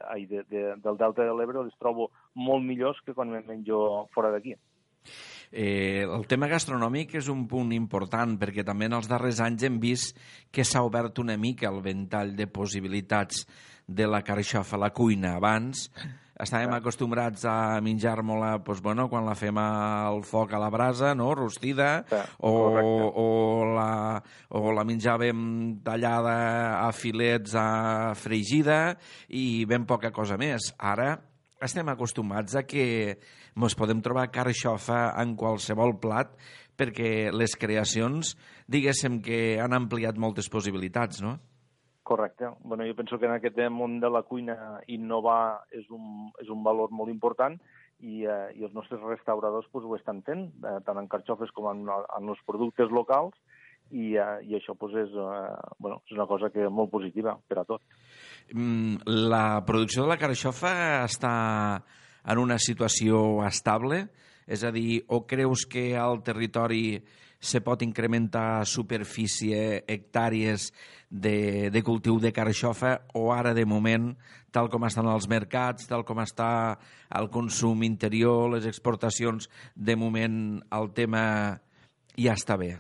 [0.10, 4.08] ai, de, de, del Delta de l'Ebre les trobo molt millors que quan me menjo
[4.14, 4.56] fora d'aquí.
[5.52, 9.82] Eh, el tema gastronòmic és un punt important perquè també en els darrers anys hem
[9.84, 10.20] vist
[10.52, 13.44] que s'ha obert una mica el ventall de possibilitats
[13.88, 15.36] de la carxofa a la cuina.
[15.36, 15.90] Abans
[16.40, 21.34] estàvem acostumbrats a menjar-nos-la doncs, bueno, quan la fem al foc a la brasa, no?
[21.36, 22.06] rostida,
[22.40, 23.28] o, o,
[23.76, 26.38] la, o la menjàvem tallada
[26.80, 28.96] a filets a fregida
[29.30, 30.72] i ben poca cosa més.
[30.80, 31.14] Ara
[31.62, 32.88] estem acostumats a que
[33.52, 36.34] ens podem trobar carxofa en qualsevol plat
[36.80, 38.34] perquè les creacions,
[38.72, 41.38] diguéssim que han ampliat moltes possibilitats, no?
[42.04, 42.50] Correcte.
[42.64, 46.64] Bueno, jo penso que en aquest món de la cuina innovar és un, és un
[46.66, 47.60] valor molt important
[48.02, 51.70] i, eh, i els nostres restauradors pues, ho estan fent, eh, tant en carxofes com
[51.70, 53.38] en, en els productes locals,
[53.92, 57.36] i, eh, i això pues, és, eh, bueno, és una cosa que és molt positiva
[57.48, 57.84] per a tot.
[58.54, 60.74] Mm, la producció de la carxofa
[61.06, 61.34] està
[62.26, 64.06] en una situació estable?
[64.52, 66.98] És a dir, o creus que al territori
[67.42, 70.70] se pot incrementar superfície, hectàrees
[71.10, 74.12] de, de cultiu de carxofa o ara, de moment,
[74.54, 76.78] tal com estan els mercats, tal com està
[77.18, 81.26] el consum interior, les exportacions, de moment el tema
[82.14, 82.76] ja està bé?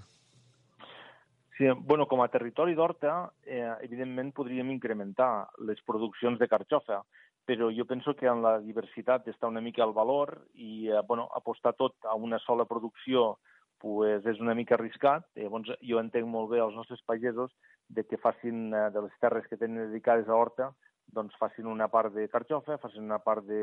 [1.57, 7.01] Sí, bueno, com a territori d'Horta, eh, evidentment podríem incrementar les produccions de carxofa,
[7.45, 11.27] però jo penso que en la diversitat està una mica el valor i eh, bueno,
[11.33, 13.39] apostar tot a una sola producció
[13.81, 15.27] pues, és una mica arriscat.
[15.35, 17.51] Llavors, jo entenc molt bé els nostres pagesos
[17.89, 20.71] de que facin eh, de les terres que tenen dedicades a horta
[21.11, 23.61] doncs facin una part de carxofa, facin una part de,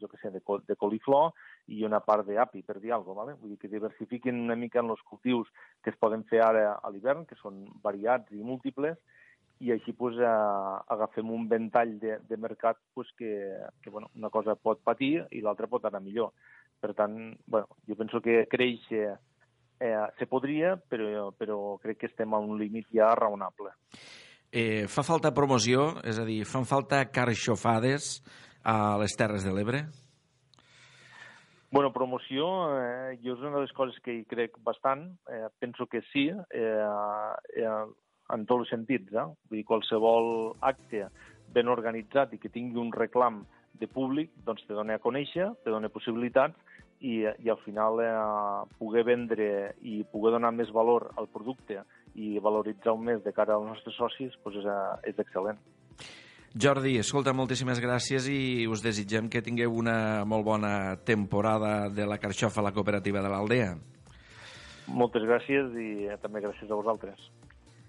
[0.00, 1.32] jo què sé, de, col de coliflor
[1.74, 3.20] i una part d'api, per dir alguna cosa.
[3.24, 3.34] ¿vale?
[3.40, 5.50] Vull dir que diversifiquin una mica en els cultius
[5.82, 8.98] que es poden fer ara a l'hivern, que són variats i múltiples,
[9.60, 10.30] i així pues, eh,
[10.94, 13.34] agafem un ventall de, de mercat pues, que,
[13.82, 16.32] que bueno, una cosa pot patir i l'altra pot anar millor.
[16.80, 17.16] Per tant,
[17.46, 19.14] bueno, jo penso que créixer eh,
[19.78, 23.74] se podria, però, però crec que estem a un límit ja raonable.
[24.54, 28.20] Eh, fa falta promoció, és a dir, fan falta carxofades
[28.62, 29.82] a les Terres de l'Ebre?
[31.74, 32.46] Bueno, promoció,
[32.78, 35.08] eh, jo és una de les coses que hi crec bastant.
[35.26, 36.86] Eh, penso que sí, eh,
[37.58, 37.72] eh,
[38.30, 39.10] en tots els sentits.
[39.10, 39.24] Eh?
[39.50, 41.08] Vull dir, qualsevol acte
[41.50, 43.42] ben organitzat i que tingui un reclam
[43.74, 46.73] de públic, doncs te dona a conèixer, te dona possibilitats
[47.04, 48.10] i, i al final eh,
[48.80, 49.48] poder vendre
[49.84, 51.82] i poder donar més valor al producte
[52.14, 55.60] i valoritzar-ho més de cara als nostres socis doncs és, eh, és excel·lent.
[56.54, 62.20] Jordi, escolta, moltíssimes gràcies i us desitgem que tingueu una molt bona temporada de la
[62.22, 63.72] carxofa a la cooperativa de l'Aldea.
[64.86, 65.88] Moltes gràcies i
[66.22, 67.26] també gràcies a vosaltres.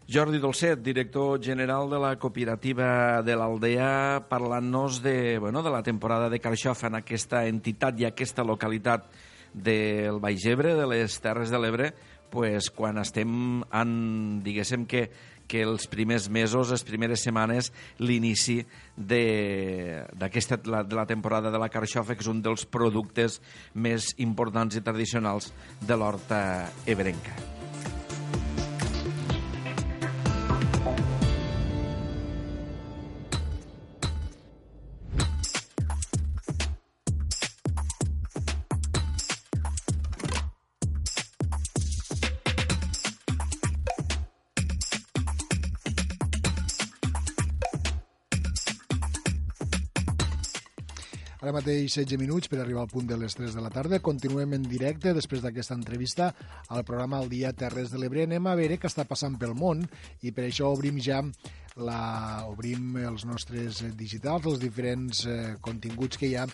[0.08, 6.30] Jordi Dolcet, director general de la cooperativa de l'Aldea, parlant-nos de, bueno, de la temporada
[6.30, 9.08] de carxofa en aquesta entitat i aquesta localitat
[9.52, 11.90] del Baix Ebre, de les Terres de l'Ebre,
[12.30, 13.98] pues, quan estem en,
[14.46, 15.08] diguéssim que,
[15.50, 18.60] que els primers mesos, les primeres setmanes, l'inici
[18.96, 23.42] de, d'aquesta, la, de la temporada de la carxofa, que és un dels productes
[23.74, 25.50] més importants i tradicionals
[25.82, 26.42] de l'horta
[26.86, 27.65] ebrenca.
[51.56, 54.02] Mateix 16 minuts per arribar al punt de les 3 de la tarda.
[54.04, 56.30] Continuem en directe després d'aquesta entrevista
[56.70, 58.26] al programa El Dia Terres de l'Ebre.
[58.28, 59.86] Anem a veure què està passant pel món
[60.22, 61.22] i per això obrim ja
[61.76, 62.00] la,
[62.48, 66.46] obrim els nostres digitals, els diferents eh, continguts que hi ha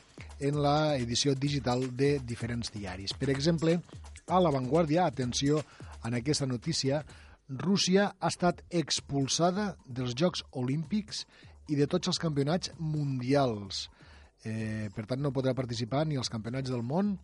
[0.41, 3.13] en la edició digital de diferents diaris.
[3.13, 3.77] Per exemple,
[4.27, 5.61] a La Vanguardia, atenció
[6.05, 7.03] en aquesta notícia,
[7.51, 11.25] Rússia ha estat expulsada dels Jocs Olímpics
[11.67, 13.89] i de tots els campionats mundials.
[14.43, 17.15] Eh, per tant, no podrà participar ni als campionats del món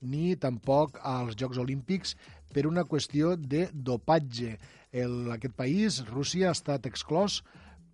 [0.00, 2.14] ni tampoc als Jocs Olímpics
[2.54, 4.56] per una qüestió de dopatge.
[4.92, 7.42] El, aquest país, Rússia, ha estat exclòs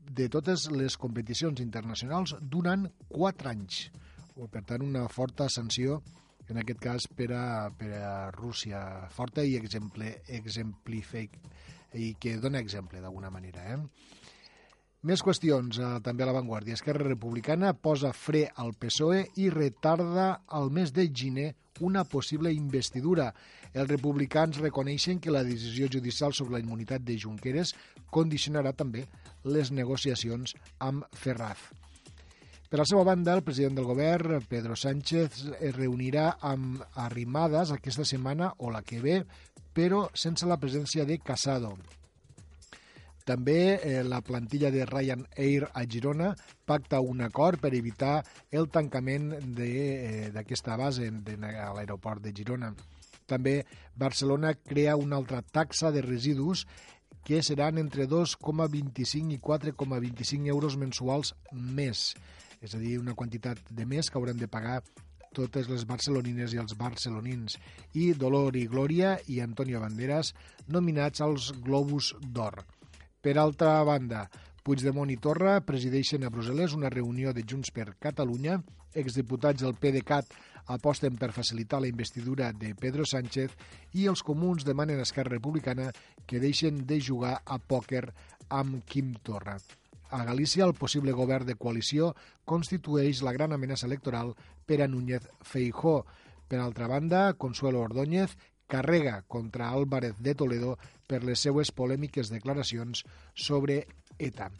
[0.06, 3.88] de totes les competicions internacionals durant 4 anys.
[4.36, 6.00] Per tant, una forta sanció
[6.48, 11.40] en aquest cas per a, per a Rússia, forta i exemple, exemplific,
[11.96, 13.64] i que dona exemple d'alguna manera.
[13.74, 14.15] Eh?
[15.02, 16.74] Més qüestions, eh, també a l'avantguàrdia.
[16.74, 23.34] Esquerra Republicana posa fre al PSOE i retarda al mes de gener una possible investidura.
[23.74, 27.74] Els republicans reconeixen que la decisió judicial sobre la immunitat de Junqueras
[28.10, 29.04] condicionarà també
[29.44, 31.58] les negociacions amb Ferraz.
[32.66, 38.04] Per la seva banda, el president del govern, Pedro Sánchez, es reunirà amb Arrimadas aquesta
[38.04, 39.20] setmana o la que ve,
[39.76, 41.76] però sense la presència de Casado.
[43.26, 46.28] També eh, la plantilla de Ryanair a Girona
[46.64, 48.20] pacta un acord per evitar
[48.54, 52.70] el tancament eh, d'aquesta eh, base de, a l'aeroport de Girona.
[53.26, 53.64] També
[53.98, 56.68] Barcelona crea una altra taxa de residus
[57.26, 62.12] que seran entre 2,25 i 4,25 euros mensuals més.
[62.62, 64.78] És a dir, una quantitat de més que hauran de pagar
[65.34, 67.58] totes les barcelonines i els barcelonins.
[67.98, 70.30] I Dolor i Glòria i Antonio Banderas
[70.70, 72.62] nominats als Globus d'Or.
[73.26, 74.20] Per altra banda,
[74.62, 78.60] Puigdemont i Torra presideixen a Brussel·les una reunió de Junts per Catalunya.
[79.02, 80.30] Exdiputats del PDeCAT
[80.76, 83.56] aposten per facilitar la investidura de Pedro Sánchez
[83.98, 85.88] i els comuns demanen a Esquerra Republicana
[86.22, 88.04] que deixen de jugar a pòquer
[88.46, 89.58] amb Quim Torra.
[90.14, 92.12] A Galícia, el possible govern de coalició
[92.44, 94.36] constitueix la gran amenaça electoral
[94.70, 96.04] per a Núñez Feijó.
[96.46, 98.38] Per altra banda, Consuelo Ordóñez
[98.68, 103.04] carrega contra Álvarez de Toledo per les seues polèmiques declaracions
[103.34, 103.84] sobre
[104.18, 104.50] ETA.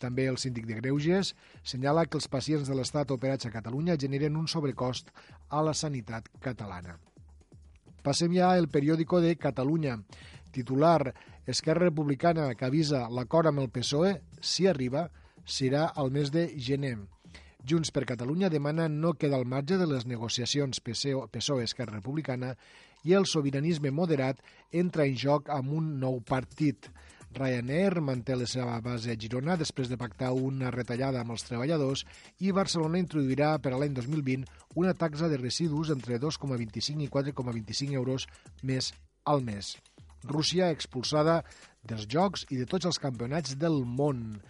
[0.00, 4.38] També el síndic de Greuges senyala que els pacients de l'Estat operats a Catalunya generen
[4.40, 5.12] un sobrecost
[5.48, 6.96] a la sanitat catalana.
[8.00, 9.98] Passem ja al periòdico de Catalunya.
[10.50, 11.12] Titular,
[11.46, 15.10] Esquerra Republicana que avisa l'acord amb el PSOE, si arriba,
[15.44, 16.96] serà al mes de gener.
[17.68, 22.54] Junts per Catalunya demana no quedar al marge de les negociacions PSOE-Esquerra Republicana
[23.04, 24.40] i el sobiranisme moderat
[24.72, 26.90] entra en joc amb un nou partit.
[27.30, 32.02] Ryanair manté la seva base a Girona després de pactar una retallada amb els treballadors
[32.42, 34.48] i Barcelona introduirà per a l'any 2020
[34.82, 38.26] una taxa de residus entre 2,25 i 4,25 euros
[38.66, 38.90] més
[39.24, 39.76] al mes.
[40.26, 41.38] Rússia expulsada
[41.86, 44.40] dels Jocs i de tots els campionats del món.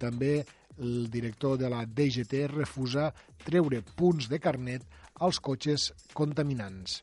[0.00, 0.40] També
[0.80, 3.10] el director de la DGT refusa
[3.44, 4.88] treure punts de carnet
[5.20, 7.02] als cotxes contaminants.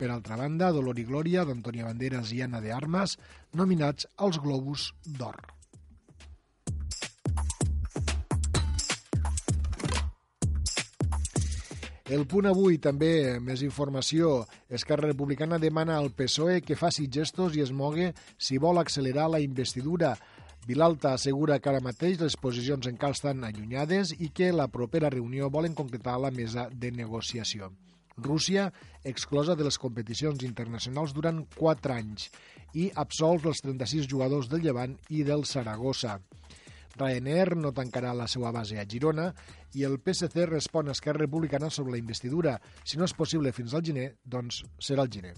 [0.00, 3.18] Per altra banda, Dolor i Glòria d'Antònia Banderas i Anna de Armas,
[3.52, 5.36] nominats als Globus d'Or.
[12.08, 14.46] El punt avui també, més informació.
[14.72, 18.08] Esquerra Republicana demana al PSOE que faci gestos i es mogue
[18.40, 20.14] si vol accelerar la investidura.
[20.64, 25.52] Vilalta assegura que ara mateix les posicions encara estan allunyades i que la propera reunió
[25.52, 27.70] volen concretar la mesa de negociació.
[28.24, 28.70] Rússia,
[29.04, 32.30] exclosa de les competicions internacionals durant 4 anys
[32.74, 36.18] i absolt els 36 jugadors del Llevant i del Saragossa.
[37.00, 39.30] Ryanair no tancarà la seva base a Girona
[39.78, 42.58] i el PSC respon a Esquerra Republicana sobre la investidura.
[42.84, 45.34] Si no és possible fins al gener, doncs serà el gener.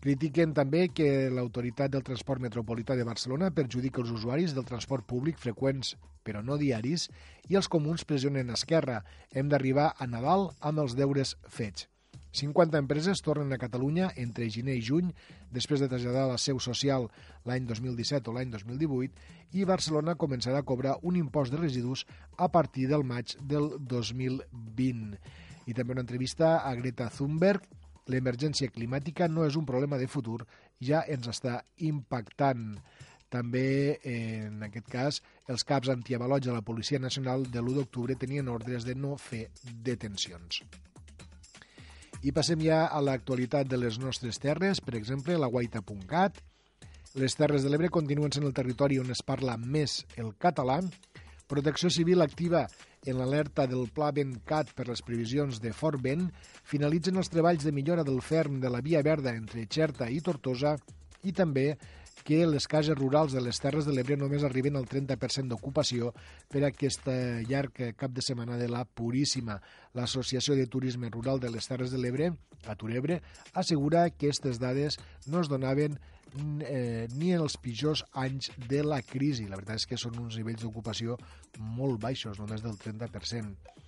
[0.00, 5.36] Critiquen també que l'autoritat del transport metropolità de Barcelona perjudica els usuaris del transport públic
[5.42, 5.92] freqüents,
[6.24, 7.10] però no diaris,
[7.52, 9.02] i els comuns pressionen Esquerra.
[9.36, 11.89] Hem d'arribar a Nadal amb els deures fets.
[12.32, 15.10] 50 empreses tornen a Catalunya entre gener i juny,
[15.50, 17.08] després de traslladar la seu social
[17.48, 19.10] l'any 2017 o l'any 2018,
[19.58, 22.06] i Barcelona començarà a cobrar un impost de residus
[22.38, 25.18] a partir del maig del 2020.
[25.66, 27.66] I també una entrevista a Greta Thunberg.
[28.10, 30.40] L'emergència climàtica no és un problema de futur,
[30.82, 32.72] ja ens està impactant.
[33.30, 38.50] També, en aquest cas, els caps antiavalots de la Policia Nacional de l'1 d'octubre tenien
[38.50, 40.64] ordres de no fer detencions.
[42.20, 46.42] I passem ja a l'actualitat de les nostres terres, per exemple, la guaita.cat.
[47.16, 50.76] Les Terres de l'Ebre continuen sent el territori on es parla més el català.
[51.48, 52.66] Protecció Civil activa
[53.08, 56.28] en l'alerta del Pla Ventcat per les previsions de fort vent,
[56.68, 60.76] finalitzen els treballs de millora del ferm de la via verda entre Xerta i Tortosa
[61.24, 61.72] i també
[62.30, 66.12] que les cases rurals de les Terres de l'Ebre només arriben al 30% d'ocupació
[66.46, 67.08] per aquest
[67.50, 69.56] llarg cap de setmana de la Puríssima.
[69.98, 72.30] L'Associació de Turisme Rural de les Terres de l'Ebre,
[72.70, 73.18] a Turebre,
[73.50, 75.98] assegura que aquestes dades no es donaven
[76.62, 79.48] eh, ni en els pitjors anys de la crisi.
[79.50, 81.18] La veritat és que són uns nivells d'ocupació
[81.58, 83.79] molt baixos, només del 30%.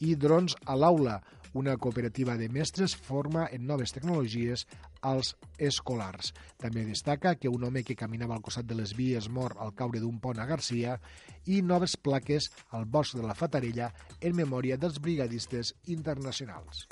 [0.00, 1.18] I drons a l'aula.
[1.56, 4.66] Una cooperativa de mestres forma en noves tecnologies
[5.00, 6.34] als escolars.
[6.60, 10.02] També destaca que un home que caminava al costat de les vies mor al caure
[10.04, 10.98] d'un pont a Garcia
[11.46, 16.86] i noves plaques al bosc de la Fatarella en memòria dels brigadistes internacionals.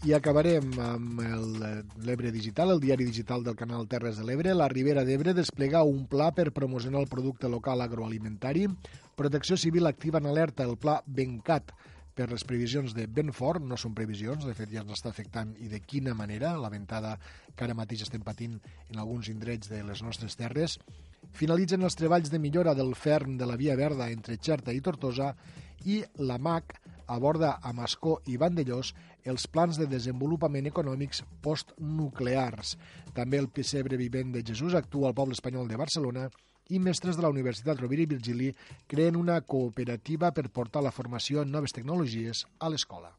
[0.00, 1.18] I acabarem amb
[2.06, 4.54] l'Ebre Digital, el diari digital del canal Terres de l'Ebre.
[4.56, 8.64] La Ribera d'Ebre desplega un pla per promocionar el producte local agroalimentari.
[9.14, 11.74] Protecció Civil activa en alerta el pla Bencat
[12.16, 15.52] per les previsions de vent fort, no són previsions, de fet ja ens està afectant
[15.60, 17.18] i de quina manera, la ventada
[17.52, 18.56] que ara mateix estem patint
[18.88, 20.78] en alguns indrets de les nostres terres.
[21.36, 25.34] Finalitzen els treballs de millora del ferm de la Via Verda entre Xerta i Tortosa
[25.84, 26.79] i la MAC
[27.10, 28.92] aborda a Mascó i Vandellós
[29.28, 32.76] els plans de desenvolupament econòmics postnuclears.
[33.16, 36.28] També el pessebre vivent de Jesús actua al poble espanyol de Barcelona
[36.70, 38.52] i mestres de la Universitat Rovira i Virgili
[38.86, 43.10] creen una cooperativa per portar la formació en noves tecnologies a l'escola.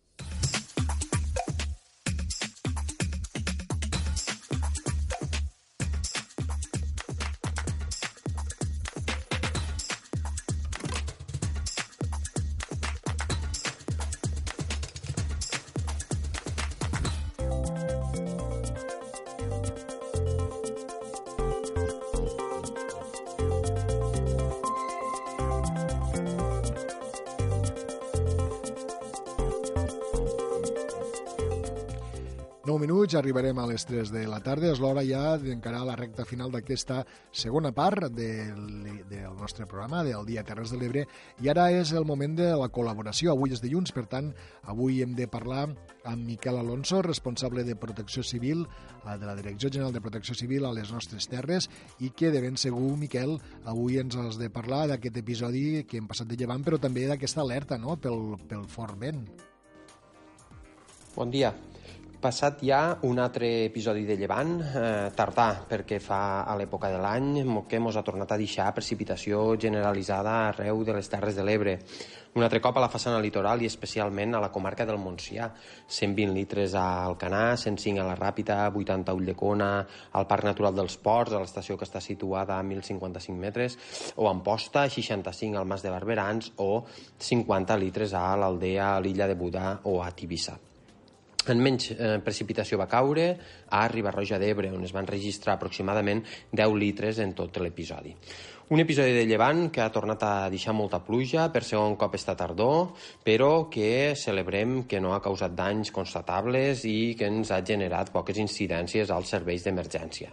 [32.78, 34.70] Minuts, arribarem a les 3 de la tarda.
[34.70, 37.00] És l'hora ja d'encarar la recta final d'aquesta
[37.34, 41.08] segona part del, del nostre programa, del Dia Terres de l'Ebre.
[41.42, 43.32] I ara és el moment de la col·laboració.
[43.34, 44.30] Avui és dilluns, per tant,
[44.70, 45.64] avui hem de parlar
[46.06, 50.70] amb Miquel Alonso, responsable de Protecció Civil, eh, de la Direcció General de Protecció Civil
[50.70, 51.70] a les nostres terres,
[52.00, 56.12] i que de ben segur, Miquel, avui ens has de parlar d'aquest episodi que hem
[56.12, 57.98] passat de llevant, però també d'aquesta alerta no?
[57.98, 59.26] pel, pel fort vent.
[61.16, 61.56] Bon dia
[62.22, 67.42] passat ja un altre episodi de llevant, eh, tardà perquè fa a l'època de l'any
[67.68, 71.80] que ens ha tornat a deixar precipitació generalitzada arreu de les Terres de l'Ebre.
[72.34, 75.50] Un altre cop a la façana litoral i especialment a la comarca del Montsià.
[75.88, 79.70] 120 litres a Alcanar, 105 a la Ràpita, 80 a Ulldecona,
[80.14, 83.78] al Parc Natural dels Ports, a l'estació que està situada a 1.055 metres,
[84.16, 86.86] o a Amposta, 65 al Mas de Barberans, o
[87.20, 90.71] 50 litres a l'Aldea, a l'illa de Budà o a Tivissa.
[91.50, 93.26] En menys eh, precipitació va caure
[93.74, 96.22] a Ribarroja d'Ebre, on es van registrar aproximadament
[96.54, 98.14] 10 litres en tot l'episodi.
[98.72, 102.38] Un episodi de llevant que ha tornat a deixar molta pluja, per segon cop està
[102.40, 102.94] tardor,
[103.26, 108.40] però que celebrem que no ha causat danys constatables i que ens ha generat poques
[108.40, 110.32] incidències als serveis d'emergència.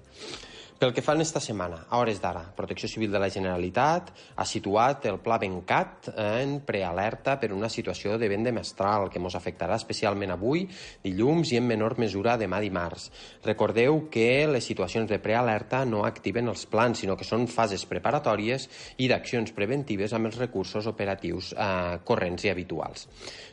[0.78, 4.44] Pel que fa en esta setmana, a hores d'ara, Protecció Civil de la Generalitat ha
[4.46, 9.34] situat el Pla Bencat en prealerta per una situació de vent de mestral que ens
[9.34, 10.68] afectarà especialment avui,
[11.02, 13.08] dilluns i en menor mesura demà dimarts.
[13.42, 18.68] Recordeu que les situacions de prealerta no activen els plans, sinó que són fases preparatòries
[19.02, 23.08] i d'accions preventives amb els recursos operatius eh, corrents i habituals.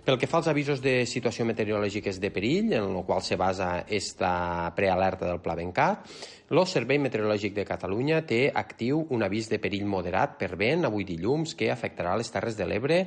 [0.06, 3.80] Pel que fa als avisos de situació meteorològica de perill, en el qual se basa
[3.89, 6.06] esta prealerta del Pla Bencat,
[6.45, 11.03] el Servei Meteorològic de Catalunya té actiu un avís de perill moderat per vent avui
[11.03, 12.99] dilluns que afectarà les Terres de l'Ebre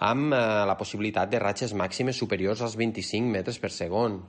[0.00, 4.22] amb eh, la possibilitat de ratxes màximes superiors als 25 metres per segon.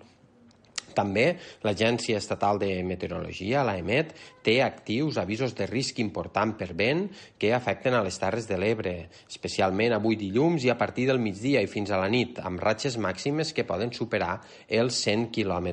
[0.97, 4.11] També l'Agència Estatal de Meteorologia, l'AEMET,
[4.47, 7.03] té actius avisos de risc important per vent
[7.39, 8.93] que afecten a les Terres de l'Ebre,
[9.27, 12.95] especialment avui dilluns i a partir del migdia i fins a la nit, amb ratxes
[13.03, 14.37] màximes que poden superar
[14.69, 15.67] els 100 km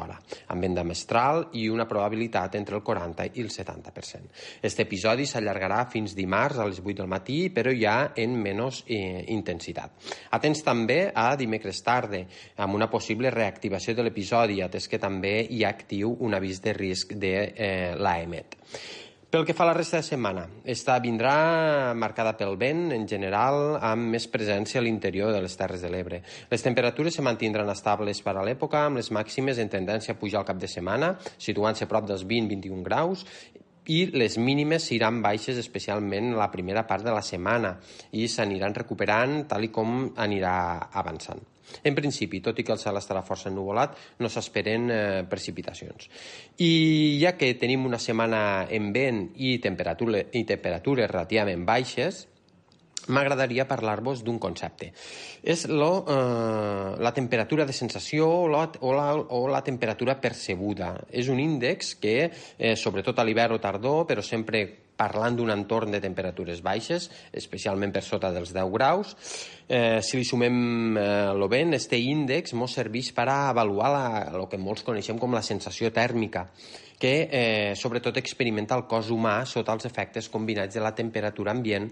[0.00, 0.16] hora,
[0.48, 4.32] amb vent de mestral i una probabilitat entre el 40 i el 70%.
[4.62, 9.26] Este episodi s'allargarà fins dimarts a les 8 del matí, però ja en menys eh,
[9.34, 9.92] intensitat.
[10.32, 12.22] Atents també a dimecres tarda,
[12.64, 16.72] amb una possible reactivació de l'episodi atès que també hi ha actiu un avís de
[16.72, 18.56] risc de eh, l'AEMET.
[19.26, 23.74] Pel que fa a la resta de setmana, esta vindrà marcada pel vent, en general,
[23.84, 26.20] amb més presència a l'interior de les Terres de l'Ebre.
[26.48, 30.40] Les temperatures se mantindran estables per a l'època, amb les màximes en tendència a pujar
[30.40, 33.26] al cap de setmana, situant-se prop dels 20-21 graus,
[33.92, 37.76] i les mínimes seran baixes especialment la primera part de la setmana
[38.14, 40.56] i s'aniran recuperant tal i com anirà
[41.02, 41.42] avançant.
[41.86, 46.08] En principi, tot i que el cel estarà força ennuvolat, no s'esperen eh, precipitacions.
[46.62, 48.40] I ja que tenim una setmana
[48.70, 52.26] en vent i, temperatura, i temperatures relativament baixes,
[53.06, 54.92] m'agradaria parlar-vos d'un concepte.
[55.42, 60.94] És lo, eh, la temperatura de sensació o la, o, la, o la temperatura percebuda.
[61.10, 62.16] És un índex que,
[62.58, 67.92] eh, sobretot a l'hivern o tardor, però sempre parlant d'un entorn de temperatures baixes, especialment
[67.92, 69.14] per sota dels 10 graus,
[69.68, 73.92] eh, si li sumem eh, vent, este índex ens serveix per a avaluar
[74.32, 76.48] el que molts coneixem com la sensació tèrmica
[76.98, 81.88] que eh, sobretot experimenta el cos humà sota els efectes combinats de la temperatura ambient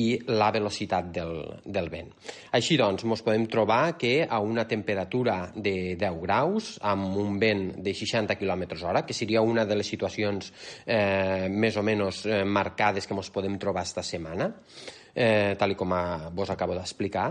[0.00, 1.34] i la velocitat del,
[1.64, 2.10] del vent.
[2.56, 7.66] Així doncs, ens podem trobar que a una temperatura de 10 graus, amb un vent
[7.84, 10.52] de 60 km hora, que seria una de les situacions
[10.86, 14.50] eh, més o menys eh, marcades que ens podem trobar esta setmana,
[15.16, 17.30] eh, tal com a, vos acabo d'explicar,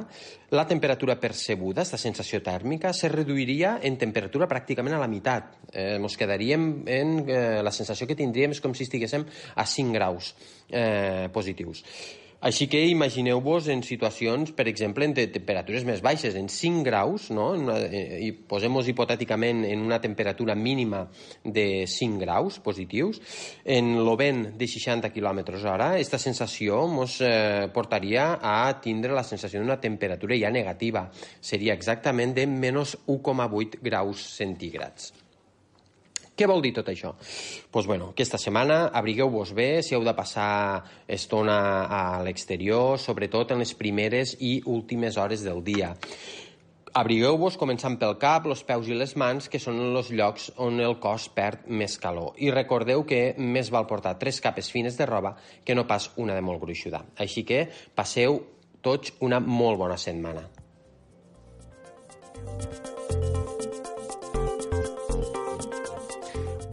[0.57, 5.53] la temperatura percebuda, aquesta sensació tèrmica, se reduiria en temperatura pràcticament a la meitat.
[5.71, 7.15] Eh, ens quedaríem en...
[7.29, 9.23] Eh, la sensació que tindríem és com si estiguéssim
[9.55, 10.33] a 5 graus
[10.69, 11.85] eh, positius.
[12.45, 17.47] Així que imagineu-vos en situacions, per exemple, de temperatures més baixes, en 5 graus, no?
[17.55, 21.07] en una, eh, i posem-nos hipotèticament en una temperatura mínima
[21.41, 23.17] de 5 graus positius,
[23.65, 29.25] en el vent de 60 km hora, aquesta sensació ens eh, portaria a tindre la
[29.25, 31.07] sensació d'una temperatura ja negativa.
[31.41, 35.24] Seria exactament de menys 1,8 graus centígrads.
[36.35, 37.13] Què vol dir tot això?
[37.15, 43.53] Doncs pues bueno, aquesta setmana abrigueu-vos bé si heu de passar estona a l'exterior, sobretot
[43.55, 45.93] en les primeres i últimes hores del dia.
[46.95, 50.95] Abrigueu-vos començant pel cap, els peus i les mans, que són els llocs on el
[51.03, 52.35] cos perd més calor.
[52.39, 56.35] I recordeu que més val portar tres capes fines de roba que no pas una
[56.35, 57.03] de molt gruixuda.
[57.19, 58.41] Així que passeu
[58.83, 60.47] tots una molt bona setmana.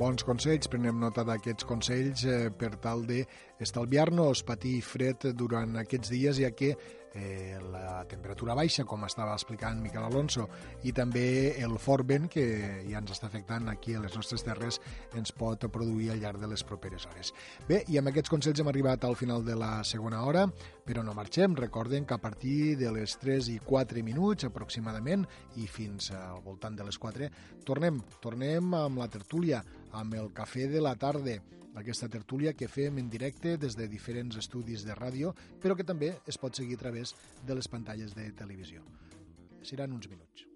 [0.03, 6.41] Bons consells, prenem nota d'aquests consells eh, per tal d'estalviar-nos patir fred durant aquests dies,
[6.43, 6.73] ja que
[7.15, 10.49] eh, la temperatura baixa, com estava explicant Miquel Alonso,
[10.83, 12.45] i també el fort vent que
[12.89, 14.81] ja ens està afectant aquí a les nostres terres
[15.19, 17.33] ens pot produir al llarg de les properes hores.
[17.69, 20.47] Bé, i amb aquests consells hem arribat al final de la segona hora,
[20.87, 21.55] però no marxem.
[21.59, 25.27] Recorden que a partir de les 3 i 4 minuts aproximadament
[25.62, 27.31] i fins al voltant de les 4
[27.66, 29.62] tornem, tornem amb la tertúlia,
[29.93, 31.39] amb el Cafè de la Tarda,
[31.78, 35.32] aquesta tertúlia que fem en directe des de diferents estudis de ràdio,
[35.62, 37.14] però que també es pot seguir a través
[37.47, 38.85] de les pantalles de televisió.
[39.62, 40.48] Seran uns minuts.